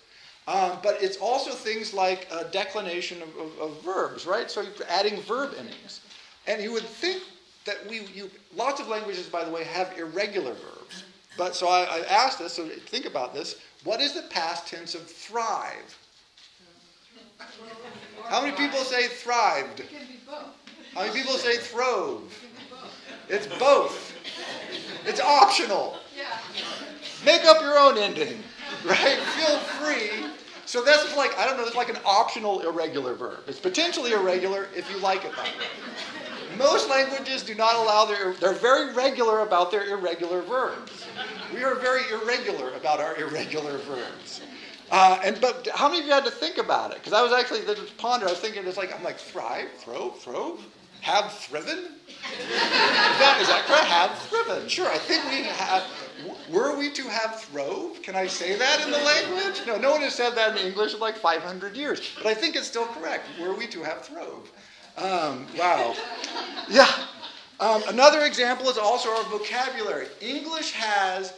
Um, 0.46 0.78
but 0.84 1.02
it's 1.02 1.16
also 1.16 1.50
things 1.50 1.92
like 1.92 2.28
uh, 2.30 2.44
declination 2.44 3.20
of, 3.20 3.28
of, 3.36 3.58
of, 3.58 3.82
verbs, 3.82 4.24
right? 4.24 4.48
So 4.48 4.60
you're 4.60 4.70
adding 4.88 5.20
verb 5.22 5.54
endings. 5.58 6.00
And 6.46 6.62
you 6.62 6.72
would 6.72 6.84
think 6.84 7.24
that 7.64 7.84
we, 7.90 8.02
you, 8.14 8.30
lots 8.54 8.80
of 8.80 8.86
languages, 8.86 9.26
by 9.26 9.44
the 9.44 9.50
way, 9.50 9.64
have 9.64 9.98
irregular 9.98 10.52
verbs. 10.52 11.02
But 11.36 11.56
so 11.56 11.66
I, 11.66 11.82
I 11.82 11.98
asked 12.08 12.38
this, 12.38 12.52
so 12.52 12.68
think 12.68 13.06
about 13.06 13.34
this. 13.34 13.60
What 13.82 14.00
is 14.00 14.12
the 14.12 14.22
past 14.22 14.68
tense 14.68 14.94
of 14.94 15.02
thrive? 15.02 15.98
How 18.28 18.40
many 18.40 18.56
people 18.56 18.78
say 18.78 19.08
thrived? 19.08 19.82
How 20.96 21.02
many 21.02 21.12
people 21.12 21.34
say 21.34 21.58
throve? 21.58 22.22
It's 23.28 23.46
both. 23.58 24.14
It's 25.04 25.20
optional. 25.20 25.98
Make 27.22 27.44
up 27.44 27.60
your 27.60 27.78
own 27.78 27.98
ending, 27.98 28.42
right? 28.82 29.18
Feel 29.18 29.58
free. 29.58 30.30
So 30.64 30.82
that's 30.82 31.14
like, 31.14 31.36
I 31.38 31.44
don't 31.44 31.58
know, 31.58 31.66
it's 31.66 31.76
like 31.76 31.90
an 31.90 31.98
optional 32.06 32.60
irregular 32.60 33.12
verb. 33.12 33.40
It's 33.46 33.60
potentially 33.60 34.12
irregular 34.12 34.68
if 34.74 34.90
you 34.90 34.96
like 35.00 35.26
it 35.26 35.36
that 35.36 35.44
way. 35.44 36.56
Most 36.56 36.88
languages 36.88 37.42
do 37.42 37.54
not 37.54 37.74
allow 37.76 38.06
their, 38.06 38.32
they're 38.32 38.54
very 38.54 38.94
regular 38.94 39.40
about 39.40 39.70
their 39.70 39.86
irregular 39.90 40.40
verbs. 40.40 41.04
We 41.52 41.62
are 41.62 41.74
very 41.74 42.10
irregular 42.10 42.72
about 42.72 43.00
our 43.00 43.16
irregular 43.16 43.76
verbs. 43.78 44.40
Uh, 44.90 45.20
and 45.22 45.38
but 45.42 45.68
how 45.74 45.88
many 45.88 46.00
of 46.00 46.06
you 46.06 46.12
had 46.12 46.24
to 46.24 46.30
think 46.30 46.56
about 46.56 46.92
it? 46.92 46.98
Because 46.98 47.12
I 47.12 47.20
was 47.20 47.32
actually 47.32 47.60
the 47.60 47.74
ponder. 47.98 48.26
I 48.28 48.30
was 48.30 48.38
thinking 48.38 48.64
it's 48.66 48.78
like 48.78 48.96
I'm 48.96 49.02
like 49.04 49.18
thrive, 49.18 49.68
throve, 49.78 50.18
throve 50.20 50.64
have 51.06 51.32
thriven? 51.32 51.84
That, 52.50 53.38
is 53.40 53.46
correct? 53.46 53.84
Have 53.84 54.18
thriven. 54.22 54.68
Sure, 54.68 54.88
I 54.88 54.98
think 54.98 55.24
we 55.26 55.44
have. 55.44 55.84
Were 56.50 56.76
we 56.76 56.90
to 56.90 57.02
have 57.02 57.40
throve? 57.40 58.02
Can 58.02 58.16
I 58.16 58.26
say 58.26 58.56
that 58.56 58.84
in 58.84 58.90
the 58.90 58.98
language? 58.98 59.62
No, 59.68 59.78
no 59.78 59.92
one 59.92 60.00
has 60.00 60.16
said 60.16 60.34
that 60.34 60.58
in 60.58 60.66
English 60.66 60.94
in 60.94 61.00
like 61.00 61.16
500 61.16 61.76
years. 61.76 62.00
But 62.16 62.26
I 62.26 62.34
think 62.34 62.56
it's 62.56 62.66
still 62.66 62.86
correct. 62.86 63.24
Were 63.40 63.54
we 63.54 63.68
to 63.68 63.84
have 63.84 64.04
throve? 64.04 64.50
Um, 64.96 65.46
wow. 65.56 65.94
Yeah. 66.68 66.90
Um, 67.60 67.84
another 67.86 68.22
example 68.24 68.68
is 68.68 68.76
also 68.76 69.10
our 69.10 69.22
vocabulary. 69.24 70.08
English 70.20 70.72
has 70.72 71.34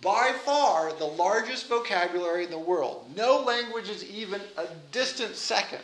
by 0.00 0.32
far 0.44 0.92
the 0.92 1.04
largest 1.04 1.68
vocabulary 1.68 2.44
in 2.44 2.50
the 2.50 2.58
world. 2.58 3.10
No 3.16 3.40
language 3.40 3.88
is 3.88 4.08
even 4.08 4.40
a 4.56 4.66
distant 4.92 5.34
second. 5.34 5.80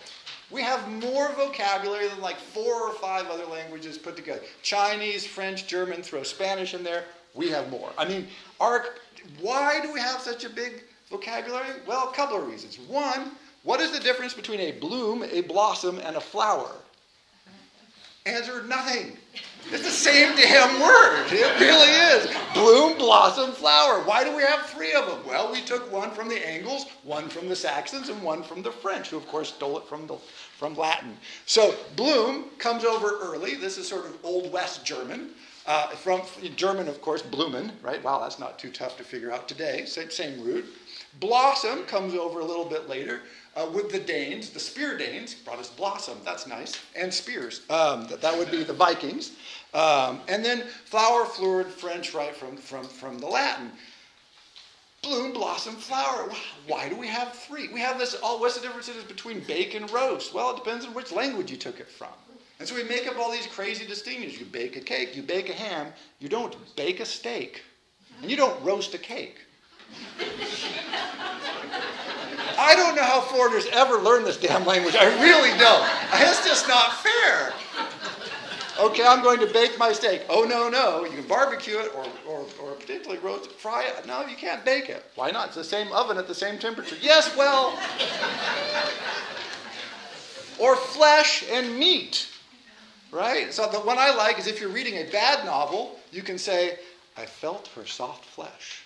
We 0.51 0.63
have 0.63 0.89
more 0.89 1.33
vocabulary 1.33 2.09
than 2.09 2.21
like 2.21 2.37
four 2.37 2.89
or 2.89 2.93
five 2.95 3.29
other 3.29 3.47
languages 3.47 3.99
put 3.99 4.17
together 4.17 4.43
Chinese, 4.63 5.27
French, 5.27 5.67
German, 5.67 6.03
throw 6.03 6.23
Spanish 6.23 6.75
in 6.75 6.85
there. 6.85 7.05
We 7.35 7.51
have 7.51 7.71
more. 7.71 7.93
I 7.99 8.07
mean, 8.07 8.29
our, 8.61 8.87
why 9.41 9.81
do 9.81 9.93
we 9.93 10.01
have 10.01 10.21
such 10.21 10.45
a 10.45 10.51
big 10.51 10.85
vocabulary? 11.11 11.81
Well, 11.87 12.09
a 12.11 12.15
couple 12.15 12.41
of 12.41 12.47
reasons. 12.47 12.79
One, 12.79 13.33
what 13.65 13.81
is 13.81 13.91
the 13.91 14.01
difference 14.01 14.35
between 14.35 14.61
a 14.61 14.73
bloom, 14.73 15.25
a 15.25 15.41
blossom, 15.41 15.99
and 15.99 16.17
a 16.17 16.21
flower? 16.21 16.71
Answer 18.27 18.63
nothing. 18.65 19.17
It's 19.71 19.83
the 19.83 19.91
same 19.91 20.37
damn 20.37 20.81
word. 20.81 21.27
It 21.31 21.61
really 21.61 21.91
is. 22.17 22.37
Bloom, 22.53 22.99
blossom, 22.99 23.53
flower. 23.53 24.01
Why 24.05 24.23
do 24.23 24.37
we 24.37 24.43
have 24.43 24.67
three 24.67 24.93
of 24.93 25.07
them? 25.07 25.27
Well, 25.27 25.51
we 25.51 25.63
took 25.63 25.91
one 25.91 26.11
from 26.11 26.29
the 26.29 26.47
Angles, 26.47 26.87
one 27.03 27.29
from 27.29 27.49
the 27.49 27.57
Saxons, 27.57 28.09
and 28.09 28.23
one 28.23 28.43
from 28.43 28.63
the 28.63 28.71
French, 28.71 29.09
who 29.09 29.17
of 29.17 29.27
course 29.27 29.49
stole 29.49 29.79
it 29.79 29.87
from 29.87 30.07
the 30.07 30.17
from 30.59 30.75
Latin. 30.77 31.17
So 31.47 31.75
bloom 31.97 32.51
comes 32.59 32.85
over 32.85 33.19
early. 33.21 33.55
This 33.55 33.79
is 33.79 33.89
sort 33.89 34.07
of 34.07 34.17
Old 34.23 34.53
West 34.53 34.85
German. 34.85 35.31
Uh, 35.67 35.89
from 35.89 36.21
German, 36.57 36.89
of 36.89 37.01
course, 37.01 37.23
blumen, 37.23 37.73
right? 37.81 38.05
Wow, 38.05 38.21
that's 38.21 38.39
not 38.39 38.59
too 38.59 38.71
tough 38.71 38.99
to 38.99 39.03
figure 39.03 39.33
out 39.33 39.49
today. 39.49 39.87
Same, 39.87 40.11
same 40.11 40.45
root. 40.45 40.67
Blossom 41.21 41.85
comes 41.85 42.15
over 42.15 42.41
a 42.41 42.45
little 42.45 42.67
bit 42.67 42.87
later 42.87 43.23
uh, 43.57 43.69
with 43.73 43.91
the 43.91 43.99
Danes, 43.99 44.51
the 44.51 44.61
Spear 44.61 44.97
Danes, 44.99 45.35
brought 45.35 45.59
us 45.59 45.71
blossom, 45.71 46.19
that's 46.25 46.47
nice, 46.47 46.81
and 46.97 47.13
spears. 47.13 47.63
Um, 47.71 48.07
that, 48.09 48.21
that 48.21 48.37
would 48.37 48.51
be 48.51 48.65
the 48.65 48.73
Vikings. 48.73 49.33
Um, 49.73 50.21
and 50.29 50.45
then 50.45 50.65
flower, 50.85 51.25
fluid, 51.25 51.67
French, 51.67 52.15
right, 52.15 52.35
from, 52.35 52.57
from, 52.57 52.85
from 52.85 53.19
the 53.19 53.27
Latin. 53.27 53.71
Bloom, 55.03 55.33
blossom, 55.33 55.75
flower. 55.75 56.31
Why 56.67 56.89
do 56.89 56.97
we 56.97 57.07
have 57.09 57.33
three? 57.33 57.69
We 57.69 57.81
have 57.81 57.99
this, 57.99 58.15
all, 58.23 58.41
what's 58.41 58.57
the 58.57 58.63
difference 58.63 58.89
between 59.07 59.41
bake 59.41 59.75
and 59.75 59.91
roast? 59.91 60.33
Well, 60.33 60.51
it 60.51 60.57
depends 60.57 60.87
on 60.87 60.95
which 60.95 61.13
language 61.13 61.51
you 61.51 61.57
took 61.57 61.79
it 61.79 61.89
from. 61.89 62.09
And 62.59 62.69
so 62.69 62.75
we 62.75 62.85
make 62.85 63.07
up 63.07 63.19
all 63.19 63.31
these 63.31 63.47
crazy 63.47 63.85
distinctions. 63.85 64.39
You 64.39 64.47
bake 64.47 64.77
a 64.77 64.81
cake, 64.81 65.15
you 65.17 65.23
bake 65.23 65.51
a 65.51 65.53
ham, 65.53 65.89
you 66.21 66.29
don't 66.29 66.57
bake 66.77 67.01
a 67.01 67.05
steak, 67.05 67.63
and 68.23 68.31
you 68.31 68.37
don't 68.37 68.63
roast 68.65 68.95
a 68.95 68.99
cake. 68.99 69.39
I 72.59 72.75
don't 72.75 72.95
know 72.95 73.03
how 73.03 73.21
foreigners 73.21 73.67
ever 73.73 73.99
learn 73.99 74.25
this 74.25 74.37
damn 74.37 74.65
language. 74.65 74.95
I 74.97 75.07
really 75.23 75.57
don't. 75.59 75.89
It's 76.15 76.45
just 76.47 76.69
not 76.69 76.95
fair. 77.03 77.53
Okay, 78.81 79.05
I'm 79.07 79.23
going 79.23 79.39
to 79.39 79.47
bake 79.47 79.79
my 79.79 79.93
steak. 79.93 80.23
Oh, 80.29 80.43
no, 80.43 80.69
no. 80.69 81.05
You 81.05 81.17
can 81.17 81.29
barbecue 81.29 81.79
it 81.79 81.93
or, 81.95 82.05
or, 82.27 82.47
or 82.61 82.73
particularly 82.73 83.21
roast 83.21 83.53
fry 83.53 83.85
it. 83.85 84.07
No, 84.07 84.27
you 84.27 84.37
can't 84.37 84.65
bake 84.65 84.89
it. 84.89 85.05
Why 85.15 85.31
not? 85.31 85.49
It's 85.49 85.57
the 85.57 85.63
same 85.65 85.93
oven 85.93 86.19
at 86.19 86.27
the 86.27 86.35
same 86.35 86.59
temperature. 86.59 86.97
Yes, 87.01 87.37
well. 87.37 87.79
or 90.59 90.75
flesh 90.75 91.45
and 91.51 91.79
meat. 91.79 92.29
Right? 93.13 93.55
So 93.55 93.69
the 93.71 93.79
one 93.79 93.97
I 93.99 94.13
like 94.13 94.41
is 94.41 94.49
if 94.49 94.61
you're 94.61 94.71
reading 94.71 94.95
a 94.95 95.05
bad 95.05 95.45
novel, 95.45 96.01
you 96.11 96.23
can 96.23 96.37
say, 96.37 96.79
I 97.17 97.27
felt 97.27 97.69
her 97.77 97.87
soft 97.87 98.25
flesh. 98.25 98.84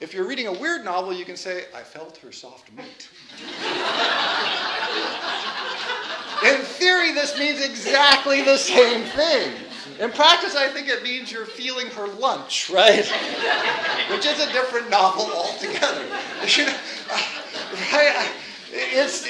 If 0.00 0.14
you're 0.14 0.28
reading 0.28 0.46
a 0.46 0.52
weird 0.52 0.84
novel, 0.84 1.12
you 1.12 1.24
can 1.24 1.36
say, 1.36 1.64
I 1.74 1.80
felt 1.80 2.18
her 2.18 2.30
soft 2.30 2.70
meat. 2.72 3.08
In 6.44 6.60
theory, 6.62 7.12
this 7.12 7.36
means 7.36 7.64
exactly 7.64 8.42
the 8.42 8.56
same 8.56 9.02
thing. 9.06 9.52
In 9.98 10.12
practice, 10.12 10.54
I 10.54 10.68
think 10.68 10.88
it 10.88 11.02
means 11.02 11.32
you're 11.32 11.46
feeling 11.46 11.88
her 11.88 12.06
lunch, 12.06 12.70
right? 12.70 13.04
Which 14.10 14.24
is 14.24 14.38
a 14.38 14.52
different 14.52 14.88
novel 14.88 15.24
altogether. 15.34 16.04
Uh, 16.40 17.22
right? 17.92 18.14
Uh, 18.16 18.28
it's, 18.70 19.28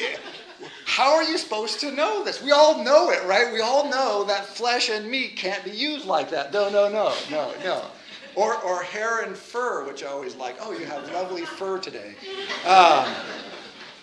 how 0.85 1.15
are 1.15 1.23
you 1.23 1.39
supposed 1.39 1.81
to 1.81 1.91
know 1.93 2.23
this? 2.25 2.43
We 2.43 2.51
all 2.51 2.85
know 2.85 3.11
it, 3.11 3.25
right? 3.25 3.51
We 3.51 3.63
all 3.63 3.89
know 3.89 4.25
that 4.25 4.45
flesh 4.45 4.91
and 4.91 5.11
meat 5.11 5.37
can't 5.37 5.65
be 5.65 5.71
used 5.71 6.05
like 6.05 6.29
that. 6.31 6.53
No, 6.53 6.69
no, 6.69 6.91
no, 6.91 7.15
no, 7.31 7.55
no. 7.65 7.87
Or, 8.39 8.55
or 8.63 8.85
hair 8.85 9.23
and 9.23 9.37
fur, 9.37 9.85
which 9.85 10.05
I 10.05 10.07
always 10.07 10.37
like. 10.37 10.59
Oh, 10.61 10.71
you 10.71 10.87
have 10.87 11.13
lovely 11.13 11.45
fur 11.45 11.81
today. 11.81 12.15
Um, 12.65 13.13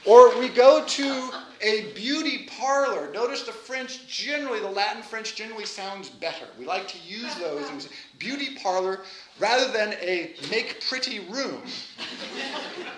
or 0.03 0.37
we 0.37 0.49
go 0.49 0.83
to 0.85 1.31
a 1.61 1.93
beauty 1.93 2.49
parlor. 2.59 3.09
Notice 3.13 3.43
the 3.43 3.53
French 3.53 4.05
generally, 4.09 4.59
the 4.59 4.69
Latin 4.69 5.01
French 5.01 5.35
generally 5.35 5.63
sounds 5.63 6.09
better. 6.09 6.47
We 6.59 6.65
like 6.65 6.85
to 6.89 6.97
use 7.07 7.33
those 7.35 7.69
in 7.69 7.79
beauty 8.19 8.57
parlor 8.61 9.03
rather 9.39 9.71
than 9.71 9.93
a 10.01 10.33
make 10.51 10.85
pretty 10.89 11.19
room. 11.29 11.61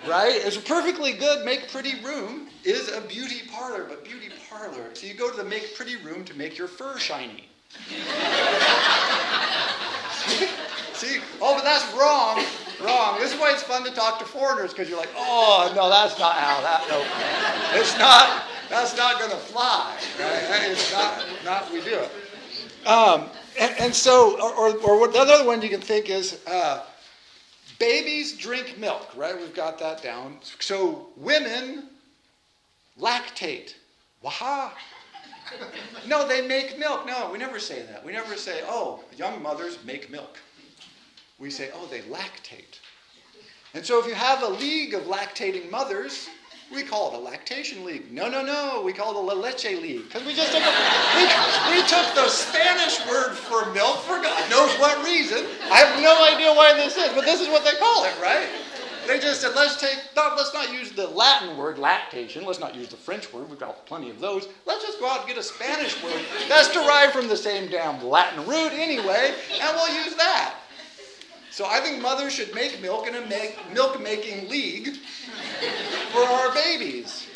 right? 0.08 0.34
It's 0.34 0.56
a 0.56 0.60
perfectly 0.60 1.12
good 1.12 1.44
make 1.44 1.70
pretty 1.70 2.02
room 2.04 2.48
is 2.64 2.90
a 2.90 3.00
beauty 3.02 3.42
parlor, 3.48 3.84
but 3.84 4.02
beauty 4.02 4.30
parlor. 4.50 4.92
So 4.92 5.06
you 5.06 5.14
go 5.14 5.30
to 5.30 5.36
the 5.36 5.44
make 5.44 5.76
pretty 5.76 5.94
room 5.94 6.24
to 6.24 6.34
make 6.34 6.58
your 6.58 6.66
fur 6.66 6.98
shiny. 6.98 7.48
See? 10.98 11.20
Oh, 11.40 11.54
but 11.54 11.62
that's 11.62 11.84
wrong. 11.94 12.44
Wrong. 12.84 13.20
This 13.20 13.32
is 13.32 13.38
why 13.38 13.52
it's 13.52 13.62
fun 13.62 13.84
to 13.84 13.92
talk 13.92 14.18
to 14.18 14.24
foreigners 14.24 14.72
because 14.72 14.88
you're 14.88 14.98
like, 14.98 15.12
oh 15.16 15.72
no, 15.76 15.88
that's 15.88 16.18
not 16.18 16.34
how 16.34 16.60
that. 16.60 16.84
No, 16.90 17.80
it's 17.80 17.96
not. 18.00 18.42
That's 18.68 18.96
not 18.96 19.20
going 19.20 19.30
to 19.30 19.36
fly. 19.36 19.96
Right? 20.18 20.68
It's 20.68 20.92
not. 20.92 21.24
Not 21.44 21.72
we 21.72 21.82
do 21.82 22.00
it. 22.00 22.10
Um, 22.84 23.30
and, 23.60 23.74
and, 23.78 23.94
so, 23.94 24.40
or, 24.42 24.76
or, 24.76 24.90
or 24.90 25.08
the 25.08 25.20
other 25.20 25.46
one 25.46 25.62
you 25.62 25.68
can 25.68 25.80
think 25.80 26.10
is. 26.10 26.40
Uh, 26.48 26.82
babies 27.78 28.36
drink 28.36 28.76
milk, 28.76 29.08
right? 29.16 29.38
We've 29.38 29.54
got 29.54 29.78
that 29.78 30.02
down. 30.02 30.38
So 30.58 31.10
women 31.16 31.90
lactate. 33.00 33.74
Waha. 34.20 34.72
No, 36.08 36.26
they 36.26 36.44
make 36.44 36.76
milk. 36.76 37.06
No, 37.06 37.30
we 37.30 37.38
never 37.38 37.60
say 37.60 37.82
that. 37.82 38.04
We 38.04 38.10
never 38.10 38.36
say, 38.36 38.62
oh, 38.66 39.04
young 39.16 39.40
mothers 39.40 39.78
make 39.84 40.10
milk 40.10 40.38
we 41.38 41.50
say, 41.50 41.70
oh, 41.74 41.86
they 41.86 42.00
lactate. 42.00 42.80
And 43.74 43.84
so 43.84 44.00
if 44.00 44.06
you 44.06 44.14
have 44.14 44.42
a 44.42 44.48
league 44.48 44.94
of 44.94 45.02
lactating 45.02 45.70
mothers, 45.70 46.28
we 46.72 46.82
call 46.82 47.12
it 47.12 47.16
a 47.16 47.18
lactation 47.18 47.84
league. 47.84 48.10
No, 48.12 48.28
no, 48.28 48.44
no, 48.44 48.82
we 48.84 48.92
call 48.92 49.10
it 49.10 49.16
a 49.16 49.20
la 49.20 49.34
leche 49.34 49.64
league. 49.80 50.04
Because 50.04 50.26
we 50.26 50.34
just 50.34 50.52
took, 50.52 50.62
a, 50.62 50.72
we, 51.16 51.22
we 51.76 51.86
took 51.86 52.14
the 52.14 52.28
Spanish 52.28 52.98
word 53.08 53.34
for 53.34 53.72
milk 53.72 53.98
for 53.98 54.20
God 54.20 54.50
knows 54.50 54.70
what 54.78 55.02
reason. 55.04 55.46
I 55.70 55.78
have 55.78 56.02
no 56.02 56.24
idea 56.24 56.52
why 56.52 56.74
this 56.74 56.96
is, 56.96 57.12
but 57.14 57.24
this 57.24 57.40
is 57.40 57.48
what 57.48 57.64
they 57.64 57.78
call 57.78 58.04
it, 58.04 58.14
right? 58.20 58.48
They 59.06 59.18
just 59.18 59.40
said, 59.40 59.52
let's 59.54 59.80
take, 59.80 59.98
not, 60.14 60.36
let's 60.36 60.52
not 60.52 60.70
use 60.70 60.92
the 60.92 61.06
Latin 61.06 61.56
word, 61.56 61.78
lactation. 61.78 62.44
Let's 62.44 62.60
not 62.60 62.74
use 62.74 62.88
the 62.88 62.96
French 62.96 63.32
word. 63.32 63.48
We've 63.48 63.58
got 63.58 63.86
plenty 63.86 64.10
of 64.10 64.20
those. 64.20 64.48
Let's 64.66 64.84
just 64.84 65.00
go 65.00 65.08
out 65.08 65.20
and 65.20 65.28
get 65.28 65.38
a 65.38 65.42
Spanish 65.42 66.02
word 66.02 66.20
that's 66.46 66.70
derived 66.70 67.12
from 67.12 67.26
the 67.26 67.36
same 67.36 67.70
damn 67.70 68.04
Latin 68.04 68.46
root 68.46 68.72
anyway, 68.72 69.34
and 69.58 69.74
we'll 69.76 70.04
use 70.04 70.14
that. 70.16 70.56
So 71.50 71.66
I 71.66 71.80
think 71.80 72.00
mothers 72.00 72.34
should 72.34 72.54
make 72.54 72.80
milk 72.80 73.08
in 73.08 73.14
a 73.14 73.26
milk 73.74 74.00
making 74.00 74.48
league 74.48 74.96
for 76.12 76.22
our 76.22 76.54
babies. 76.54 77.26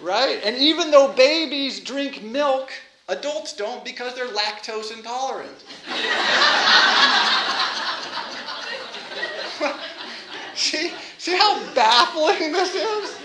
Right? 0.00 0.40
And 0.42 0.56
even 0.56 0.90
though 0.90 1.12
babies 1.12 1.80
drink 1.80 2.22
milk, 2.22 2.70
adults 3.08 3.52
don't 3.52 3.84
because 3.84 4.14
they're 4.14 4.28
lactose 4.28 4.92
intolerant. 4.92 5.58
see, 10.54 10.92
see 11.20 11.36
how 11.36 11.62
baffling 11.74 12.50
this 12.50 12.74
is? 12.74 13.16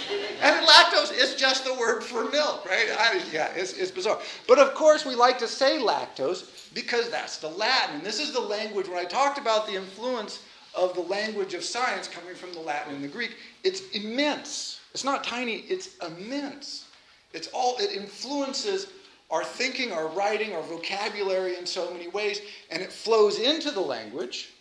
And 0.41 0.67
lactose 0.67 1.17
is 1.17 1.35
just 1.35 1.63
the 1.63 1.73
word 1.75 2.03
for 2.03 2.29
milk, 2.29 2.65
right? 2.65 2.89
I, 2.97 3.21
yeah, 3.31 3.53
it's, 3.55 3.73
it's 3.73 3.89
bizarre. 3.89 4.19
But 4.47 4.59
of 4.59 4.73
course, 4.75 5.05
we 5.05 5.15
like 5.15 5.39
to 5.39 5.47
say 5.47 5.79
lactose 5.79 6.73
because 6.73 7.09
that's 7.09 7.37
the 7.37 7.47
Latin. 7.47 8.03
This 8.03 8.19
is 8.19 8.33
the 8.33 8.41
language, 8.41 8.89
when 8.89 8.97
I 8.97 9.05
talked 9.05 9.37
about 9.37 9.65
the 9.65 9.75
influence 9.75 10.43
of 10.75 10.93
the 10.93 11.01
language 11.01 11.53
of 11.53 11.63
science 11.63 12.09
coming 12.09 12.35
from 12.35 12.51
the 12.51 12.59
Latin 12.59 12.95
and 12.95 13.03
the 13.03 13.07
Greek, 13.07 13.37
it's 13.63 13.89
immense. 13.91 14.81
It's 14.93 15.05
not 15.05 15.23
tiny, 15.23 15.63
it's 15.69 15.95
immense. 16.05 16.89
It's 17.33 17.47
all, 17.53 17.77
it 17.79 17.95
influences 17.95 18.87
our 19.31 19.45
thinking, 19.45 19.93
our 19.93 20.07
writing, 20.09 20.53
our 20.53 20.63
vocabulary 20.63 21.57
in 21.57 21.65
so 21.65 21.91
many 21.91 22.09
ways, 22.09 22.41
and 22.69 22.83
it 22.83 22.91
flows 22.91 23.39
into 23.39 23.71
the 23.71 23.79
language. 23.79 24.51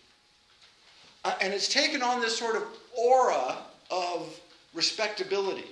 Uh, 1.25 1.35
and 1.41 1.53
it's 1.53 1.69
taken 1.69 2.01
on 2.01 2.21
this 2.21 2.39
sort 2.39 2.55
of 2.55 2.63
aura 2.97 3.57
of 3.91 4.41
respectability. 4.75 5.65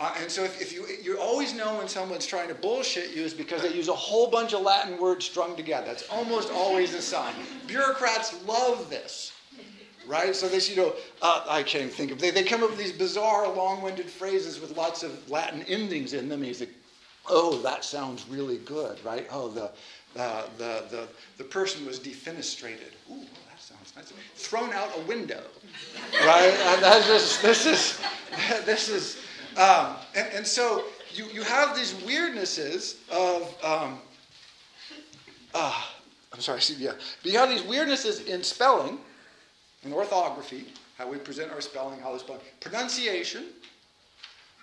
Uh, 0.00 0.14
and 0.22 0.30
so 0.30 0.42
if, 0.44 0.62
if, 0.62 0.72
you 0.72 0.86
you 1.02 1.18
always 1.18 1.52
know 1.52 1.76
when 1.76 1.86
someone's 1.86 2.24
trying 2.26 2.48
to 2.48 2.54
bullshit 2.54 3.14
you 3.14 3.22
is 3.22 3.34
because 3.34 3.60
they 3.60 3.72
use 3.74 3.88
a 3.88 3.94
whole 3.94 4.30
bunch 4.30 4.54
of 4.54 4.62
Latin 4.62 4.98
words 4.98 5.26
strung 5.26 5.54
together. 5.56 5.86
That's 5.86 6.08
almost 6.08 6.50
always 6.50 6.94
a 6.94 7.02
sign. 7.02 7.34
Bureaucrats 7.66 8.42
love 8.46 8.88
this, 8.88 9.32
right? 10.06 10.34
So 10.34 10.48
they, 10.48 10.58
you 10.60 10.76
know, 10.76 10.94
uh, 11.20 11.44
I 11.46 11.62
can't 11.62 11.84
even 11.84 11.94
think 11.94 12.12
of. 12.12 12.18
They 12.18 12.30
they 12.30 12.44
come 12.44 12.62
up 12.62 12.70
with 12.70 12.78
these 12.78 12.92
bizarre, 12.92 13.46
long-winded 13.54 14.08
phrases 14.08 14.58
with 14.58 14.74
lots 14.74 15.02
of 15.02 15.30
Latin 15.30 15.62
endings 15.68 16.14
in 16.14 16.30
them. 16.30 16.42
he's 16.42 16.60
like, 16.60 16.74
oh, 17.28 17.58
that 17.58 17.84
sounds 17.84 18.26
really 18.26 18.58
good, 18.58 18.98
right? 19.04 19.26
Oh, 19.30 19.48
the 19.48 19.70
uh, 20.18 20.44
the 20.56 20.84
the 20.90 21.08
the 21.36 21.44
person 21.44 21.84
was 21.84 22.00
defenestrated. 22.00 22.94
Ooh, 23.10 23.26
sounds 23.78 23.94
nice. 23.96 24.12
Thrown 24.34 24.72
out 24.72 24.90
a 24.96 25.00
window, 25.02 25.42
right? 26.26 26.52
And 26.52 26.82
that's 26.82 27.06
just 27.06 27.42
this 27.42 27.66
is 27.66 28.00
this 28.64 28.88
is 28.88 29.18
um, 29.56 29.96
and, 30.14 30.28
and, 30.32 30.46
so 30.46 30.84
you, 31.12 31.26
you 31.26 31.42
have 31.42 31.76
these 31.76 31.92
weirdnesses 31.94 32.96
of, 33.10 33.42
um, 33.64 33.98
uh, 35.54 35.82
I'm 36.32 36.40
sorry, 36.40 36.60
yeah, 36.78 36.92
but 37.22 37.32
you 37.32 37.38
have 37.38 37.48
these 37.48 37.62
weirdnesses 37.62 38.26
in 38.26 38.44
spelling, 38.44 38.98
and 39.82 39.92
orthography, 39.92 40.66
how 40.98 41.08
we 41.08 41.16
present 41.16 41.50
our 41.50 41.60
spelling, 41.60 41.98
how 42.00 42.12
the 42.12 42.18
spelling, 42.18 42.42
pronunciation, 42.60 43.46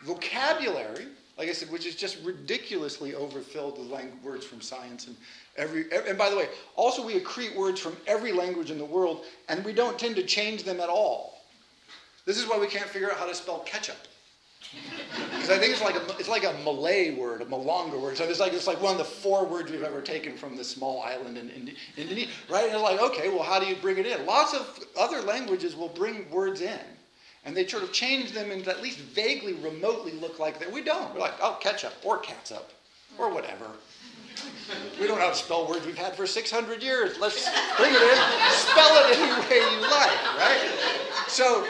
vocabulary, 0.03 1.07
like 1.37 1.49
I 1.49 1.53
said, 1.53 1.69
which 1.69 1.85
is 1.85 1.95
just 1.95 2.23
ridiculously 2.23 3.13
overfilled 3.13 3.77
with 3.77 3.89
language, 3.89 4.23
words 4.23 4.45
from 4.45 4.61
science 4.61 5.07
and 5.07 5.15
every. 5.57 5.85
And 5.91 6.17
by 6.17 6.29
the 6.29 6.37
way, 6.37 6.47
also 6.75 7.05
we 7.05 7.19
accrete 7.19 7.55
words 7.55 7.79
from 7.79 7.95
every 8.07 8.31
language 8.31 8.71
in 8.71 8.77
the 8.77 8.85
world, 8.85 9.25
and 9.49 9.63
we 9.65 9.73
don't 9.73 9.97
tend 9.97 10.15
to 10.15 10.23
change 10.23 10.63
them 10.63 10.79
at 10.79 10.89
all. 10.89 11.41
This 12.25 12.37
is 12.37 12.47
why 12.47 12.59
we 12.59 12.67
can't 12.67 12.89
figure 12.89 13.09
out 13.09 13.17
how 13.17 13.25
to 13.25 13.35
spell 13.35 13.59
ketchup. 13.59 13.97
Because 15.31 15.49
I 15.49 15.57
think 15.57 15.71
it's 15.71 15.81
like 15.81 15.95
a 15.95 16.17
it's 16.19 16.27
like 16.27 16.43
a 16.43 16.53
Malay 16.63 17.15
word, 17.15 17.41
a 17.41 17.45
Malanga 17.45 17.99
word. 17.99 18.17
So 18.17 18.25
it's 18.25 18.39
like 18.39 18.53
it's 18.53 18.67
like 18.67 18.81
one 18.81 18.91
of 18.91 18.97
the 18.97 19.05
four 19.05 19.45
words 19.45 19.71
we've 19.71 19.83
ever 19.83 20.01
taken 20.01 20.35
from 20.35 20.57
this 20.57 20.69
small 20.69 21.01
island 21.01 21.37
in, 21.37 21.49
in 21.49 21.73
Indonesia, 21.95 22.29
right? 22.49 22.65
And 22.65 22.73
it's 22.73 22.83
like, 22.83 22.99
okay, 22.99 23.29
well, 23.29 23.43
how 23.43 23.59
do 23.59 23.65
you 23.65 23.75
bring 23.75 23.97
it 23.97 24.05
in? 24.05 24.25
Lots 24.25 24.53
of 24.53 24.79
other 24.99 25.21
languages 25.21 25.75
will 25.75 25.89
bring 25.89 26.29
words 26.29 26.61
in, 26.61 26.79
and 27.45 27.55
they 27.55 27.65
sort 27.65 27.83
of 27.83 27.93
change 27.93 28.33
them 28.33 28.51
and 28.51 28.67
at 28.67 28.81
least 28.81 28.99
vaguely, 28.99 29.53
remotely 29.53 30.11
look 30.13 30.37
like 30.39 30.59
that. 30.59 30.71
We 30.71 30.83
don't. 30.83 31.13
We're 31.13 31.21
like, 31.21 31.35
oh, 31.41 31.57
ketchup 31.61 31.93
or 32.03 32.17
catsup 32.17 32.71
or 33.17 33.33
whatever. 33.33 33.67
We 34.99 35.07
don't 35.07 35.17
know 35.17 35.25
how 35.25 35.31
to 35.31 35.35
spell 35.35 35.67
words 35.67 35.85
we've 35.85 35.97
had 35.97 36.15
for 36.15 36.27
600 36.27 36.81
years. 36.83 37.19
Let's 37.19 37.47
bring 37.77 37.93
it 37.93 38.01
in, 38.01 38.51
spell 38.51 39.09
it 39.09 39.17
any 39.17 39.31
way 39.47 39.75
you 39.75 39.81
like, 39.81 40.37
right? 40.37 40.71
So 41.27 41.67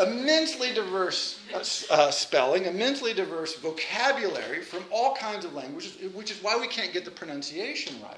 immensely 0.00 0.72
diverse 0.72 1.40
uh, 1.54 1.64
uh, 1.90 2.10
spelling, 2.10 2.64
immensely 2.64 3.12
diverse 3.12 3.56
vocabulary 3.56 4.60
from 4.62 4.84
all 4.90 5.14
kinds 5.14 5.44
of 5.44 5.54
languages, 5.54 5.96
which 6.14 6.30
is 6.30 6.42
why 6.42 6.56
we 6.56 6.66
can't 6.66 6.92
get 6.92 7.04
the 7.04 7.10
pronunciation 7.10 8.00
right. 8.02 8.16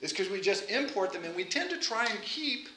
It's 0.00 0.12
because 0.12 0.30
we 0.30 0.40
just 0.40 0.70
import 0.70 1.12
them 1.12 1.24
and 1.24 1.34
we 1.34 1.44
tend 1.44 1.70
to 1.70 1.78
try 1.78 2.06
and 2.06 2.20
keep 2.22 2.68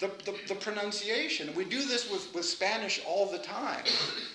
the, 0.00 0.10
the, 0.24 0.36
the, 0.48 0.54
pronunciation. 0.56 1.54
We 1.54 1.64
do 1.64 1.84
this 1.84 2.10
with, 2.10 2.34
with 2.34 2.44
Spanish 2.44 3.00
all 3.06 3.30
the 3.30 3.38
time. 3.38 3.84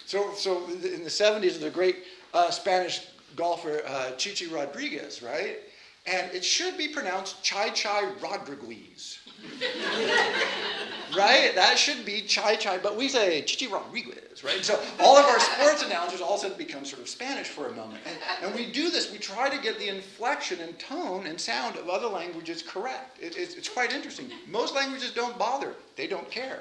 So, 0.06 0.34
so 0.34 0.66
in 0.68 1.04
the 1.04 1.10
70s, 1.10 1.60
the 1.60 1.70
great 1.70 2.06
uh, 2.34 2.50
Spanish 2.50 3.02
golfer 3.40 3.82
uh, 3.88 4.12
Chi 4.12 4.32
Chi 4.32 4.54
Rodriguez, 4.54 5.24
right? 5.24 5.58
And 6.06 6.32
it 6.34 6.44
should 6.44 6.78
be 6.78 6.88
pronounced 6.88 7.44
Chai 7.44 7.70
Chai 7.70 8.12
Rodriguez 8.22 9.20
right? 11.16 11.54
That 11.56 11.76
should 11.78 12.06
be 12.06 12.22
Chai 12.22 12.56
Chai, 12.56 12.78
but 12.78 12.96
we 12.98 13.08
say 13.08 13.42
Chi 13.42 13.66
Chi 13.66 13.72
Rodriguez, 13.72 14.44
right? 14.44 14.64
So 14.64 14.80
all 15.00 15.18
of 15.18 15.26
our 15.26 15.40
sports 15.40 15.84
announcers 15.84 16.22
all 16.22 16.34
of 16.34 16.40
a 16.40 16.44
sudden 16.44 16.58
become 16.58 16.86
sort 16.86 17.02
of 17.02 17.10
Spanish 17.10 17.48
for 17.48 17.68
a 17.68 17.72
moment. 17.74 18.02
And, 18.06 18.18
and 18.44 18.56
we 18.56 18.72
do 18.72 18.90
this, 18.90 19.12
we 19.12 19.18
try 19.18 19.50
to 19.50 19.62
get 19.62 19.80
the 19.80 19.88
inflection 19.88 20.60
and 20.60 20.78
tone 20.80 21.28
and 21.28 21.40
sound 21.40 21.78
of 21.78 21.90
other 21.90 22.08
languages 22.08 22.62
correct. 22.62 23.20
It, 23.22 23.38
it's, 23.38 23.56
it's 23.56 23.70
quite 23.70 23.94
interesting. 23.94 24.30
Most 24.48 24.76
languages 24.76 25.12
don't 25.12 25.38
bother, 25.38 25.74
they 25.96 26.08
don't 26.08 26.30
care. 26.30 26.60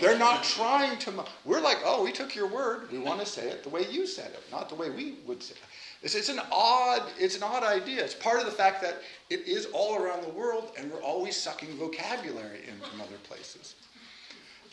They're 0.00 0.18
not 0.18 0.42
trying 0.42 0.98
to. 0.98 1.24
We're 1.44 1.60
like, 1.60 1.78
oh, 1.84 2.02
we 2.02 2.12
took 2.12 2.34
your 2.34 2.48
word. 2.48 2.90
We 2.90 2.98
want 2.98 3.20
to 3.20 3.26
say 3.26 3.48
it 3.48 3.62
the 3.62 3.68
way 3.68 3.86
you 3.90 4.06
said 4.06 4.32
it, 4.32 4.42
not 4.50 4.68
the 4.68 4.74
way 4.74 4.90
we 4.90 5.14
would 5.26 5.42
say 5.42 5.54
it. 5.54 5.60
It's, 6.02 6.14
it's, 6.14 6.28
an 6.28 6.40
odd, 6.52 7.02
it's 7.18 7.36
an 7.36 7.42
odd 7.42 7.62
idea. 7.62 8.04
It's 8.04 8.14
part 8.14 8.38
of 8.38 8.46
the 8.46 8.52
fact 8.52 8.82
that 8.82 9.02
it 9.30 9.46
is 9.46 9.66
all 9.72 9.96
around 9.96 10.22
the 10.22 10.30
world, 10.30 10.72
and 10.78 10.90
we're 10.92 11.02
always 11.02 11.36
sucking 11.36 11.76
vocabulary 11.76 12.60
in 12.68 12.78
from 12.88 13.00
other 13.00 13.16
places. 13.24 13.74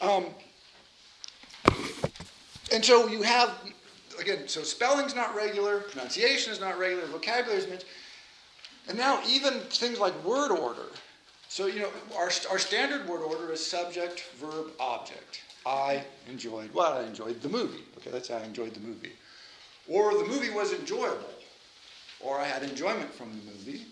Um, 0.01 0.25
and 2.73 2.83
so 2.83 3.07
you 3.07 3.21
have, 3.21 3.57
again, 4.19 4.47
so 4.47 4.63
spelling's 4.63 5.15
not 5.15 5.35
regular, 5.35 5.79
pronunciation 5.79 6.51
is 6.51 6.59
not 6.59 6.77
regular, 6.77 7.05
vocabulary 7.07 7.59
is 7.59 7.69
mixed. 7.69 7.85
And 8.89 8.97
now 8.97 9.21
even 9.27 9.59
things 9.61 9.99
like 9.99 10.13
word 10.25 10.51
order. 10.51 10.87
So, 11.47 11.67
you 11.67 11.79
know, 11.79 11.89
our, 12.17 12.31
our 12.49 12.59
standard 12.59 13.07
word 13.07 13.21
order 13.21 13.51
is 13.51 13.65
subject, 13.65 14.25
verb, 14.37 14.71
object. 14.79 15.41
I 15.65 16.03
enjoyed 16.27 16.73
what? 16.73 16.93
I 16.93 17.03
enjoyed 17.03 17.41
the 17.41 17.49
movie. 17.49 17.83
Okay, 17.97 18.09
that's 18.09 18.29
I 18.31 18.43
enjoyed 18.43 18.73
the 18.73 18.81
movie. 18.81 19.13
Or 19.87 20.17
the 20.17 20.25
movie 20.25 20.49
was 20.49 20.73
enjoyable. 20.73 21.29
Or 22.19 22.39
I 22.39 22.45
had 22.45 22.63
enjoyment 22.63 23.13
from 23.13 23.31
the 23.31 23.51
movie. 23.51 23.85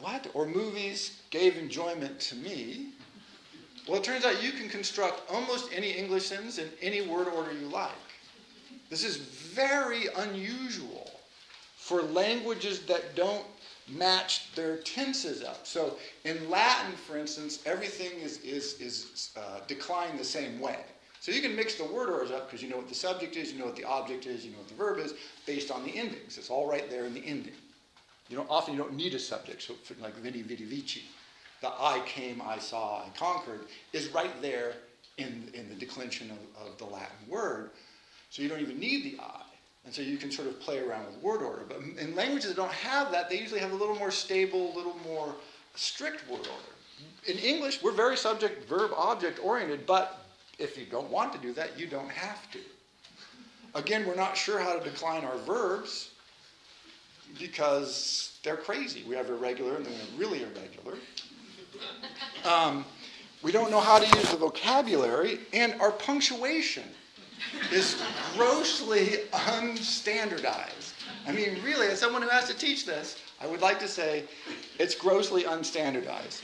What? 0.00 0.28
Or 0.34 0.46
movies 0.46 1.20
gave 1.30 1.56
enjoyment 1.56 2.20
to 2.20 2.36
me. 2.36 2.90
Well, 3.88 3.98
it 3.98 4.04
turns 4.04 4.24
out 4.24 4.42
you 4.42 4.52
can 4.52 4.68
construct 4.68 5.30
almost 5.30 5.70
any 5.72 5.90
English 5.90 6.26
sentence 6.26 6.58
in 6.58 6.68
any 6.80 7.02
word 7.02 7.28
order 7.28 7.52
you 7.52 7.68
like. 7.68 7.90
This 8.90 9.04
is 9.04 9.16
very 9.16 10.06
unusual 10.16 11.10
for 11.76 12.02
languages 12.02 12.80
that 12.80 13.14
don't 13.14 13.44
match 13.88 14.54
their 14.54 14.78
tenses 14.78 15.42
up. 15.42 15.66
So 15.66 15.96
in 16.24 16.48
Latin, 16.48 16.92
for 16.92 17.18
instance, 17.18 17.60
everything 17.66 18.20
is, 18.20 18.38
is, 18.38 18.80
is 18.80 19.30
uh, 19.36 19.60
declined 19.66 20.18
the 20.18 20.24
same 20.24 20.60
way. 20.60 20.78
So 21.24 21.32
you 21.32 21.40
can 21.40 21.56
mix 21.56 21.76
the 21.76 21.84
word 21.84 22.10
orders 22.10 22.30
up 22.30 22.50
because 22.50 22.62
you 22.62 22.68
know 22.68 22.76
what 22.76 22.90
the 22.90 22.94
subject 22.94 23.34
is, 23.36 23.50
you 23.50 23.58
know 23.58 23.64
what 23.64 23.76
the 23.76 23.84
object 23.84 24.26
is, 24.26 24.44
you 24.44 24.50
know 24.50 24.58
what 24.58 24.68
the 24.68 24.74
verb 24.74 24.98
is, 24.98 25.14
based 25.46 25.70
on 25.70 25.82
the 25.82 25.96
endings. 25.96 26.36
It's 26.36 26.50
all 26.50 26.68
right 26.68 26.90
there 26.90 27.06
in 27.06 27.14
the 27.14 27.24
ending. 27.24 27.54
You 28.28 28.36
know, 28.36 28.44
often 28.50 28.74
you 28.74 28.78
don't 28.78 28.92
need 28.92 29.14
a 29.14 29.18
subject, 29.18 29.62
so 29.62 29.72
like 30.02 30.14
veni, 30.16 30.42
vidi, 30.42 30.66
vici. 30.66 31.04
The 31.62 31.68
I 31.68 32.02
came, 32.04 32.42
I 32.42 32.58
saw, 32.58 32.98
I 32.98 33.08
conquered 33.18 33.60
is 33.94 34.08
right 34.08 34.42
there 34.42 34.74
in, 35.16 35.50
in 35.54 35.66
the 35.70 35.74
declension 35.74 36.30
of, 36.30 36.66
of 36.66 36.76
the 36.76 36.84
Latin 36.84 37.16
word. 37.26 37.70
So 38.28 38.42
you 38.42 38.50
don't 38.50 38.60
even 38.60 38.78
need 38.78 39.04
the 39.04 39.18
I. 39.22 39.40
And 39.86 39.94
so 39.94 40.02
you 40.02 40.18
can 40.18 40.30
sort 40.30 40.48
of 40.48 40.60
play 40.60 40.80
around 40.80 41.06
with 41.06 41.16
word 41.22 41.40
order. 41.40 41.62
But 41.66 41.78
in 41.98 42.14
languages 42.14 42.50
that 42.50 42.56
don't 42.56 42.70
have 42.70 43.10
that, 43.12 43.30
they 43.30 43.40
usually 43.40 43.60
have 43.60 43.72
a 43.72 43.76
little 43.76 43.96
more 43.96 44.10
stable, 44.10 44.74
a 44.74 44.76
little 44.76 44.98
more 45.06 45.34
strict 45.74 46.28
word 46.28 46.40
order. 46.40 46.74
In 47.26 47.38
English, 47.38 47.82
we're 47.82 47.92
very 47.92 48.18
subject, 48.18 48.68
verb, 48.68 48.90
object 48.94 49.40
oriented, 49.42 49.86
but 49.86 50.23
if 50.58 50.78
you 50.78 50.86
don't 50.86 51.10
want 51.10 51.32
to 51.32 51.38
do 51.38 51.52
that, 51.54 51.78
you 51.78 51.86
don't 51.86 52.10
have 52.10 52.50
to. 52.52 52.58
Again, 53.74 54.06
we're 54.06 54.14
not 54.14 54.36
sure 54.36 54.60
how 54.60 54.78
to 54.78 54.84
decline 54.84 55.24
our 55.24 55.36
verbs 55.38 56.10
because 57.38 58.38
they're 58.44 58.56
crazy. 58.56 59.02
We 59.08 59.16
have 59.16 59.28
irregular 59.28 59.76
and 59.76 59.84
then 59.84 59.92
we 59.92 60.18
really 60.18 60.42
irregular. 60.42 60.96
Um, 62.44 62.84
we 63.42 63.52
don't 63.52 63.70
know 63.70 63.80
how 63.80 63.98
to 63.98 64.18
use 64.18 64.30
the 64.30 64.36
vocabulary, 64.36 65.40
and 65.52 65.78
our 65.80 65.90
punctuation 65.90 66.84
is 67.70 68.00
grossly 68.34 69.18
unstandardized. 69.32 70.92
I 71.26 71.32
mean, 71.32 71.58
really, 71.62 71.88
as 71.88 72.00
someone 72.00 72.22
who 72.22 72.28
has 72.28 72.46
to 72.48 72.54
teach 72.54 72.86
this, 72.86 73.18
I 73.40 73.46
would 73.46 73.60
like 73.60 73.78
to 73.80 73.88
say 73.88 74.24
it's 74.78 74.94
grossly 74.94 75.42
unstandardized. 75.42 76.42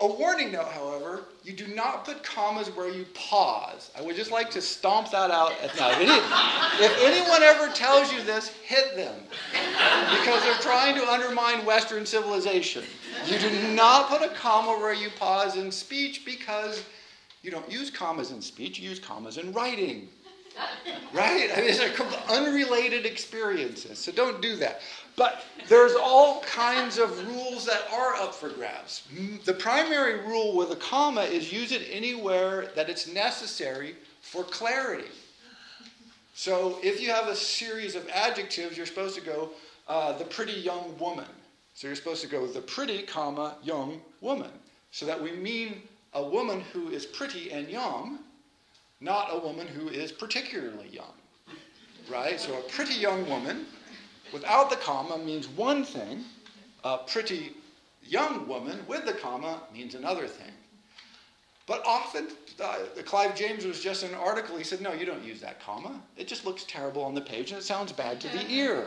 A 0.00 0.06
warning 0.06 0.52
note, 0.52 0.68
however, 0.68 1.24
you 1.42 1.52
do 1.52 1.66
not 1.74 2.04
put 2.04 2.22
commas 2.22 2.68
where 2.68 2.88
you 2.88 3.04
pause. 3.14 3.90
I 3.98 4.02
would 4.02 4.14
just 4.14 4.30
like 4.30 4.48
to 4.52 4.60
stomp 4.60 5.10
that 5.10 5.32
out 5.32 5.52
at 5.60 5.76
now. 5.76 5.90
If, 5.90 6.80
if 6.80 7.02
anyone 7.02 7.42
ever 7.42 7.72
tells 7.72 8.12
you 8.12 8.22
this, 8.22 8.48
hit 8.48 8.94
them. 8.94 9.14
Because 9.52 10.44
they're 10.44 10.60
trying 10.60 10.94
to 10.94 11.10
undermine 11.10 11.66
Western 11.66 12.06
civilization. 12.06 12.84
You 13.26 13.40
do 13.40 13.50
not 13.74 14.08
put 14.08 14.22
a 14.22 14.28
comma 14.28 14.78
where 14.78 14.94
you 14.94 15.08
pause 15.18 15.56
in 15.56 15.72
speech 15.72 16.24
because 16.24 16.84
you 17.42 17.50
don't 17.50 17.70
use 17.70 17.90
commas 17.90 18.30
in 18.30 18.40
speech, 18.40 18.78
you 18.78 18.88
use 18.88 19.00
commas 19.00 19.36
in 19.36 19.52
writing. 19.52 20.08
Right? 21.12 21.50
I 21.52 21.56
mean, 21.56 21.66
these 21.66 21.80
are 21.80 21.90
unrelated 22.28 23.06
experiences, 23.06 23.98
so 23.98 24.12
don't 24.12 24.42
do 24.42 24.56
that. 24.56 24.80
But 25.16 25.44
there's 25.68 25.94
all 25.94 26.42
kinds 26.42 26.98
of 26.98 27.26
rules 27.26 27.66
that 27.66 27.88
are 27.92 28.14
up 28.14 28.34
for 28.34 28.50
grabs. 28.50 29.02
The 29.44 29.54
primary 29.54 30.20
rule 30.20 30.56
with 30.56 30.70
a 30.70 30.76
comma 30.76 31.22
is 31.22 31.52
use 31.52 31.72
it 31.72 31.88
anywhere 31.90 32.70
that 32.76 32.88
it's 32.88 33.12
necessary 33.12 33.96
for 34.20 34.44
clarity. 34.44 35.10
So 36.34 36.78
if 36.84 37.00
you 37.00 37.10
have 37.10 37.26
a 37.26 37.34
series 37.34 37.96
of 37.96 38.08
adjectives, 38.10 38.76
you're 38.76 38.86
supposed 38.86 39.16
to 39.16 39.20
go 39.20 39.50
uh, 39.88 40.12
the 40.16 40.24
pretty 40.24 40.52
young 40.52 40.96
woman. 40.98 41.26
So 41.74 41.88
you're 41.88 41.96
supposed 41.96 42.22
to 42.22 42.28
go 42.28 42.46
the 42.46 42.60
pretty, 42.60 43.02
comma, 43.02 43.56
young 43.62 44.00
woman. 44.20 44.50
So 44.90 45.04
that 45.06 45.20
we 45.20 45.32
mean 45.32 45.82
a 46.14 46.22
woman 46.22 46.60
who 46.72 46.90
is 46.90 47.06
pretty 47.06 47.50
and 47.50 47.68
young, 47.68 48.20
not 49.00 49.28
a 49.32 49.38
woman 49.38 49.66
who 49.66 49.88
is 49.88 50.12
particularly 50.12 50.88
young. 50.88 51.12
Right? 52.10 52.40
So 52.40 52.58
a 52.58 52.62
pretty 52.62 52.94
young 52.94 53.28
woman 53.28 53.66
without 54.32 54.70
the 54.70 54.76
comma 54.76 55.18
means 55.18 55.48
one 55.48 55.84
thing, 55.84 56.24
a 56.84 56.98
pretty 56.98 57.52
young 58.02 58.48
woman 58.48 58.80
with 58.88 59.04
the 59.04 59.12
comma 59.12 59.60
means 59.74 59.94
another 59.94 60.26
thing. 60.26 60.52
But 61.66 61.82
often, 61.84 62.28
uh, 62.64 62.78
Clive 63.04 63.36
James 63.36 63.66
was 63.66 63.80
just 63.80 64.02
in 64.02 64.08
an 64.08 64.14
article, 64.14 64.56
he 64.56 64.64
said, 64.64 64.80
No, 64.80 64.94
you 64.94 65.04
don't 65.04 65.22
use 65.22 65.40
that 65.42 65.60
comma. 65.60 66.00
It 66.16 66.26
just 66.26 66.46
looks 66.46 66.64
terrible 66.64 67.02
on 67.02 67.14
the 67.14 67.20
page 67.20 67.50
and 67.50 67.60
it 67.60 67.64
sounds 67.64 67.92
bad 67.92 68.20
to 68.22 68.28
the 68.28 68.50
ear. 68.50 68.86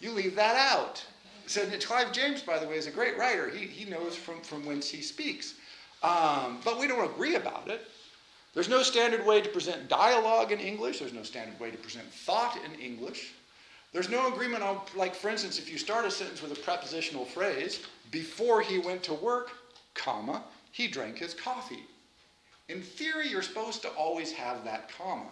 You 0.00 0.10
leave 0.10 0.34
that 0.34 0.56
out. 0.56 1.04
So 1.46 1.64
Clive 1.80 2.10
James, 2.10 2.42
by 2.42 2.58
the 2.58 2.66
way, 2.66 2.76
is 2.76 2.88
a 2.88 2.90
great 2.90 3.16
writer. 3.16 3.48
He, 3.48 3.66
he 3.66 3.88
knows 3.88 4.16
from, 4.16 4.40
from 4.40 4.66
whence 4.66 4.88
he 4.88 5.02
speaks. 5.02 5.54
Um, 6.02 6.58
but 6.64 6.80
we 6.80 6.88
don't 6.88 7.08
agree 7.08 7.36
about 7.36 7.68
it. 7.68 7.86
There's 8.54 8.68
no 8.68 8.82
standard 8.82 9.26
way 9.26 9.40
to 9.40 9.48
present 9.48 9.88
dialogue 9.88 10.52
in 10.52 10.60
English. 10.60 11.00
There's 11.00 11.12
no 11.12 11.24
standard 11.24 11.58
way 11.58 11.70
to 11.70 11.76
present 11.76 12.06
thought 12.06 12.56
in 12.64 12.80
English. 12.80 13.32
There's 13.92 14.08
no 14.08 14.32
agreement 14.32 14.62
on, 14.62 14.80
like, 14.96 15.14
for 15.14 15.28
instance, 15.28 15.58
if 15.58 15.70
you 15.70 15.78
start 15.78 16.04
a 16.04 16.10
sentence 16.10 16.40
with 16.40 16.52
a 16.52 16.60
prepositional 16.60 17.24
phrase, 17.24 17.80
before 18.10 18.60
he 18.60 18.78
went 18.78 19.02
to 19.04 19.14
work, 19.14 19.50
comma, 19.94 20.42
he 20.70 20.88
drank 20.88 21.18
his 21.18 21.34
coffee. 21.34 21.84
In 22.68 22.80
theory, 22.80 23.28
you're 23.28 23.42
supposed 23.42 23.82
to 23.82 23.88
always 23.90 24.32
have 24.32 24.64
that 24.64 24.90
comma. 24.96 25.26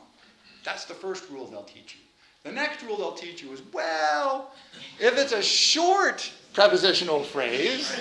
That's 0.64 0.84
the 0.84 0.94
first 0.94 1.28
rule 1.30 1.46
they'll 1.46 1.62
teach 1.62 1.96
you. 1.96 2.00
The 2.44 2.52
next 2.52 2.82
rule 2.82 2.96
they'll 2.96 3.12
teach 3.12 3.42
you 3.42 3.52
is 3.52 3.62
well, 3.72 4.52
if 5.00 5.16
it's 5.16 5.32
a 5.32 5.42
short 5.42 6.30
prepositional 6.52 7.22
phrase, 7.22 7.92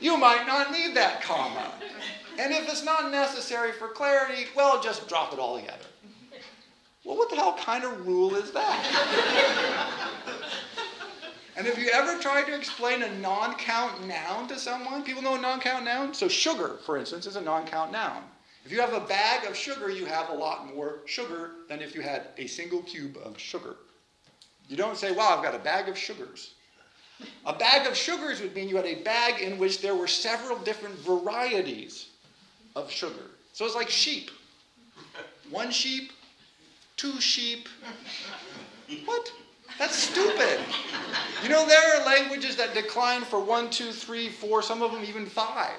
you 0.00 0.16
might 0.16 0.46
not 0.46 0.72
need 0.72 0.94
that 0.96 1.22
comma. 1.22 1.72
And 2.40 2.54
if 2.54 2.70
it's 2.70 2.82
not 2.82 3.12
necessary 3.12 3.70
for 3.70 3.88
clarity, 3.88 4.46
well, 4.56 4.80
just 4.80 5.06
drop 5.08 5.34
it 5.34 5.38
all 5.38 5.60
together. 5.60 5.84
Well, 7.04 7.18
what 7.18 7.28
the 7.28 7.36
hell 7.36 7.52
kind 7.52 7.84
of 7.84 8.06
rule 8.06 8.34
is 8.34 8.50
that? 8.52 10.10
and 11.56 11.66
have 11.66 11.78
you 11.78 11.90
ever 11.92 12.18
tried 12.18 12.46
to 12.46 12.56
explain 12.56 13.02
a 13.02 13.14
non 13.18 13.56
count 13.56 14.06
noun 14.08 14.48
to 14.48 14.58
someone? 14.58 15.02
People 15.02 15.20
know 15.20 15.34
a 15.34 15.40
non 15.40 15.60
count 15.60 15.84
noun? 15.84 16.14
So, 16.14 16.28
sugar, 16.28 16.78
for 16.86 16.96
instance, 16.96 17.26
is 17.26 17.36
a 17.36 17.42
non 17.42 17.66
count 17.66 17.92
noun. 17.92 18.22
If 18.64 18.72
you 18.72 18.80
have 18.80 18.94
a 18.94 19.00
bag 19.00 19.46
of 19.46 19.54
sugar, 19.54 19.90
you 19.90 20.06
have 20.06 20.30
a 20.30 20.34
lot 20.34 20.74
more 20.74 21.00
sugar 21.04 21.50
than 21.68 21.82
if 21.82 21.94
you 21.94 22.00
had 22.00 22.28
a 22.38 22.46
single 22.46 22.80
cube 22.82 23.18
of 23.22 23.38
sugar. 23.38 23.76
You 24.66 24.78
don't 24.78 24.96
say, 24.96 25.12
wow, 25.12 25.36
I've 25.36 25.44
got 25.44 25.54
a 25.54 25.58
bag 25.58 25.90
of 25.90 25.98
sugars. 25.98 26.54
A 27.44 27.52
bag 27.52 27.86
of 27.86 27.94
sugars 27.94 28.40
would 28.40 28.54
mean 28.54 28.70
you 28.70 28.76
had 28.76 28.86
a 28.86 29.02
bag 29.02 29.42
in 29.42 29.58
which 29.58 29.82
there 29.82 29.94
were 29.94 30.06
several 30.06 30.56
different 30.58 30.94
varieties 31.00 32.06
of 32.80 32.90
sugar. 32.90 33.30
So 33.52 33.64
it's 33.64 33.74
like 33.74 33.90
sheep. 33.90 34.30
One 35.50 35.70
sheep, 35.70 36.12
two 36.96 37.20
sheep. 37.20 37.68
What? 39.04 39.32
That's 39.78 39.96
stupid. 39.96 40.60
You 41.42 41.48
know, 41.48 41.66
there 41.66 41.96
are 41.96 42.04
languages 42.04 42.56
that 42.56 42.74
decline 42.74 43.22
for 43.22 43.40
one, 43.40 43.70
two, 43.70 43.92
three, 43.92 44.28
four, 44.28 44.62
some 44.62 44.82
of 44.82 44.92
them 44.92 45.04
even 45.04 45.26
five. 45.26 45.78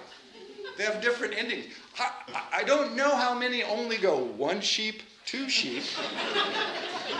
They 0.77 0.83
have 0.83 1.01
different 1.01 1.33
endings. 1.37 1.65
I, 1.99 2.11
I 2.53 2.63
don't 2.63 2.95
know 2.95 3.15
how 3.15 3.37
many 3.37 3.63
only 3.63 3.97
go 3.97 4.17
one 4.17 4.61
sheep, 4.61 5.03
two 5.31 5.47
sheep. 5.47 5.83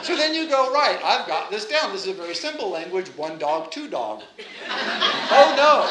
So 0.01 0.17
then 0.17 0.33
you 0.33 0.49
go, 0.49 0.73
right, 0.73 0.99
I've 1.01 1.25
got 1.27 1.49
this 1.49 1.63
down. 1.63 1.93
This 1.93 2.01
is 2.01 2.09
a 2.09 2.13
very 2.13 2.35
simple 2.35 2.69
language 2.69 3.07
one 3.15 3.37
dog, 3.37 3.71
two 3.71 3.87
dog. 3.87 4.23
Oh 5.31 5.53
no. 5.55 5.87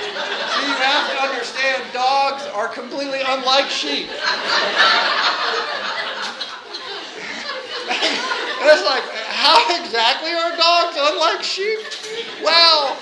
So 0.00 0.66
you 0.66 0.72
have 0.72 1.10
to 1.10 1.20
understand 1.22 1.82
dogs 1.92 2.46
are 2.54 2.68
completely 2.68 3.20
unlike 3.26 3.68
sheep. 3.68 4.08
and 4.08 4.18
it's 8.64 8.86
like, 8.86 9.04
how 9.28 9.84
exactly 9.84 10.30
are 10.30 10.56
dogs 10.56 10.96
unlike 10.98 11.42
sheep? 11.42 11.80
Well, 12.42 12.96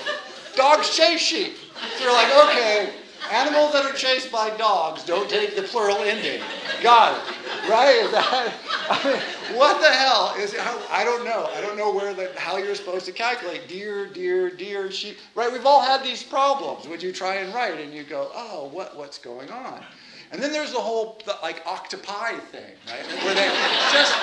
dogs 0.57 0.93
chase 0.93 1.21
sheep. 1.21 1.55
So 1.95 2.03
you're 2.03 2.11
like, 2.11 2.35
okay, 2.49 2.93
Animals 3.31 3.73
that 3.73 3.85
are 3.85 3.93
chased 3.93 4.31
by 4.31 4.49
dogs 4.57 5.03
don't 5.03 5.29
take 5.29 5.55
the 5.55 5.61
plural 5.61 5.97
ending. 5.97 6.41
Got 6.81 7.17
it. 7.17 7.69
Right? 7.69 8.09
That, 8.11 8.53
I 8.89 9.03
mean, 9.07 9.57
what 9.57 9.79
the 9.81 9.91
hell 9.91 10.33
is 10.39 10.53
it? 10.53 10.61
I 10.89 11.03
don't 11.03 11.23
know. 11.23 11.47
I 11.53 11.61
don't 11.61 11.77
know 11.77 11.93
where 11.93 12.13
the, 12.13 12.31
how 12.37 12.57
you're 12.57 12.73
supposed 12.73 13.05
to 13.05 13.11
calculate 13.11 13.67
deer, 13.67 14.07
deer, 14.07 14.49
deer, 14.49 14.91
sheep. 14.91 15.17
Right? 15.35 15.51
We've 15.51 15.65
all 15.65 15.81
had 15.81 16.03
these 16.03 16.23
problems 16.23 16.87
when 16.87 16.99
you 17.01 17.11
try 17.11 17.35
and 17.35 17.53
write 17.53 17.79
and 17.79 17.93
you 17.93 18.03
go, 18.03 18.31
oh, 18.33 18.69
what, 18.73 18.97
what's 18.97 19.19
going 19.19 19.51
on? 19.51 19.83
And 20.31 20.41
then 20.41 20.51
there's 20.51 20.71
the 20.71 20.79
whole 20.79 21.19
the, 21.25 21.35
like 21.41 21.65
octopi 21.65 22.33
thing, 22.51 22.71
right? 22.87 23.05
Where 23.23 23.33
they 23.33 23.47
just 23.91 24.13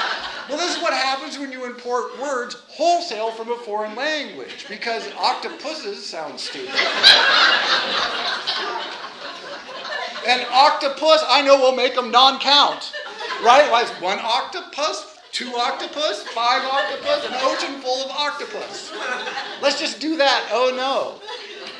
well, 0.48 0.59
this 0.59 0.76
is 0.76 0.82
what 0.82 0.92
happens 0.92 1.38
when 1.38 1.50
you 1.50 1.64
import 1.64 2.20
words 2.20 2.54
wholesale 2.68 3.32
from 3.32 3.50
a 3.50 3.57
foreign 3.57 3.96
language 3.96 4.66
because 4.68 5.11
octopuses 5.18 6.07
sound 6.07 6.38
stupid. 6.38 6.74
And 10.28 10.46
octopus, 10.52 11.24
I 11.28 11.42
know 11.44 11.57
we'll 11.57 11.74
make 11.74 11.96
them 11.96 12.12
non 12.12 12.38
count. 12.38 12.92
Right? 13.42 13.70
Like 13.70 13.88
one 14.00 14.18
octopus, 14.20 15.18
two 15.32 15.52
octopus, 15.57 16.22
five 16.28 16.64
octopus, 16.64 17.26
an 17.26 17.34
ocean 17.42 17.80
full 17.80 18.04
of 18.04 18.11
octopus. 18.11 18.92
Let's 19.61 19.80
just 19.80 20.00
do 20.00 20.16
that. 20.16 20.48
Oh 20.52 20.72
no. 20.76 21.20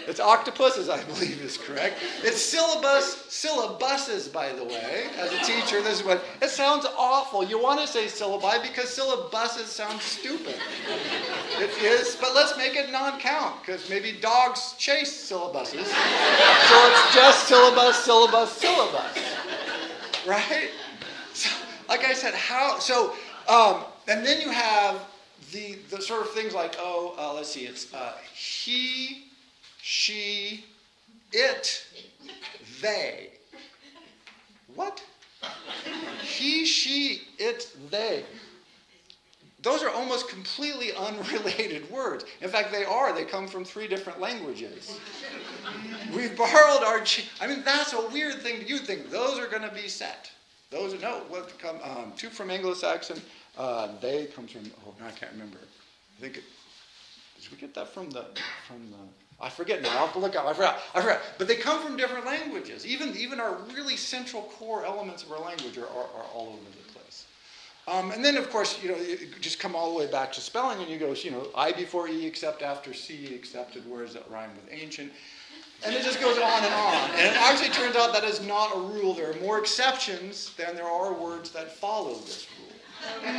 It's 0.07 0.21
octopuses, 0.21 0.89
I 0.89 1.03
believe 1.05 1.41
is 1.43 1.59
correct. 1.59 1.99
It's 2.23 2.41
syllabus, 2.41 3.27
syllabuses, 3.29 4.33
by 4.33 4.53
the 4.53 4.65
way. 4.65 5.07
As 5.19 5.33
a 5.33 5.39
teacher, 5.39 5.83
this 5.83 6.01
is 6.01 6.07
what 6.07 6.23
it 6.41 6.51
sounds 6.51 6.87
awful. 6.97 7.45
You 7.45 7.61
want 7.61 7.81
to 7.81 7.87
say 7.87 8.07
syllabi 8.07 8.63
because 8.63 8.87
syllabuses 8.87 9.67
sound 9.67 10.01
stupid. 10.01 10.57
It 11.59 11.71
is, 11.83 12.17
but 12.21 12.35
let's 12.35 12.57
make 12.57 12.77
it 12.77 12.91
non-count 12.91 13.61
because 13.61 13.89
maybe 13.91 14.13
dogs 14.13 14.75
chase 14.79 15.31
syllabuses. 15.31 15.87
So 15.87 16.77
it's 16.89 17.15
just 17.15 17.49
syllabus, 17.49 17.97
syllabus, 18.05 18.53
syllabus. 18.53 19.19
Right? 20.27 20.71
So, 21.35 21.51
like 21.89 22.05
I 22.05 22.15
said, 22.15 22.35
how 22.35 22.79
so 22.79 23.15
um, 23.49 23.85
and 24.09 24.25
then 24.25 24.41
you 24.41 24.51
have 24.51 25.05
the, 25.53 25.79
the 25.91 26.01
sort 26.01 26.23
of 26.23 26.31
things 26.31 26.55
like, 26.55 26.77
oh, 26.79 27.15
uh, 27.19 27.35
let's 27.35 27.51
see, 27.51 27.67
it's 27.67 27.93
uh, 27.95 28.13
he 28.35 29.26
she, 29.89 30.65
it, 31.31 31.87
they. 32.83 33.29
What? 34.75 35.01
He, 36.23 36.65
she, 36.65 37.23
it, 37.39 37.71
they. 37.89 38.25
Those 39.63 39.85
are 39.85 39.91
almost 39.91 40.29
completely 40.29 40.93
unrelated 40.93 41.89
words. 41.93 42.25
In 42.41 42.49
fact, 42.51 42.73
they 42.73 42.85
are. 42.85 43.15
They 43.15 43.25
come 43.25 43.47
from 43.47 43.65
three 43.65 43.87
different 43.87 44.21
languages. 44.21 44.99
We've 46.13 46.37
borrowed 46.37 46.83
our. 46.83 47.05
I 47.41 47.47
mean, 47.47 47.63
that's 47.65 47.93
a 47.93 48.09
weird 48.09 48.43
thing. 48.43 48.59
To 48.59 48.67
you 48.67 48.79
think 48.79 49.09
those 49.09 49.39
are 49.39 49.47
going 49.47 49.63
to 49.63 49.73
be 49.73 49.87
set? 49.87 50.33
Those 50.73 50.95
are 50.95 50.99
no. 50.99 51.21
What 51.29 51.57
come? 51.61 51.79
Um, 51.85 52.13
two 52.17 52.31
from 52.31 52.51
Anglo-Saxon. 52.51 53.23
Uh, 53.57 53.91
they 54.01 54.27
comes 54.27 54.51
from. 54.51 54.69
Oh, 54.85 54.95
I 55.01 55.13
can't 55.13 55.31
remember. 55.31 55.59
I 55.59 56.21
think. 56.21 56.39
It, 56.39 56.45
did 57.41 57.53
we 57.53 57.57
get 57.59 57.73
that 57.75 57.95
from 57.95 58.11
the 58.11 58.25
from 58.67 58.91
the? 58.91 59.26
I 59.41 59.51
forget 59.51 59.83
now. 59.83 59.91
I'll 59.91 60.07
have 60.07 60.13
to 60.15 60.19
look 60.19 60.35
up. 60.35 60.47
I 60.47 60.55
forgot. 60.55 60.79
I 60.95 61.01
forgot. 61.01 61.21
But 61.37 61.47
they 61.47 61.57
come 61.57 61.85
from 61.85 61.97
different 61.97 62.25
languages. 62.25 62.87
Even, 62.87 63.15
even 63.17 63.39
our 63.39 63.57
really 63.75 63.97
central 63.97 64.43
core 64.43 64.85
elements 64.85 65.23
of 65.23 65.33
our 65.33 65.41
language 65.41 65.77
are, 65.77 65.87
are, 65.87 66.09
are 66.17 66.25
all 66.35 66.49
over 66.49 66.59
the 66.59 66.93
place. 66.93 67.27
Um, 67.87 68.13
and 68.13 68.25
then, 68.25 68.37
of 68.37 68.51
course, 68.51 68.83
you 68.83 68.89
know, 68.89 68.99
just 69.41 69.59
come 69.59 69.77
all 69.77 69.93
the 69.93 69.99
way 69.99 70.11
back 70.11 70.33
to 70.33 70.41
spelling, 70.41 70.81
and 70.81 70.91
you 70.91 70.99
go, 70.99 71.13
you 71.13 71.31
know, 71.31 71.49
I 71.55 71.73
before 71.73 72.09
E 72.09 72.27
except 72.27 72.63
after 72.63 72.95
C 72.95 73.35
accepted 73.35 73.87
words 73.87 74.15
that 74.15 74.29
rhyme 74.31 74.51
with 74.57 74.73
ancient. 74.73 75.13
And 75.85 75.95
it 75.95 76.03
just 76.03 76.21
goes 76.21 76.39
on 76.39 76.65
and 76.65 76.75
on. 76.75 77.11
And 77.11 77.27
it 77.27 77.37
actually 77.37 77.69
turns 77.69 77.97
out 77.97 78.15
that 78.15 78.25
is 78.25 78.41
not 78.47 78.75
a 78.75 78.81
rule. 78.81 79.13
There 79.13 79.31
are 79.31 79.41
more 79.41 79.59
exceptions 79.59 80.55
than 80.57 80.75
there 80.75 80.87
are 80.87 81.13
words 81.13 81.51
that 81.51 81.71
follow 81.77 82.15
this 82.15 82.47
rule. 82.59 83.33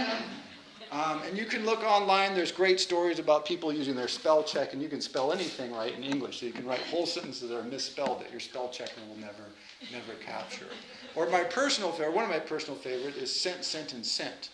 Um, 0.91 1.21
and 1.27 1.38
you 1.38 1.45
can 1.45 1.65
look 1.65 1.83
online, 1.83 2.33
there's 2.33 2.51
great 2.51 2.79
stories 2.79 3.19
about 3.19 3.45
people 3.45 3.73
using 3.73 3.95
their 3.95 4.07
spell 4.07 4.41
check, 4.41 4.71
and 4.71 4.81
you 4.81 4.88
can 4.88 5.01
spell 5.01 5.33
anything 5.33 5.73
right 5.73 5.93
in 5.93 6.03
English. 6.03 6.39
So 6.39 6.45
you 6.45 6.53
can 6.53 6.65
write 6.65 6.79
whole 6.79 7.05
sentences 7.05 7.49
that 7.49 7.57
are 7.57 7.63
misspelled 7.63 8.21
that 8.21 8.31
your 8.31 8.39
spell 8.39 8.69
checker 8.69 9.01
will 9.09 9.17
never, 9.17 9.43
never 9.91 10.13
capture. 10.23 10.67
Or 11.15 11.29
my 11.29 11.43
personal 11.43 11.91
favorite, 11.91 12.15
one 12.15 12.23
of 12.23 12.29
my 12.29 12.39
personal 12.39 12.79
favorites 12.79 13.17
is 13.17 13.33
sent, 13.33 13.65
sent, 13.65 13.93
and 13.93 14.05
sent. 14.05 14.49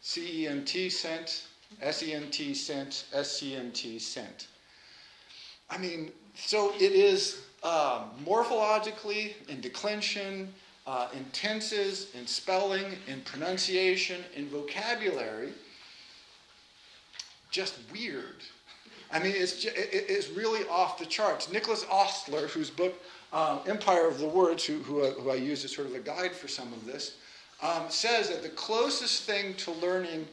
C 0.00 0.42
E 0.42 0.46
N 0.48 0.64
T, 0.64 0.90
sent, 0.90 1.44
S 1.80 2.02
E 2.02 2.12
N 2.12 2.28
T, 2.30 2.54
sent, 2.54 3.04
S 3.12 3.38
C 3.38 3.54
N 3.54 3.70
T, 3.70 3.98
sent. 3.98 4.48
I 5.70 5.78
mean, 5.78 6.10
so 6.34 6.72
it 6.76 6.92
is 6.92 7.42
uh, 7.62 8.04
morphologically, 8.24 9.34
in 9.48 9.60
declension, 9.60 10.52
uh, 10.88 11.08
in 11.12 11.24
tenses, 11.26 12.08
in 12.18 12.26
spelling, 12.26 12.86
in 13.06 13.20
pronunciation, 13.20 14.24
in 14.34 14.48
vocabulary 14.48 15.52
just 17.50 17.78
weird. 17.92 18.42
I 19.10 19.18
mean, 19.18 19.32
it's, 19.34 19.62
just, 19.62 19.74
it's 19.76 20.28
really 20.30 20.66
off 20.68 20.98
the 20.98 21.06
charts. 21.06 21.50
Nicholas 21.50 21.84
Ostler, 21.90 22.48
whose 22.48 22.70
book 22.70 22.94
um, 23.32 23.60
Empire 23.66 24.06
of 24.06 24.18
the 24.18 24.28
Words, 24.28 24.64
who, 24.64 24.78
who, 24.78 25.02
uh, 25.02 25.12
who, 25.12 25.30
I 25.30 25.34
use 25.34 25.64
as 25.64 25.72
sort 25.72 25.86
of 25.86 25.94
a 25.94 26.00
guide 26.00 26.32
for 26.32 26.48
some 26.48 26.72
of 26.72 26.84
this, 26.84 27.16
um, 27.62 27.84
says 27.88 28.28
that 28.28 28.42
the 28.42 28.50
closest 28.50 29.22
thing 29.24 29.54
to 29.54 29.72
learning 29.72 30.26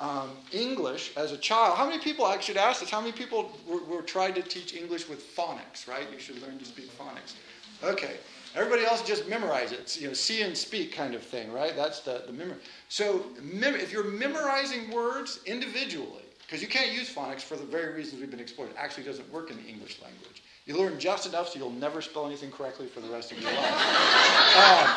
um, 0.00 0.30
English 0.52 1.12
as 1.16 1.32
a 1.32 1.36
child, 1.36 1.76
how 1.76 1.86
many 1.86 1.98
people, 1.98 2.24
I 2.24 2.38
should 2.40 2.56
ask 2.56 2.80
this, 2.80 2.90
how 2.90 3.00
many 3.00 3.12
people 3.12 3.52
were, 3.66 3.82
were 3.84 4.02
tried 4.02 4.34
to 4.36 4.42
teach 4.42 4.74
English 4.74 5.08
with 5.08 5.36
phonics, 5.36 5.86
right? 5.86 6.06
You 6.12 6.18
should 6.18 6.40
learn 6.42 6.58
to 6.58 6.64
speak 6.64 6.90
phonics. 6.98 7.34
Okay. 7.82 8.16
Everybody 8.54 8.84
else 8.84 9.02
just 9.02 9.28
memorize 9.28 9.72
it. 9.72 9.98
You 10.00 10.08
know, 10.08 10.14
see 10.14 10.42
and 10.42 10.56
speak 10.56 10.92
kind 10.92 11.14
of 11.14 11.22
thing, 11.22 11.52
right? 11.52 11.74
That's 11.74 12.00
the, 12.00 12.24
the 12.26 12.32
memory. 12.32 12.56
So 12.88 13.26
mem- 13.40 13.76
if 13.76 13.92
you're 13.92 14.04
memorizing 14.04 14.90
words 14.90 15.40
individually, 15.46 16.21
because 16.52 16.60
you 16.60 16.68
can't 16.68 16.92
use 16.92 17.08
phonics 17.08 17.40
for 17.40 17.56
the 17.56 17.64
very 17.64 17.94
reasons 17.94 18.20
we've 18.20 18.30
been 18.30 18.38
exploring. 18.38 18.72
It 18.72 18.76
actually 18.78 19.04
doesn't 19.04 19.32
work 19.32 19.50
in 19.50 19.56
the 19.56 19.62
English 19.62 20.02
language. 20.02 20.42
You 20.66 20.76
learn 20.76 21.00
just 21.00 21.26
enough 21.26 21.48
so 21.48 21.58
you'll 21.58 21.70
never 21.70 22.02
spell 22.02 22.26
anything 22.26 22.50
correctly 22.50 22.88
for 22.88 23.00
the 23.00 23.08
rest 23.08 23.32
of 23.32 23.40
your 23.40 23.50
life. 23.50 24.56
um, 24.58 24.90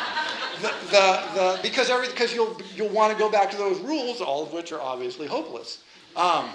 the, 0.60 0.74
the, 0.90 1.22
the, 1.34 1.58
because 1.62 1.88
every, 1.88 2.08
you'll, 2.34 2.60
you'll 2.74 2.90
want 2.90 3.10
to 3.10 3.18
go 3.18 3.30
back 3.30 3.50
to 3.52 3.56
those 3.56 3.80
rules, 3.80 4.20
all 4.20 4.42
of 4.42 4.52
which 4.52 4.70
are 4.70 4.82
obviously 4.82 5.26
hopeless. 5.26 5.82
Um, 6.14 6.50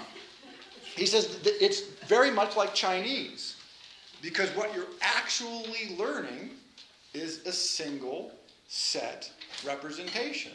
he 0.94 1.04
says 1.04 1.40
it's 1.44 1.80
very 2.06 2.30
much 2.30 2.54
like 2.54 2.72
Chinese 2.72 3.56
because 4.22 4.50
what 4.50 4.72
you're 4.72 4.86
actually 5.00 5.96
learning 5.98 6.50
is 7.12 7.44
a 7.44 7.52
single 7.52 8.30
set 8.68 9.32
representation 9.66 10.52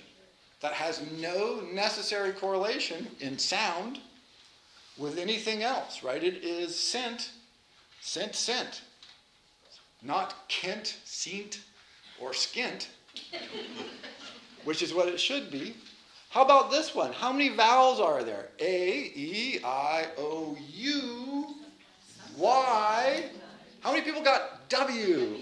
that 0.61 0.71
has 0.71 1.01
no 1.19 1.59
necessary 1.73 2.31
correlation 2.31 3.07
in 3.19 3.37
sound 3.37 3.99
with 4.97 5.17
anything 5.17 5.63
else, 5.63 6.03
right? 6.03 6.23
It 6.23 6.43
is 6.43 6.77
sent, 6.77 7.31
sent, 8.01 8.35
sent. 8.35 8.81
Not 10.01 10.47
Kent, 10.47 10.97
seent, 11.05 11.61
or 12.19 12.31
skint, 12.31 12.87
which 14.63 14.81
is 14.81 14.93
what 14.93 15.07
it 15.07 15.19
should 15.19 15.51
be. 15.51 15.75
How 16.29 16.43
about 16.43 16.69
this 16.71 16.93
one? 16.93 17.13
How 17.13 17.31
many 17.31 17.49
vowels 17.49 17.99
are 17.99 18.23
there? 18.23 18.49
A, 18.59 19.11
E, 19.15 19.59
I, 19.63 20.07
O, 20.17 20.57
U, 20.73 21.55
Y. 22.37 23.23
How 23.81 23.91
many 23.91 24.03
people 24.03 24.21
got 24.21 24.69
W? 24.69 25.37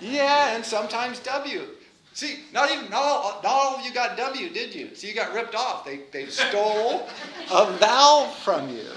Yeah, 0.00 0.54
and 0.54 0.64
sometimes 0.64 1.20
W. 1.20 1.68
See, 2.16 2.38
not 2.50 2.70
even 2.70 2.88
not 2.88 3.02
all, 3.02 3.40
not 3.42 3.52
all 3.52 3.76
of 3.76 3.84
you 3.84 3.92
got 3.92 4.16
W, 4.16 4.48
did 4.48 4.74
you? 4.74 4.94
See, 4.94 5.06
you 5.06 5.14
got 5.14 5.34
ripped 5.34 5.54
off. 5.54 5.84
They 5.84 6.00
they 6.12 6.24
stole 6.24 7.06
a 7.52 7.72
vowel 7.72 8.28
from 8.28 8.70
you. 8.70 8.88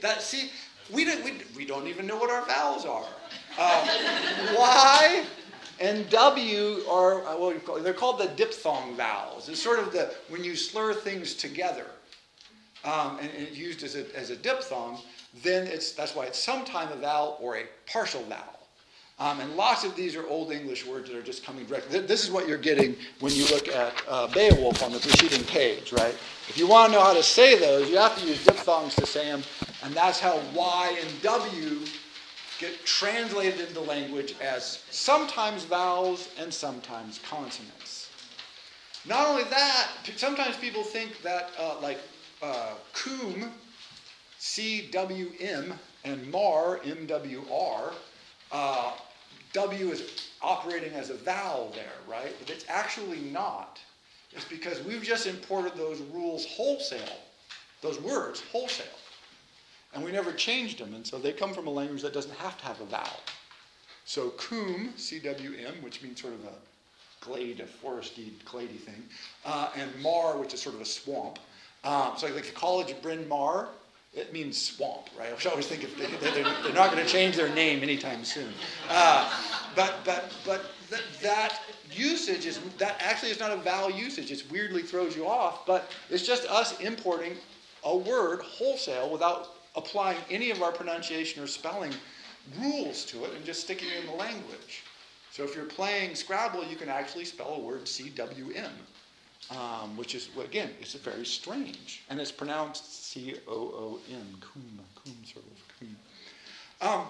That 0.00 0.22
see, 0.22 0.50
we 0.90 1.04
don't 1.04 1.22
we, 1.22 1.34
we 1.54 1.66
don't 1.66 1.88
even 1.88 2.06
know 2.06 2.16
what 2.16 2.30
our 2.30 2.46
vowels 2.46 2.86
are. 2.86 3.04
Uh, 3.58 3.86
y 4.56 5.26
and 5.78 6.08
W 6.08 6.80
are 6.88 7.20
well, 7.36 7.52
they're 7.82 7.92
called 7.92 8.18
the 8.18 8.28
diphthong 8.28 8.96
vowels. 8.96 9.50
It's 9.50 9.62
sort 9.62 9.80
of 9.80 9.92
the 9.92 10.14
when 10.30 10.42
you 10.42 10.56
slur 10.56 10.94
things 10.94 11.34
together, 11.34 11.84
um, 12.82 13.18
and, 13.20 13.28
and 13.28 13.48
it's 13.48 13.58
used 13.58 13.82
as 13.82 13.94
a 13.94 14.06
as 14.16 14.30
a 14.30 14.36
diphthong. 14.36 15.00
Then 15.42 15.66
it's 15.66 15.92
that's 15.92 16.16
why 16.16 16.24
it's 16.24 16.38
sometime 16.38 16.90
a 16.92 16.96
vowel 16.96 17.36
or 17.42 17.58
a 17.58 17.64
partial 17.86 18.22
vowel. 18.22 18.53
Um, 19.20 19.38
and 19.40 19.54
lots 19.54 19.84
of 19.84 19.94
these 19.94 20.16
are 20.16 20.26
Old 20.26 20.50
English 20.50 20.84
words 20.84 21.08
that 21.08 21.16
are 21.16 21.22
just 21.22 21.44
coming 21.44 21.64
direct. 21.66 21.88
This 21.88 22.24
is 22.24 22.32
what 22.32 22.48
you're 22.48 22.58
getting 22.58 22.96
when 23.20 23.32
you 23.32 23.46
look 23.46 23.68
at 23.68 23.92
uh, 24.08 24.26
Beowulf 24.28 24.82
on 24.82 24.90
the 24.90 24.98
preceding 24.98 25.44
page, 25.44 25.92
right? 25.92 26.14
If 26.48 26.58
you 26.58 26.66
want 26.66 26.92
to 26.92 26.98
know 26.98 27.04
how 27.04 27.14
to 27.14 27.22
say 27.22 27.56
those, 27.56 27.88
you 27.88 27.96
have 27.96 28.18
to 28.18 28.26
use 28.26 28.44
diphthongs 28.44 28.96
to 28.96 29.06
say 29.06 29.26
them, 29.26 29.44
and 29.84 29.94
that's 29.94 30.18
how 30.18 30.40
Y 30.52 30.98
and 31.00 31.22
W 31.22 31.80
get 32.58 32.84
translated 32.84 33.68
into 33.68 33.80
language 33.80 34.34
as 34.42 34.82
sometimes 34.90 35.64
vowels 35.64 36.30
and 36.38 36.52
sometimes 36.52 37.20
consonants. 37.28 38.10
Not 39.06 39.28
only 39.28 39.44
that, 39.44 39.90
sometimes 40.16 40.56
people 40.56 40.82
think 40.82 41.22
that, 41.22 41.50
uh, 41.58 41.76
like, 41.80 41.98
uh, 42.42 42.72
cwm, 42.94 43.50
C 44.38 44.88
W 44.90 45.30
M, 45.40 45.74
and 46.04 46.30
mar, 46.30 46.80
M 46.84 47.06
W 47.06 47.44
R, 47.52 47.92
uh, 48.54 48.92
W 49.52 49.90
is 49.90 50.30
operating 50.40 50.92
as 50.94 51.10
a 51.10 51.14
vowel 51.14 51.72
there, 51.74 51.92
right? 52.08 52.34
But 52.38 52.50
it's 52.50 52.64
actually 52.68 53.20
not. 53.20 53.80
It's 54.32 54.44
because 54.44 54.82
we've 54.84 55.02
just 55.02 55.26
imported 55.26 55.74
those 55.74 56.00
rules 56.12 56.46
wholesale, 56.46 57.18
those 57.82 58.00
words 58.00 58.42
wholesale. 58.52 58.86
And 59.92 60.04
we 60.04 60.12
never 60.12 60.32
changed 60.32 60.78
them, 60.78 60.94
and 60.94 61.06
so 61.06 61.18
they 61.18 61.32
come 61.32 61.52
from 61.52 61.66
a 61.66 61.70
language 61.70 62.02
that 62.02 62.14
doesn't 62.14 62.34
have 62.36 62.58
to 62.58 62.64
have 62.64 62.80
a 62.80 62.84
vowel. 62.84 63.20
So 64.04 64.30
cwm, 64.30 64.98
C-W-M, 64.98 65.74
which 65.82 66.02
means 66.02 66.20
sort 66.20 66.34
of 66.34 66.44
a 66.44 67.24
glade, 67.24 67.60
a 67.60 67.64
foresty, 67.64 68.30
clady 68.44 68.78
thing, 68.78 69.02
uh, 69.44 69.70
and 69.76 69.90
mar, 70.00 70.36
which 70.38 70.54
is 70.54 70.60
sort 70.60 70.74
of 70.74 70.80
a 70.80 70.86
swamp. 70.86 71.38
Um, 71.84 72.12
so 72.16 72.26
like 72.26 72.46
the 72.46 72.52
College 72.52 72.90
of 72.90 73.02
Bryn 73.02 73.28
Mawr, 73.28 73.68
it 74.14 74.32
means 74.32 74.60
swamp, 74.60 75.08
right? 75.18 75.28
I 75.28 75.50
always 75.50 75.66
think 75.66 75.82
they, 75.96 76.06
they're, 76.06 76.44
they're 76.62 76.72
not 76.72 76.92
going 76.92 77.04
to 77.04 77.10
change 77.10 77.36
their 77.36 77.52
name 77.54 77.82
anytime 77.82 78.24
soon. 78.24 78.52
Uh, 78.88 79.30
but 79.74 79.96
but 80.04 80.32
but 80.44 80.66
th- 80.88 81.02
that 81.22 81.60
usage 81.90 82.46
is 82.46 82.60
that 82.78 82.96
actually 83.00 83.30
is 83.30 83.40
not 83.40 83.50
a 83.50 83.56
vowel 83.56 83.90
usage. 83.90 84.30
It 84.30 84.44
weirdly 84.50 84.82
throws 84.82 85.16
you 85.16 85.26
off, 85.26 85.66
but 85.66 85.90
it's 86.10 86.26
just 86.26 86.48
us 86.48 86.80
importing 86.80 87.36
a 87.82 87.96
word 87.96 88.40
wholesale 88.42 89.10
without 89.10 89.56
applying 89.76 90.18
any 90.30 90.50
of 90.50 90.62
our 90.62 90.72
pronunciation 90.72 91.42
or 91.42 91.46
spelling 91.46 91.92
rules 92.60 93.04
to 93.06 93.24
it 93.24 93.34
and 93.34 93.44
just 93.44 93.62
sticking 93.62 93.88
it 93.88 94.00
in 94.00 94.06
the 94.06 94.16
language. 94.16 94.84
So 95.32 95.42
if 95.42 95.56
you're 95.56 95.64
playing 95.64 96.14
Scrabble, 96.14 96.64
you 96.64 96.76
can 96.76 96.88
actually 96.88 97.24
spell 97.24 97.54
a 97.54 97.58
word 97.58 97.88
C 97.88 98.10
W 98.10 98.52
M 98.54 98.70
um, 99.50 99.96
which 99.96 100.14
is, 100.14 100.28
again, 100.42 100.70
it's 100.80 100.94
very 100.94 101.26
strange. 101.26 102.02
And 102.10 102.20
it's 102.20 102.32
pronounced 102.32 103.04
C 103.04 103.36
O 103.46 103.52
O 103.52 104.00
M, 104.10 104.38
coom, 104.40 104.80
coom, 104.94 105.16
sort 105.24 105.44
of. 105.44 105.52
Um, 106.80 107.06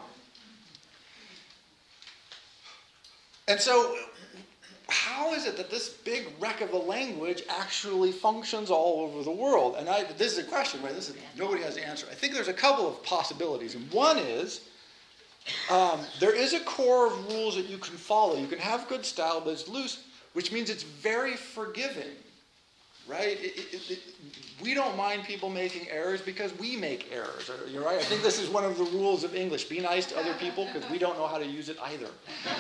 and 3.49 3.61
so, 3.61 3.97
how 4.89 5.35
is 5.35 5.47
it 5.47 5.57
that 5.57 5.71
this 5.71 5.89
big 5.89 6.27
wreck 6.39 6.61
of 6.61 6.73
a 6.73 6.79
language 6.79 7.43
actually 7.49 8.13
functions 8.13 8.71
all 8.71 9.01
over 9.01 9.25
the 9.25 9.31
world? 9.31 9.77
And 9.79 9.89
I, 9.89 10.05
this 10.05 10.33
is 10.33 10.39
a 10.39 10.45
question, 10.45 10.83
right? 10.83 10.95
This 10.95 11.09
is, 11.09 11.17
nobody 11.37 11.63
has 11.63 11.75
the 11.75 11.87
answer. 11.87 12.07
I 12.11 12.15
think 12.15 12.35
there's 12.35 12.49
a 12.49 12.55
couple 12.55 12.87
of 12.87 13.03
possibilities. 13.03 13.75
And 13.75 13.91
one 13.91 14.19
is 14.19 14.69
um, 15.71 16.01
there 16.21 16.35
is 16.35 16.53
a 16.55 16.61
core 16.61 17.07
of 17.09 17.29
rules 17.29 17.57
that 17.57 17.67
you 17.67 17.79
can 17.79 17.97
follow. 17.97 18.37
You 18.37 18.47
can 18.47 18.59
have 18.59 18.89
good 18.89 19.05
style, 19.05 19.41
but 19.41 19.51
it's 19.51 19.69
loose, 19.69 20.05
which 20.35 20.53
means 20.53 20.71
it's 20.71 20.83
very 20.83 21.35
forgiving 21.35 22.13
right? 23.07 23.39
It, 23.41 23.57
it, 23.57 23.91
it, 23.91 23.99
we 24.63 24.75
don't 24.75 24.97
mind 24.97 25.25
people 25.25 25.51
making 25.51 25.89
errors 25.91 26.21
because 26.21 26.57
we 26.59 26.77
make 26.77 27.13
errors. 27.13 27.51
You're 27.69 27.85
right. 27.85 27.99
I 27.99 28.03
think 28.03 28.23
this 28.23 28.41
is 28.41 28.49
one 28.49 28.65
of 28.65 28.79
the 28.79 28.85
rules 28.85 29.25
of 29.25 29.35
English: 29.35 29.65
be 29.65 29.81
nice 29.81 30.07
to 30.07 30.19
other 30.19 30.35
people 30.35 30.67
because 30.73 30.89
we 30.91 30.99
don't 30.99 31.19
know 31.19 31.27
how 31.27 31.39
to 31.39 31.47
use 31.47 31.69
it 31.69 31.77
either. 31.83 32.09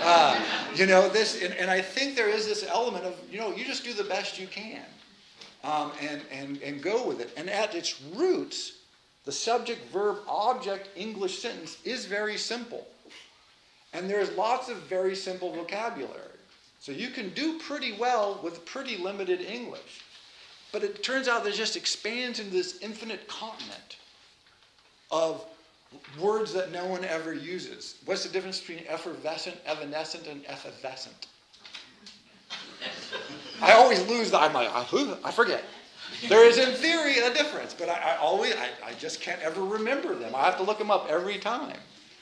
Uh, 0.03 0.41
you 0.75 0.87
know 0.87 1.09
this, 1.09 1.43
and, 1.43 1.55
and, 1.55 1.71
I 1.71 1.81
think 1.81 2.17
there 2.17 2.29
is 2.29 2.47
this 2.47 2.67
element 2.69 3.05
of 3.05 3.15
you 3.31 3.39
know 3.39 3.55
you 3.55 3.65
just 3.65 3.85
do 3.85 3.93
the 3.93 4.05
best 4.05 4.39
you 4.39 4.47
can, 4.47 4.85
um, 5.63 5.93
and 6.01 6.21
and 6.31 6.61
and 6.63 6.83
go 6.83 7.07
with 7.07 7.21
it. 7.21 7.31
And 7.37 7.49
at 7.49 7.75
its 7.75 8.01
roots, 8.15 8.73
the 9.25 9.33
subject, 9.33 9.91
verb, 9.91 10.19
object 10.29 10.89
English 10.97 11.39
sentence 11.39 11.79
is 11.85 12.07
very 12.07 12.37
simple, 12.37 12.87
and 13.93 14.11
there's 14.11 14.31
lots 14.33 14.69
of 14.69 14.79
very 14.79 15.15
simple 15.15 15.53
vocabulary. 15.53 16.21
So 16.81 16.93
you 16.93 17.09
can 17.09 17.31
do 17.31 17.59
pretty 17.61 17.97
well 17.97 18.39
with 18.43 18.67
pretty 18.67 18.99
limited 18.99 19.41
English. 19.41 20.03
But 20.75 20.83
it 20.83 21.05
turns 21.05 21.29
out 21.29 21.45
that 21.45 21.51
it 21.51 21.57
just 21.57 21.77
expands 21.77 22.41
into 22.41 22.51
this 22.51 22.81
infinite 22.81 23.29
continent 23.29 23.99
of 25.09 25.47
words 26.21 26.53
that 26.53 26.73
no 26.73 26.85
one 26.85 27.05
ever 27.05 27.33
uses. 27.33 27.95
What's 28.07 28.25
the 28.25 28.33
difference 28.33 28.59
between 28.59 28.85
effervescent, 28.89 29.57
evanescent, 29.67 30.27
and 30.27 30.45
effervescent? 30.49 31.29
I 33.63 33.75
always 33.75 34.05
lose 34.09 34.33
the, 34.33 34.41
I'm 34.41 34.53
like, 34.53 34.69
I 34.69 35.31
forget. 35.31 35.63
There 36.29 36.45
is, 36.45 36.59
in 36.59 36.75
theory, 36.75 37.19
a 37.21 37.33
difference, 37.33 37.73
but 37.73 37.89
I, 37.89 38.15
I 38.15 38.17
always, 38.17 38.55
I, 38.57 38.71
I 38.85 38.95
just 38.95 39.21
can't 39.21 39.41
ever 39.43 39.63
remember 39.63 40.17
them. 40.17 40.35
I 40.35 40.43
have 40.43 40.57
to 40.57 40.65
look 40.65 40.79
them 40.79 40.91
up 40.91 41.07
every 41.09 41.39
time 41.39 41.77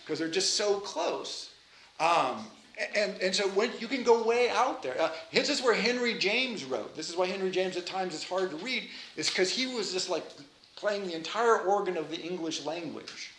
because 0.05 0.19
they're 0.19 0.29
just 0.29 0.57
so 0.57 0.79
close. 0.79 1.53
Um, 1.99 2.45
and, 2.97 3.15
and 3.21 3.35
so 3.35 3.49
when 3.49 3.71
you 3.79 3.87
can 3.87 4.03
go 4.03 4.23
way 4.23 4.49
out 4.51 4.83
there. 4.83 5.01
Uh, 5.01 5.11
this 5.33 5.49
is 5.49 5.63
where 5.63 5.75
Henry 5.75 6.15
James 6.15 6.65
wrote. 6.65 6.97
This 6.97 7.09
is 7.09 7.17
why 7.17 7.27
Henry 7.27 7.51
James 7.51 7.77
at 7.77 7.87
times 7.87 8.15
is 8.15 8.25
hard 8.25 8.51
to 8.51 8.57
read, 8.57 8.89
is 9.17 9.29
because 9.29 9.51
he 9.51 9.67
was 9.67 9.93
just 9.93 10.09
like 10.11 10.25
playing 10.77 11.07
the 11.07 11.15
entire 11.15 11.59
organ 11.59 11.97
of 11.97 12.11
the 12.11 12.21
English 12.21 12.65
language. 12.65 13.31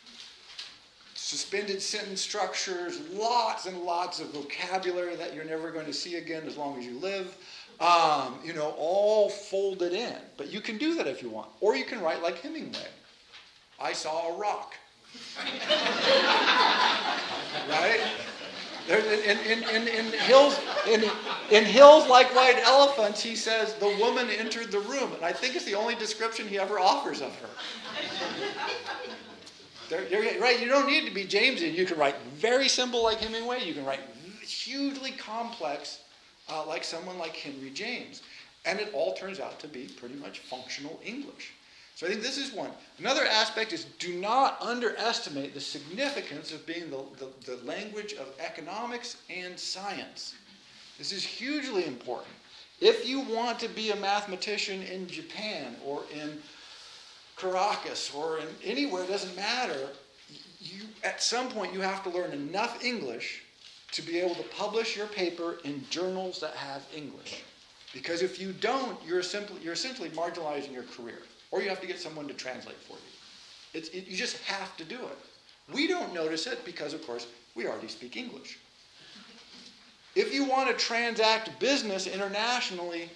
Suspended 1.13 1.81
sentence 1.81 2.21
structures, 2.21 2.99
lots 3.11 3.65
and 3.65 3.81
lots 3.81 4.19
of 4.19 4.31
vocabulary 4.33 5.15
that 5.15 5.33
you're 5.33 5.45
never 5.45 5.71
going 5.71 5.85
to 5.85 5.93
see 5.93 6.15
again 6.15 6.43
as 6.45 6.57
long 6.57 6.77
as 6.77 6.85
you 6.85 6.97
live. 6.99 7.35
Um, 7.79 8.39
you 8.43 8.53
know, 8.53 8.75
all 8.77 9.29
folded 9.29 9.93
in. 9.93 10.15
But 10.37 10.51
you 10.51 10.61
can 10.61 10.77
do 10.77 10.95
that 10.95 11.07
if 11.07 11.21
you 11.23 11.29
want. 11.29 11.49
Or 11.59 11.75
you 11.75 11.85
can 11.85 12.01
write 12.01 12.21
like 12.21 12.39
Hemingway. 12.39 12.87
I 13.79 13.93
saw 13.93 14.33
a 14.33 14.37
rock. 14.37 14.75
right? 17.69 17.99
In, 18.89 18.97
in, 18.97 19.63
in, 19.63 19.87
in, 19.87 20.05
hills, 20.11 20.59
in, 20.89 21.03
in 21.51 21.63
hills 21.63 22.07
like 22.09 22.35
white 22.35 22.59
elephants, 22.65 23.21
he 23.21 23.35
says 23.35 23.75
the 23.75 23.95
woman 23.99 24.29
entered 24.29 24.71
the 24.71 24.79
room. 24.81 25.13
And 25.13 25.23
I 25.23 25.31
think 25.31 25.55
it's 25.55 25.63
the 25.63 25.75
only 25.75 25.95
description 25.95 26.47
he 26.47 26.59
ever 26.59 26.79
offers 26.79 27.21
of 27.21 27.33
her. 27.37 27.49
Right, 30.41 30.59
you 30.59 30.67
don't 30.67 30.87
need 30.87 31.05
to 31.07 31.13
be 31.13 31.23
James. 31.23 31.61
You 31.61 31.85
can 31.85 31.97
write 31.97 32.15
very 32.35 32.67
simple 32.67 33.03
like 33.03 33.19
Hemingway. 33.19 33.63
You 33.63 33.73
can 33.73 33.85
write 33.85 34.01
hugely 34.41 35.11
complex 35.11 35.99
uh, 36.49 36.65
like 36.65 36.83
someone 36.83 37.17
like 37.17 37.35
Henry 37.35 37.69
James. 37.69 38.21
And 38.65 38.79
it 38.79 38.89
all 38.93 39.13
turns 39.13 39.39
out 39.39 39.59
to 39.59 39.67
be 39.67 39.85
pretty 39.85 40.15
much 40.15 40.39
functional 40.39 40.99
English. 41.03 41.53
So 41.95 42.07
I 42.07 42.09
think 42.09 42.21
this 42.21 42.37
is 42.37 42.51
one. 42.51 42.71
Another 42.97 43.25
aspect 43.25 43.71
is 43.71 43.85
do 43.99 44.13
not 44.15 44.57
underestimate 44.61 45.53
the 45.53 45.61
significance 45.61 46.51
of 46.51 46.65
being 46.65 46.89
the, 46.89 47.03
the, 47.19 47.51
the 47.51 47.63
language 47.65 48.13
of 48.13 48.27
economics 48.39 49.17
and 49.29 49.59
science. 49.59 50.33
This 50.97 51.11
is 51.11 51.23
hugely 51.23 51.85
important. 51.85 52.33
If 52.81 53.07
you 53.07 53.21
want 53.21 53.59
to 53.59 53.67
be 53.69 53.91
a 53.91 53.95
mathematician 53.95 54.81
in 54.83 55.07
Japan 55.07 55.75
or 55.85 56.03
in 56.13 56.41
Caracas 57.37 58.13
or 58.13 58.39
in 58.39 58.47
anywhere, 58.63 59.03
it 59.03 59.09
doesn't 59.09 59.35
matter. 59.35 59.89
You, 60.59 60.83
at 61.03 61.21
some 61.21 61.49
point, 61.49 61.73
you 61.73 61.81
have 61.81 62.03
to 62.03 62.09
learn 62.09 62.31
enough 62.31 62.83
English 62.83 63.43
to 63.91 64.01
be 64.01 64.19
able 64.19 64.35
to 64.35 64.43
publish 64.43 64.97
your 64.97 65.07
paper 65.07 65.59
in 65.63 65.85
journals 65.89 66.39
that 66.39 66.55
have 66.55 66.81
English. 66.95 67.43
Because 67.93 68.23
if 68.23 68.39
you 68.39 68.53
don't, 68.53 68.97
you're, 69.05 69.21
simply, 69.21 69.61
you're 69.63 69.73
essentially 69.73 70.09
marginalizing 70.09 70.73
your 70.73 70.83
career, 70.83 71.19
or 71.53 71.61
you 71.61 71.69
have 71.69 71.79
to 71.79 71.85
get 71.85 71.99
someone 71.99 72.27
to 72.27 72.33
translate 72.33 72.77
for 72.77 72.93
you. 72.93 73.79
It's, 73.79 73.89
it, 73.89 74.07
you 74.07 74.17
just 74.17 74.37
have 74.45 74.75
to 74.77 74.83
do 74.83 74.95
it. 74.95 75.17
We 75.71 75.87
don't 75.87 76.11
notice 76.11 76.47
it 76.47 76.65
because, 76.65 76.95
of 76.95 77.05
course, 77.05 77.27
we 77.53 77.67
already 77.67 77.89
speak 77.89 78.17
English. 78.17 78.57
If 80.15 80.33
you 80.33 80.45
want 80.45 80.67
to 80.67 80.75
transact 80.83 81.59
business 81.59 82.07
internationally, 82.07 83.07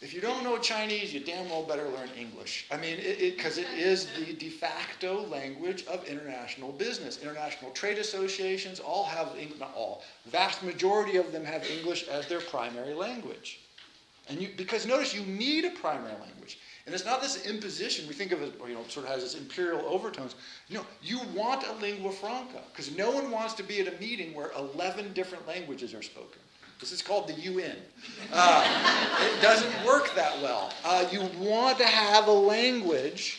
if 0.00 0.14
you 0.14 0.20
don't 0.20 0.44
know 0.44 0.58
Chinese, 0.58 1.12
you 1.12 1.18
damn 1.18 1.50
well 1.50 1.64
better 1.64 1.88
learn 1.88 2.08
English. 2.16 2.66
I 2.70 2.76
mean, 2.76 2.98
because 3.18 3.58
it, 3.58 3.66
it, 3.72 3.78
it 3.78 3.86
is 3.86 4.06
the 4.16 4.32
de 4.32 4.48
facto 4.48 5.26
language 5.26 5.84
of 5.86 6.06
international 6.06 6.70
business. 6.70 7.20
International 7.20 7.72
trade 7.72 7.98
associations 7.98 8.78
all 8.78 9.04
have, 9.04 9.34
not 9.58 9.72
all, 9.76 10.04
vast 10.26 10.62
majority 10.62 11.16
of 11.16 11.32
them 11.32 11.44
have 11.44 11.66
English 11.68 12.06
as 12.06 12.28
their 12.28 12.40
primary 12.40 12.94
language. 12.94 13.58
And 14.28 14.40
you, 14.40 14.50
because 14.56 14.86
notice, 14.86 15.12
you 15.12 15.22
need 15.22 15.64
a 15.64 15.70
primary 15.70 16.14
language. 16.20 16.58
And 16.90 16.94
it's 16.96 17.04
not 17.04 17.22
this 17.22 17.46
imposition. 17.46 18.08
We 18.08 18.14
think 18.14 18.32
of 18.32 18.42
it, 18.42 18.52
you 18.66 18.74
know, 18.74 18.82
sort 18.88 19.06
of 19.06 19.12
has 19.12 19.22
this 19.22 19.36
imperial 19.36 19.78
overtones. 19.86 20.34
No, 20.70 20.84
you 21.00 21.20
want 21.36 21.64
a 21.64 21.72
lingua 21.74 22.10
franca 22.10 22.62
because 22.72 22.96
no 22.96 23.12
one 23.12 23.30
wants 23.30 23.54
to 23.54 23.62
be 23.62 23.78
at 23.78 23.86
a 23.86 23.96
meeting 24.00 24.34
where 24.34 24.50
11 24.58 25.12
different 25.12 25.46
languages 25.46 25.94
are 25.94 26.02
spoken. 26.02 26.40
This 26.80 26.90
is 26.90 27.00
called 27.00 27.28
the 27.28 27.34
UN. 27.34 27.76
Uh, 28.32 29.16
it 29.20 29.40
doesn't 29.40 29.72
work 29.86 30.12
that 30.16 30.42
well. 30.42 30.72
Uh, 30.84 31.06
you 31.12 31.20
want 31.38 31.78
to 31.78 31.86
have 31.86 32.26
a 32.26 32.32
language 32.32 33.38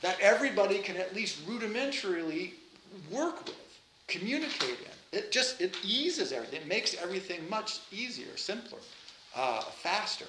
that 0.00 0.18
everybody 0.18 0.78
can 0.78 0.96
at 0.96 1.14
least 1.14 1.46
rudimentarily 1.46 2.52
work 3.10 3.44
with, 3.44 3.78
communicate 4.08 4.78
in. 4.80 5.18
It 5.18 5.30
just 5.30 5.60
it 5.60 5.76
eases 5.84 6.32
everything. 6.32 6.62
It 6.62 6.66
makes 6.66 6.94
everything 6.94 7.46
much 7.50 7.80
easier, 7.92 8.34
simpler, 8.38 8.78
uh, 9.34 9.60
faster. 9.60 10.24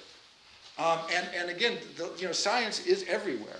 Um, 0.78 0.98
and, 1.12 1.26
and 1.36 1.50
again, 1.50 1.78
the, 1.96 2.10
you 2.18 2.26
know, 2.26 2.32
science 2.32 2.86
is 2.86 3.04
everywhere. 3.08 3.58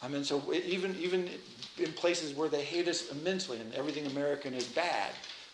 I 0.00 0.08
mean, 0.08 0.22
so 0.22 0.40
even 0.54 0.94
even 1.00 1.28
in 1.78 1.92
places 1.92 2.34
where 2.34 2.48
they 2.48 2.62
hate 2.62 2.86
us 2.86 3.10
immensely 3.10 3.58
and 3.60 3.74
everything 3.74 4.06
American 4.06 4.54
is 4.54 4.64
bad, 4.64 5.10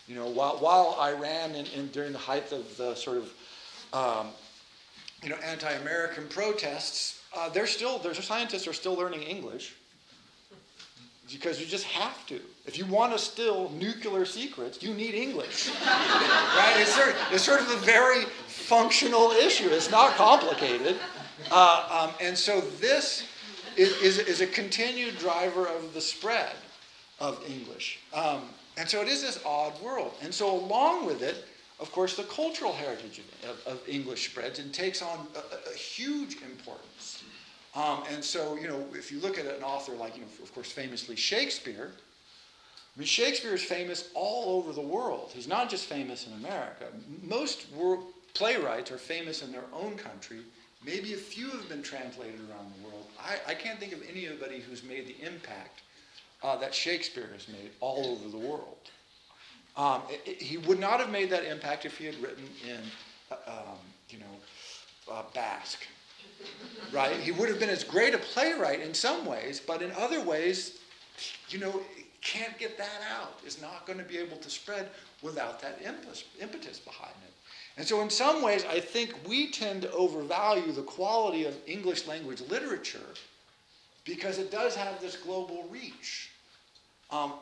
you 0.07 0.15
know, 0.15 0.27
while, 0.27 0.57
while 0.57 0.97
Iran, 0.99 1.55
in, 1.55 1.65
in, 1.67 1.87
during 1.87 2.11
the 2.11 2.19
height 2.19 2.51
of 2.51 2.77
the 2.77 2.93
sort 2.95 3.17
of, 3.17 3.33
um, 3.93 4.27
you 5.23 5.29
know, 5.29 5.37
anti-American 5.37 6.27
protests, 6.27 7.21
uh, 7.35 7.49
they're 7.49 7.67
still, 7.67 7.97
there's 7.97 8.23
scientists 8.23 8.67
are 8.67 8.73
still 8.73 8.93
learning 8.93 9.23
English 9.23 9.73
because 11.31 11.59
you 11.59 11.65
just 11.65 11.85
have 11.85 12.25
to. 12.27 12.39
If 12.65 12.79
you 12.79 12.85
want 12.87 13.13
to 13.13 13.19
still 13.19 13.69
nuclear 13.71 14.25
secrets, 14.25 14.81
you 14.81 14.93
need 14.93 15.13
English, 15.13 15.69
right? 15.85 16.73
It's 16.77 16.95
sort, 16.95 17.09
of, 17.09 17.15
it's 17.31 17.43
sort 17.43 17.61
of 17.61 17.69
a 17.69 17.77
very 17.77 18.25
functional 18.47 19.31
issue. 19.31 19.69
It's 19.69 19.91
not 19.91 20.15
complicated, 20.15 20.97
uh, 21.51 22.07
um, 22.09 22.15
and 22.19 22.35
so 22.35 22.61
this 22.79 23.27
is, 23.77 23.95
is, 24.01 24.17
is, 24.17 24.41
a 24.41 24.47
continued 24.47 25.17
driver 25.19 25.67
of 25.67 25.93
the 25.93 26.01
spread 26.01 26.55
of 27.19 27.43
English. 27.47 27.99
Um, 28.13 28.41
and 28.77 28.89
so 28.89 29.01
it 29.01 29.07
is 29.07 29.21
this 29.21 29.39
odd 29.45 29.79
world. 29.81 30.13
And 30.21 30.33
so, 30.33 30.53
along 30.55 31.05
with 31.05 31.21
it, 31.21 31.45
of 31.79 31.91
course, 31.91 32.15
the 32.15 32.23
cultural 32.23 32.73
heritage 32.73 33.21
of, 33.43 33.73
of 33.73 33.87
English 33.87 34.29
spreads 34.29 34.59
and 34.59 34.73
takes 34.73 35.01
on 35.01 35.27
a, 35.35 35.71
a 35.71 35.75
huge 35.75 36.41
importance. 36.41 37.23
Um, 37.75 38.03
and 38.11 38.23
so, 38.23 38.55
you 38.55 38.67
know, 38.67 38.85
if 38.93 39.11
you 39.11 39.19
look 39.19 39.37
at 39.37 39.45
an 39.45 39.61
author 39.61 39.91
like, 39.93 40.15
you 40.15 40.21
know, 40.21 40.27
of 40.41 40.53
course, 40.53 40.71
famously 40.71 41.15
Shakespeare, 41.17 41.91
I 42.95 42.99
mean, 42.99 43.07
Shakespeare 43.07 43.53
is 43.53 43.63
famous 43.63 44.09
all 44.13 44.57
over 44.57 44.71
the 44.71 44.85
world. 44.85 45.31
He's 45.33 45.47
not 45.47 45.69
just 45.69 45.85
famous 45.85 46.27
in 46.27 46.33
America. 46.33 46.85
Most 47.21 47.71
world, 47.73 48.05
playwrights 48.33 48.89
are 48.91 48.97
famous 48.97 49.41
in 49.41 49.51
their 49.51 49.65
own 49.73 49.97
country. 49.97 50.39
Maybe 50.85 51.13
a 51.13 51.17
few 51.17 51.49
have 51.49 51.67
been 51.67 51.81
translated 51.81 52.39
around 52.49 52.71
the 52.77 52.87
world. 52.87 53.05
I, 53.19 53.51
I 53.51 53.53
can't 53.53 53.79
think 53.79 53.91
of 53.91 54.01
anybody 54.09 54.59
who's 54.59 54.83
made 54.83 55.07
the 55.07 55.25
impact 55.25 55.81
uh, 56.41 56.55
that 56.57 56.73
Shakespeare 56.73 57.29
has 57.33 57.47
made 57.49 57.71
all 57.81 58.05
over 58.05 58.29
the 58.29 58.37
world. 58.37 58.77
Um, 59.75 60.03
it, 60.09 60.21
it, 60.25 60.41
he 60.41 60.57
would 60.57 60.79
not 60.79 60.99
have 60.99 61.09
made 61.09 61.29
that 61.31 61.43
impact 61.43 61.85
if 61.85 61.97
he 61.97 62.05
had 62.05 62.15
written 62.21 62.45
in, 62.65 62.79
uh, 63.31 63.35
um, 63.47 63.77
you 64.09 64.19
know, 64.19 65.11
uh, 65.11 65.23
Basque, 65.33 65.85
right? 66.93 67.17
He 67.17 67.31
would 67.31 67.49
have 67.49 67.59
been 67.59 67.69
as 67.69 67.83
great 67.83 68.13
a 68.13 68.17
playwright 68.17 68.79
in 68.79 68.93
some 68.93 69.25
ways, 69.25 69.59
but 69.59 69.81
in 69.81 69.91
other 69.93 70.21
ways, 70.21 70.79
you 71.49 71.59
know, 71.59 71.81
can't 72.25 72.57
get 72.57 72.77
that 72.77 73.01
out. 73.15 73.39
Is 73.45 73.61
not 73.61 73.85
going 73.85 73.99
to 73.99 74.05
be 74.05 74.17
able 74.17 74.37
to 74.37 74.49
spread 74.49 74.89
without 75.21 75.61
that 75.61 75.79
impetus, 75.85 76.25
impetus 76.41 76.79
behind 76.79 77.15
it. 77.25 77.33
And 77.77 77.87
so, 77.87 78.01
in 78.01 78.09
some 78.09 78.41
ways, 78.41 78.65
I 78.65 78.79
think 78.79 79.13
we 79.27 79.51
tend 79.51 79.83
to 79.83 79.91
overvalue 79.91 80.71
the 80.71 80.81
quality 80.81 81.45
of 81.45 81.55
English 81.67 82.07
language 82.07 82.41
literature 82.49 83.13
because 84.05 84.39
it 84.39 84.51
does 84.51 84.75
have 84.75 84.99
this 84.99 85.15
global 85.15 85.67
reach. 85.69 86.31
Um, 87.11 87.33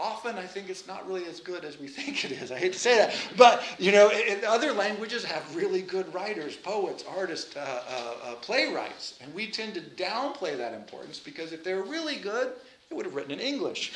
often 0.00 0.36
I 0.36 0.46
think 0.46 0.68
it's 0.68 0.86
not 0.86 1.06
really 1.06 1.24
as 1.26 1.38
good 1.38 1.64
as 1.64 1.78
we 1.78 1.86
think 1.88 2.24
it 2.24 2.32
is. 2.32 2.50
I 2.50 2.58
hate 2.58 2.72
to 2.72 2.78
say 2.78 2.96
that. 2.96 3.14
But, 3.36 3.62
you 3.78 3.92
know, 3.92 4.10
it, 4.12 4.42
other 4.44 4.72
languages 4.72 5.24
have 5.24 5.54
really 5.54 5.80
good 5.80 6.12
writers, 6.12 6.56
poets, 6.56 7.04
artists, 7.08 7.56
uh, 7.56 7.60
uh, 7.88 8.30
uh, 8.30 8.34
playwrights. 8.36 9.18
And 9.22 9.32
we 9.32 9.46
tend 9.46 9.74
to 9.74 9.80
downplay 9.80 10.56
that 10.56 10.74
importance 10.74 11.20
because 11.20 11.52
if 11.52 11.62
they're 11.62 11.82
really 11.82 12.16
good, 12.16 12.52
they 12.90 12.96
would 12.96 13.06
have 13.06 13.14
written 13.14 13.30
in 13.30 13.38
English, 13.38 13.92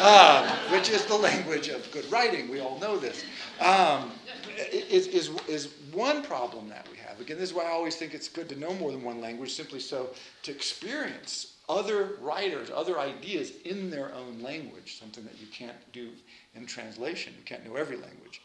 uh, 0.00 0.48
which 0.70 0.88
is 0.88 1.04
the 1.04 1.14
language 1.14 1.68
of 1.68 1.90
good 1.92 2.10
writing. 2.10 2.50
We 2.50 2.60
all 2.60 2.78
know 2.78 2.96
this. 2.98 3.22
Um, 3.60 4.12
is, 4.72 5.06
is, 5.08 5.30
is 5.46 5.68
one 5.92 6.22
problem 6.22 6.68
that 6.70 6.88
we 6.90 6.96
have. 6.96 7.20
Again, 7.20 7.36
this 7.36 7.50
is 7.50 7.54
why 7.54 7.64
I 7.64 7.70
always 7.70 7.96
think 7.96 8.14
it's 8.14 8.28
good 8.28 8.48
to 8.48 8.58
know 8.58 8.72
more 8.74 8.90
than 8.90 9.02
one 9.02 9.20
language, 9.20 9.52
simply 9.52 9.80
so 9.80 10.08
to 10.44 10.50
experience 10.50 11.56
other 11.68 12.16
writers, 12.22 12.70
other 12.74 12.98
ideas 12.98 13.52
in 13.66 13.90
their 13.90 14.14
own 14.14 14.40
language, 14.42 14.98
something 14.98 15.24
that 15.24 15.38
you 15.38 15.46
can't 15.48 15.76
do 15.92 16.08
in 16.54 16.64
translation. 16.64 17.34
You 17.36 17.44
can't 17.44 17.66
know 17.66 17.76
every 17.76 17.96
language. 17.96 18.40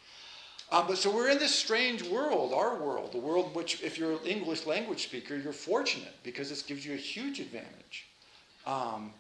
Uh, 0.70 0.86
but 0.86 0.97
so 0.97 1.16
we're 1.16 1.30
in 1.30 1.39
this 1.39 1.56
strange 1.56 2.04
world, 2.10 2.51
our 2.51 2.76
world, 2.76 3.14
the 3.14 3.20
world 3.20 3.56
which, 3.56 3.82
if 3.82 3.97
you're 3.97 4.14
an 4.14 4.26
English 4.26 4.66
language 4.66 5.04
speaker, 5.04 5.38
you're 5.38 5.54
fortunate 5.54 6.14
because 6.24 6.49
this 6.49 6.62
gives 6.62 6.86
you 6.86 6.93
a 6.93 6.97
huge 6.97 7.39
advantage. 7.39 8.08
Um, 8.66 9.14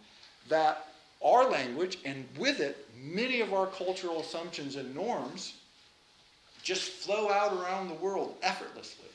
that 0.49 0.87
our 1.23 1.49
language, 1.49 1.99
and 2.05 2.25
with 2.37 2.59
it, 2.59 2.87
many 3.01 3.41
of 3.41 3.53
our 3.53 3.67
cultural 3.67 4.21
assumptions 4.21 4.75
and 4.75 4.93
norms, 4.93 5.53
just 6.63 6.91
flow 6.91 7.29
out 7.29 7.53
around 7.53 7.87
the 7.89 7.95
world 7.95 8.35
effortlessly. 8.41 9.07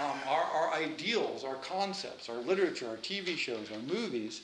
Um, 0.00 0.16
our, 0.28 0.42
our 0.42 0.74
ideals, 0.74 1.42
our 1.42 1.56
concepts, 1.56 2.28
our 2.28 2.36
literature, 2.36 2.88
our 2.88 2.96
TV 2.96 3.36
shows, 3.36 3.66
our 3.72 3.80
movies 3.80 4.42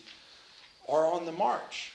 are 0.89 1.07
on 1.07 1.27
the 1.27 1.33
march. 1.33 1.93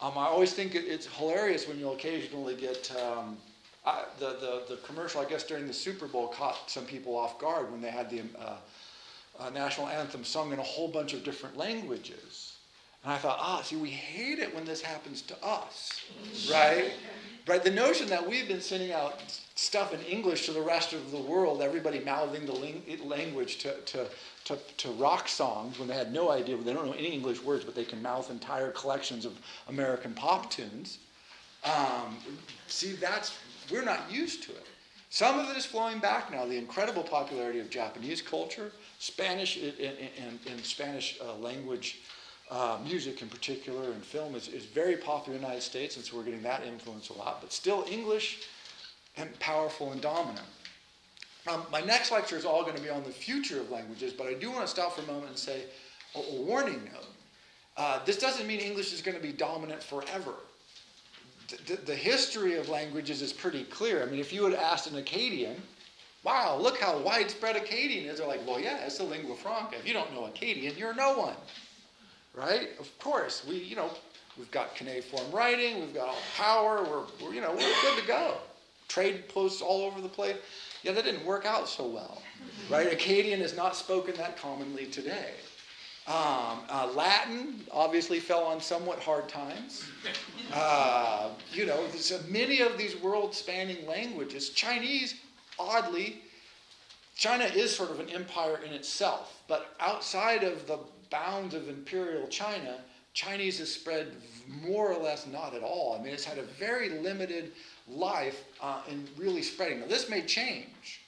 Um, 0.00 0.12
I 0.16 0.26
always 0.26 0.54
think 0.54 0.74
it, 0.74 0.84
it's 0.86 1.06
hilarious 1.06 1.68
when 1.68 1.78
you'll 1.78 1.92
occasionally 1.92 2.54
get 2.54 2.90
um, 2.96 3.36
I, 3.84 4.04
the, 4.18 4.36
the, 4.40 4.74
the 4.74 4.80
commercial, 4.86 5.20
I 5.20 5.24
guess, 5.24 5.44
during 5.44 5.66
the 5.66 5.72
Super 5.72 6.06
Bowl 6.06 6.28
caught 6.28 6.70
some 6.70 6.84
people 6.84 7.16
off 7.16 7.38
guard 7.38 7.70
when 7.70 7.80
they 7.80 7.90
had 7.90 8.10
the 8.10 8.22
uh, 8.38 8.56
uh, 9.38 9.50
national 9.50 9.88
anthem 9.88 10.24
sung 10.24 10.52
in 10.52 10.58
a 10.58 10.62
whole 10.62 10.88
bunch 10.88 11.14
of 11.14 11.24
different 11.24 11.56
languages. 11.56 12.47
And 13.04 13.12
I 13.12 13.16
thought, 13.18 13.38
ah, 13.40 13.62
see, 13.62 13.76
we 13.76 13.90
hate 13.90 14.38
it 14.38 14.54
when 14.54 14.64
this 14.64 14.82
happens 14.82 15.22
to 15.22 15.44
us, 15.44 16.04
right? 16.50 16.92
Right? 17.46 17.62
The 17.62 17.70
notion 17.70 18.08
that 18.08 18.28
we've 18.28 18.48
been 18.48 18.60
sending 18.60 18.92
out 18.92 19.22
stuff 19.54 19.94
in 19.94 20.00
English 20.00 20.46
to 20.46 20.52
the 20.52 20.60
rest 20.60 20.92
of 20.92 21.10
the 21.10 21.18
world, 21.18 21.62
everybody 21.62 22.00
mouthing 22.00 22.44
the 22.44 23.04
language 23.04 23.58
to, 23.58 23.74
to, 23.80 24.06
to, 24.44 24.58
to, 24.76 24.90
rock 24.92 25.28
songs 25.28 25.78
when 25.78 25.88
they 25.88 25.94
had 25.94 26.12
no 26.12 26.30
idea, 26.30 26.56
they 26.56 26.72
don't 26.72 26.86
know 26.86 26.92
any 26.92 27.08
English 27.08 27.42
words, 27.42 27.64
but 27.64 27.74
they 27.74 27.84
can 27.84 28.02
mouth 28.02 28.30
entire 28.30 28.70
collections 28.72 29.24
of 29.24 29.38
American 29.68 30.12
pop 30.12 30.50
tunes. 30.50 30.98
Um, 31.64 32.16
see, 32.66 32.92
that's, 32.92 33.38
we're 33.70 33.84
not 33.84 34.10
used 34.10 34.42
to 34.44 34.52
it. 34.52 34.66
Some 35.10 35.38
of 35.38 35.48
it 35.48 35.56
is 35.56 35.64
flowing 35.64 36.00
back 36.00 36.30
now. 36.30 36.44
The 36.44 36.58
incredible 36.58 37.02
popularity 37.02 37.60
of 37.60 37.70
Japanese 37.70 38.20
culture, 38.20 38.72
Spanish 38.98 39.56
and, 39.56 40.64
Spanish 40.64 41.18
uh, 41.24 41.34
language 41.36 42.00
uh, 42.50 42.78
music 42.82 43.20
in 43.20 43.28
particular 43.28 43.92
and 43.92 44.02
film 44.02 44.34
is, 44.34 44.48
is 44.48 44.64
very 44.64 44.96
popular 44.96 45.36
in 45.36 45.42
the 45.42 45.46
United 45.46 45.62
States, 45.62 45.96
and 45.96 46.04
so 46.04 46.16
we're 46.16 46.24
getting 46.24 46.42
that 46.42 46.64
influence 46.64 47.10
a 47.10 47.12
lot. 47.12 47.40
But 47.40 47.52
still, 47.52 47.84
English 47.90 48.46
and 49.16 49.38
powerful 49.38 49.92
and 49.92 50.00
dominant. 50.00 50.46
Um, 51.46 51.62
my 51.70 51.80
next 51.80 52.10
lecture 52.10 52.36
is 52.36 52.44
all 52.44 52.62
going 52.62 52.76
to 52.76 52.82
be 52.82 52.88
on 52.88 53.02
the 53.04 53.10
future 53.10 53.60
of 53.60 53.70
languages, 53.70 54.12
but 54.12 54.26
I 54.26 54.34
do 54.34 54.50
want 54.50 54.62
to 54.62 54.68
stop 54.68 54.94
for 54.94 55.02
a 55.02 55.06
moment 55.06 55.28
and 55.28 55.38
say 55.38 55.64
a, 56.14 56.18
a 56.18 56.42
warning 56.42 56.82
note. 56.92 57.06
Uh, 57.76 58.04
this 58.04 58.18
doesn't 58.18 58.46
mean 58.46 58.60
English 58.60 58.92
is 58.92 59.02
going 59.02 59.16
to 59.16 59.22
be 59.22 59.32
dominant 59.32 59.82
forever. 59.82 60.34
The, 61.66 61.76
the, 61.76 61.94
history 61.94 62.56
of 62.56 62.68
languages 62.68 63.22
is 63.22 63.32
pretty 63.32 63.64
clear. 63.64 64.02
I 64.02 64.06
mean, 64.06 64.20
if 64.20 64.32
you 64.32 64.44
had 64.44 64.54
asked 64.54 64.90
an 64.90 65.02
Akkadian, 65.02 65.56
wow, 66.22 66.58
look 66.60 66.78
how 66.78 66.98
widespread 66.98 67.56
Akkadian 67.56 68.04
is, 68.06 68.18
they're 68.18 68.26
like, 68.26 68.46
well, 68.46 68.60
yeah, 68.60 68.84
it's 68.84 68.98
the 68.98 69.04
lingua 69.04 69.34
franca. 69.34 69.76
If 69.76 69.86
you 69.86 69.94
don't 69.94 70.12
know 70.12 70.22
Akkadian, 70.22 70.78
you're 70.78 70.94
no 70.94 71.16
one 71.16 71.34
right? 72.34 72.70
Of 72.78 72.98
course, 72.98 73.44
we, 73.48 73.56
you 73.56 73.76
know, 73.76 73.90
We've 74.38 74.50
got 74.52 74.76
cuneiform 74.76 75.30
writing. 75.32 75.80
We've 75.80 75.94
got 75.94 76.08
all 76.08 76.14
the 76.14 76.42
power. 76.42 76.84
We're, 76.84 77.26
we're, 77.26 77.34
you 77.34 77.40
know, 77.40 77.50
we're 77.50 77.74
good 77.82 78.00
to 78.00 78.06
go. 78.06 78.36
Trade 78.86 79.28
posts 79.28 79.60
all 79.60 79.82
over 79.82 80.00
the 80.00 80.08
place. 80.08 80.36
Yeah, 80.82 80.92
that 80.92 81.04
didn't 81.04 81.26
work 81.26 81.44
out 81.44 81.68
so 81.68 81.86
well, 81.86 82.22
right? 82.70 82.88
Akkadian 82.88 83.40
is 83.40 83.56
not 83.56 83.74
spoken 83.74 84.14
that 84.16 84.38
commonly 84.38 84.86
today. 84.86 85.32
Um, 86.06 86.60
uh, 86.70 86.90
Latin 86.94 87.64
obviously 87.70 88.20
fell 88.20 88.44
on 88.44 88.60
somewhat 88.60 89.00
hard 89.00 89.28
times. 89.28 89.84
Uh, 90.54 91.30
you 91.52 91.66
know, 91.66 91.86
so 91.90 92.18
many 92.28 92.60
of 92.60 92.78
these 92.78 92.96
world 92.96 93.34
spanning 93.34 93.86
languages, 93.86 94.50
Chinese, 94.50 95.16
oddly, 95.58 96.22
China 97.16 97.44
is 97.44 97.74
sort 97.74 97.90
of 97.90 97.98
an 97.98 98.08
empire 98.08 98.60
in 98.64 98.72
itself, 98.72 99.42
but 99.48 99.74
outside 99.80 100.44
of 100.44 100.66
the 100.68 100.78
bounds 101.10 101.54
of 101.54 101.68
imperial 101.68 102.26
China, 102.28 102.78
Chinese 103.14 103.58
has 103.58 103.72
spread 103.72 104.12
more 104.46 104.92
or 104.92 105.02
less 105.02 105.26
not 105.26 105.54
at 105.54 105.62
all. 105.62 105.96
I 105.98 106.02
mean, 106.02 106.12
it's 106.12 106.24
had 106.24 106.38
a 106.38 106.42
very 106.42 107.00
limited 107.00 107.52
life 107.88 108.44
uh, 108.62 108.82
in 108.88 109.08
really 109.16 109.42
spreading. 109.42 109.80
Now, 109.80 109.86
this 109.86 110.08
may 110.08 110.22
change. 110.22 111.00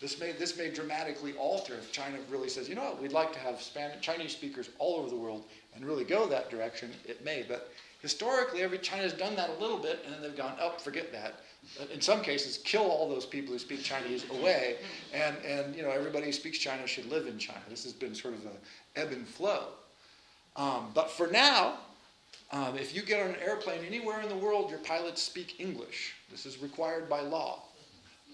This 0.00 0.18
may, 0.18 0.32
this 0.32 0.58
may 0.58 0.70
dramatically 0.70 1.34
alter 1.34 1.74
if 1.74 1.92
China 1.92 2.18
really 2.28 2.48
says, 2.48 2.68
you 2.68 2.74
know 2.74 2.82
what, 2.82 3.00
we'd 3.00 3.12
like 3.12 3.32
to 3.34 3.38
have 3.38 3.62
Spanish, 3.62 4.00
Chinese 4.00 4.32
speakers 4.32 4.70
all 4.80 4.96
over 4.96 5.08
the 5.08 5.16
world 5.16 5.44
and 5.76 5.84
really 5.84 6.02
go 6.02 6.26
that 6.26 6.50
direction. 6.50 6.90
It 7.04 7.24
may, 7.24 7.44
but 7.46 7.70
historically, 8.00 8.62
every 8.62 8.78
China's 8.78 9.12
done 9.12 9.36
that 9.36 9.50
a 9.50 9.60
little 9.62 9.78
bit, 9.78 10.00
and 10.04 10.12
then 10.12 10.20
they've 10.20 10.36
gone, 10.36 10.56
oh, 10.60 10.72
forget 10.78 11.12
that. 11.12 11.34
In 11.92 12.00
some 12.00 12.22
cases, 12.22 12.58
kill 12.58 12.82
all 12.82 13.08
those 13.08 13.24
people 13.24 13.52
who 13.52 13.58
speak 13.58 13.82
Chinese 13.82 14.28
away, 14.30 14.76
and, 15.14 15.36
and 15.44 15.74
you 15.74 15.82
know 15.82 15.90
everybody 15.90 16.26
who 16.26 16.32
speaks 16.32 16.58
China 16.58 16.86
should 16.86 17.08
live 17.10 17.26
in 17.26 17.38
China. 17.38 17.60
This 17.68 17.84
has 17.84 17.92
been 17.92 18.14
sort 18.14 18.34
of 18.34 18.40
a 18.46 19.00
ebb 19.00 19.12
and 19.12 19.26
flow. 19.26 19.64
Um, 20.56 20.90
but 20.92 21.10
for 21.10 21.28
now, 21.28 21.78
um, 22.50 22.76
if 22.76 22.94
you 22.94 23.02
get 23.02 23.22
on 23.22 23.30
an 23.30 23.40
airplane 23.40 23.84
anywhere 23.86 24.20
in 24.20 24.28
the 24.28 24.36
world, 24.36 24.70
your 24.70 24.80
pilots 24.80 25.22
speak 25.22 25.58
English. 25.58 26.14
This 26.30 26.44
is 26.44 26.60
required 26.60 27.08
by 27.08 27.20
law. 27.20 27.62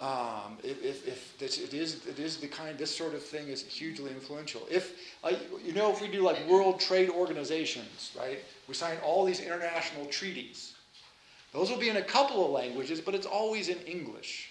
Um, 0.00 0.58
if, 0.62 0.82
if, 0.84 1.08
if 1.08 1.38
this, 1.38 1.58
it 1.58 1.74
is 1.74 2.06
it 2.06 2.20
is 2.20 2.36
the 2.36 2.46
kind 2.46 2.78
this 2.78 2.96
sort 2.96 3.14
of 3.14 3.22
thing 3.22 3.48
is 3.48 3.64
hugely 3.64 4.12
influential. 4.12 4.62
If 4.70 4.96
uh, 5.24 5.32
you 5.64 5.72
know 5.72 5.90
if 5.90 6.00
we 6.00 6.08
do 6.08 6.22
like 6.22 6.48
world 6.48 6.78
trade 6.78 7.10
organizations, 7.10 8.12
right? 8.16 8.38
We 8.68 8.74
sign 8.74 8.98
all 9.04 9.24
these 9.24 9.40
international 9.40 10.06
treaties. 10.06 10.74
Those 11.52 11.70
will 11.70 11.78
be 11.78 11.88
in 11.88 11.96
a 11.96 12.02
couple 12.02 12.44
of 12.44 12.50
languages, 12.50 13.00
but 13.00 13.14
it's 13.14 13.26
always 13.26 13.68
in 13.68 13.78
English. 13.80 14.50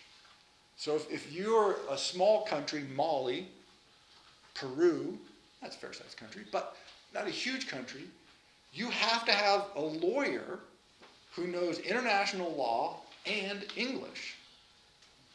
So 0.77 0.95
if, 0.95 1.11
if 1.11 1.31
you're 1.31 1.77
a 1.89 1.97
small 1.97 2.45
country, 2.45 2.85
Mali, 2.95 3.47
Peru, 4.53 5.17
that's 5.61 5.75
a 5.75 5.79
fair-sized 5.79 6.17
country, 6.17 6.43
but 6.51 6.75
not 7.13 7.27
a 7.27 7.31
huge 7.31 7.67
country, 7.67 8.03
you 8.73 8.89
have 8.89 9.25
to 9.25 9.31
have 9.31 9.65
a 9.75 9.81
lawyer 9.81 10.59
who 11.35 11.47
knows 11.47 11.79
international 11.79 12.51
law 12.53 12.97
and 13.25 13.65
English 13.75 14.35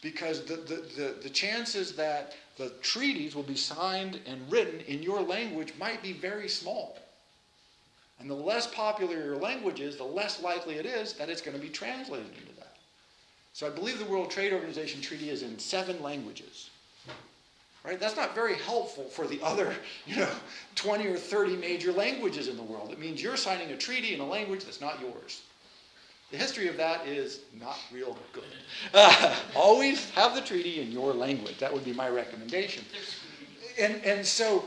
because 0.01 0.45
the, 0.45 0.57
the, 0.57 0.75
the, 0.97 1.15
the, 1.23 1.31
chances 1.31 1.95
that 1.95 2.35
the 2.59 2.71
treaties 2.83 3.37
will 3.37 3.45
be 3.45 3.55
signed 3.55 4.19
and 4.27 4.51
written 4.51 4.81
in 4.81 5.03
your 5.03 5.23
language 5.23 5.73
might 5.79 6.03
be 6.03 6.13
very 6.13 6.49
small. 6.49 6.99
And 8.23 8.31
the 8.31 8.35
less 8.35 8.69
popular 8.69 9.17
your 9.17 9.37
language 9.37 9.81
is, 9.81 9.97
the 9.97 10.05
less 10.05 10.41
likely 10.41 10.77
it 10.77 10.87
is 10.87 11.13
that 11.15 11.29
it's 11.29 11.43
going 11.43 11.57
to 11.57 11.63
be 11.63 11.69
translated 11.69 12.29
into 12.29 12.55
that. 12.61 12.77
So 13.53 13.67
I 13.67 13.71
believe 13.71 13.99
the 13.99 14.05
World 14.05 14.31
Trade 14.31 14.53
Organization 14.53 15.01
treaty 15.01 15.29
is 15.29 15.43
in 15.43 15.59
seven 15.59 16.01
languages. 16.01 16.71
Right? 17.85 17.99
That's 17.99 18.17
not 18.17 18.33
very 18.33 18.55
helpful 18.55 19.05
for 19.07 19.27
the 19.27 19.41
other, 19.43 19.75
you 20.07 20.17
know, 20.17 20.31
20 20.77 21.09
or 21.09 21.17
30 21.17 21.57
major 21.57 21.93
languages 21.93 22.47
in 22.47 22.57
the 22.57 22.63
world. 22.63 22.93
It 22.93 23.01
means 23.01 23.21
you're 23.21 23.37
signing 23.37 23.73
a 23.73 23.77
treaty 23.77 24.15
in 24.15 24.21
a 24.21 24.27
language 24.27 24.65
that's 24.65 24.81
not 24.81 25.01
yours. 25.01 25.43
The 26.31 26.37
history 26.37 26.69
of 26.69 26.77
that 26.77 27.05
is 27.05 27.41
not 27.61 27.77
real 27.93 28.17
good. 28.33 28.45
Uh, 28.95 29.37
always 29.57 30.09
have 30.11 30.37
the 30.37 30.41
treaty 30.41 30.81
in 30.81 30.93
your 30.93 31.13
language. 31.13 31.59
That 31.59 31.75
would 31.75 31.85
be 31.85 31.93
my 31.93 32.09
recommendation. 32.09 32.85
And, 33.81 33.97
and 34.05 34.25
so 34.25 34.65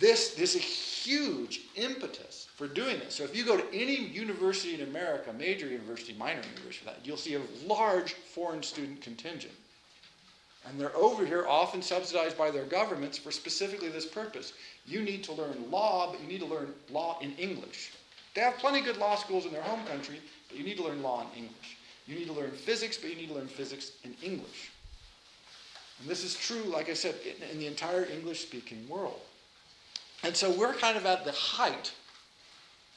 this, 0.00 0.34
this 0.34 0.54
is 0.54 0.56
a 0.56 0.64
huge 0.64 1.60
impetus 1.76 2.43
for 2.54 2.68
doing 2.68 2.98
this. 3.00 3.14
So 3.14 3.24
if 3.24 3.36
you 3.36 3.44
go 3.44 3.56
to 3.56 3.74
any 3.74 3.96
university 3.96 4.74
in 4.74 4.88
America, 4.88 5.32
major 5.32 5.66
university, 5.66 6.14
minor 6.14 6.42
university, 6.56 6.86
that, 6.86 6.98
you'll 7.04 7.16
see 7.16 7.34
a 7.34 7.40
large 7.66 8.14
foreign 8.14 8.62
student 8.62 9.00
contingent. 9.00 9.54
And 10.66 10.80
they're 10.80 10.96
over 10.96 11.26
here, 11.26 11.46
often 11.46 11.82
subsidized 11.82 12.38
by 12.38 12.50
their 12.50 12.64
governments 12.64 13.18
for 13.18 13.30
specifically 13.30 13.88
this 13.88 14.06
purpose. 14.06 14.54
You 14.86 15.02
need 15.02 15.22
to 15.24 15.32
learn 15.32 15.70
law, 15.70 16.10
but 16.10 16.22
you 16.22 16.28
need 16.28 16.40
to 16.40 16.46
learn 16.46 16.72
law 16.90 17.18
in 17.20 17.34
English. 17.36 17.92
They 18.34 18.40
have 18.40 18.56
plenty 18.58 18.78
of 18.78 18.84
good 18.86 18.96
law 18.96 19.16
schools 19.16 19.44
in 19.44 19.52
their 19.52 19.62
home 19.62 19.84
country, 19.86 20.20
but 20.48 20.56
you 20.56 20.64
need 20.64 20.76
to 20.78 20.84
learn 20.84 21.02
law 21.02 21.20
in 21.20 21.44
English. 21.44 21.76
You 22.06 22.16
need 22.16 22.26
to 22.26 22.32
learn 22.32 22.50
physics, 22.50 22.96
but 22.96 23.10
you 23.10 23.16
need 23.16 23.28
to 23.28 23.34
learn 23.34 23.46
physics 23.46 23.92
in 24.04 24.14
English. 24.22 24.70
And 26.00 26.08
this 26.08 26.24
is 26.24 26.34
true, 26.34 26.62
like 26.64 26.88
I 26.88 26.94
said, 26.94 27.14
in, 27.24 27.50
in 27.50 27.58
the 27.58 27.66
entire 27.66 28.04
English 28.04 28.40
speaking 28.42 28.88
world. 28.88 29.20
And 30.22 30.36
so 30.36 30.50
we're 30.50 30.74
kind 30.74 30.96
of 30.96 31.06
at 31.06 31.24
the 31.24 31.32
height, 31.32 31.92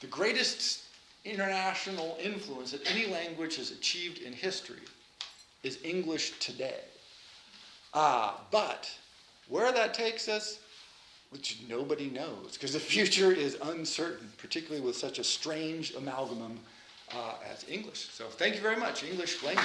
the 0.00 0.06
greatest 0.06 0.84
international 1.24 2.16
influence 2.22 2.72
that 2.72 2.90
any 2.90 3.06
language 3.06 3.56
has 3.56 3.70
achieved 3.70 4.18
in 4.18 4.32
history 4.32 4.80
is 5.62 5.78
English 5.84 6.38
today. 6.38 6.80
Uh, 7.94 8.32
but 8.50 8.90
where 9.48 9.72
that 9.72 9.94
takes 9.94 10.28
us, 10.28 10.60
which 11.30 11.58
nobody 11.68 12.08
knows, 12.10 12.52
because 12.52 12.72
the 12.72 12.80
future 12.94 13.32
is 13.32 13.56
uncertain, 13.62 14.30
particularly 14.38 14.84
with 14.84 14.96
such 14.96 15.18
a 15.18 15.24
strange 15.24 15.94
amalgamum 15.94 16.56
uh, 17.14 17.34
as 17.52 17.64
English. 17.68 18.08
So 18.12 18.26
thank 18.26 18.54
you 18.54 18.60
very 18.60 18.76
much, 18.76 19.04
English 19.04 19.42
language. 19.42 19.64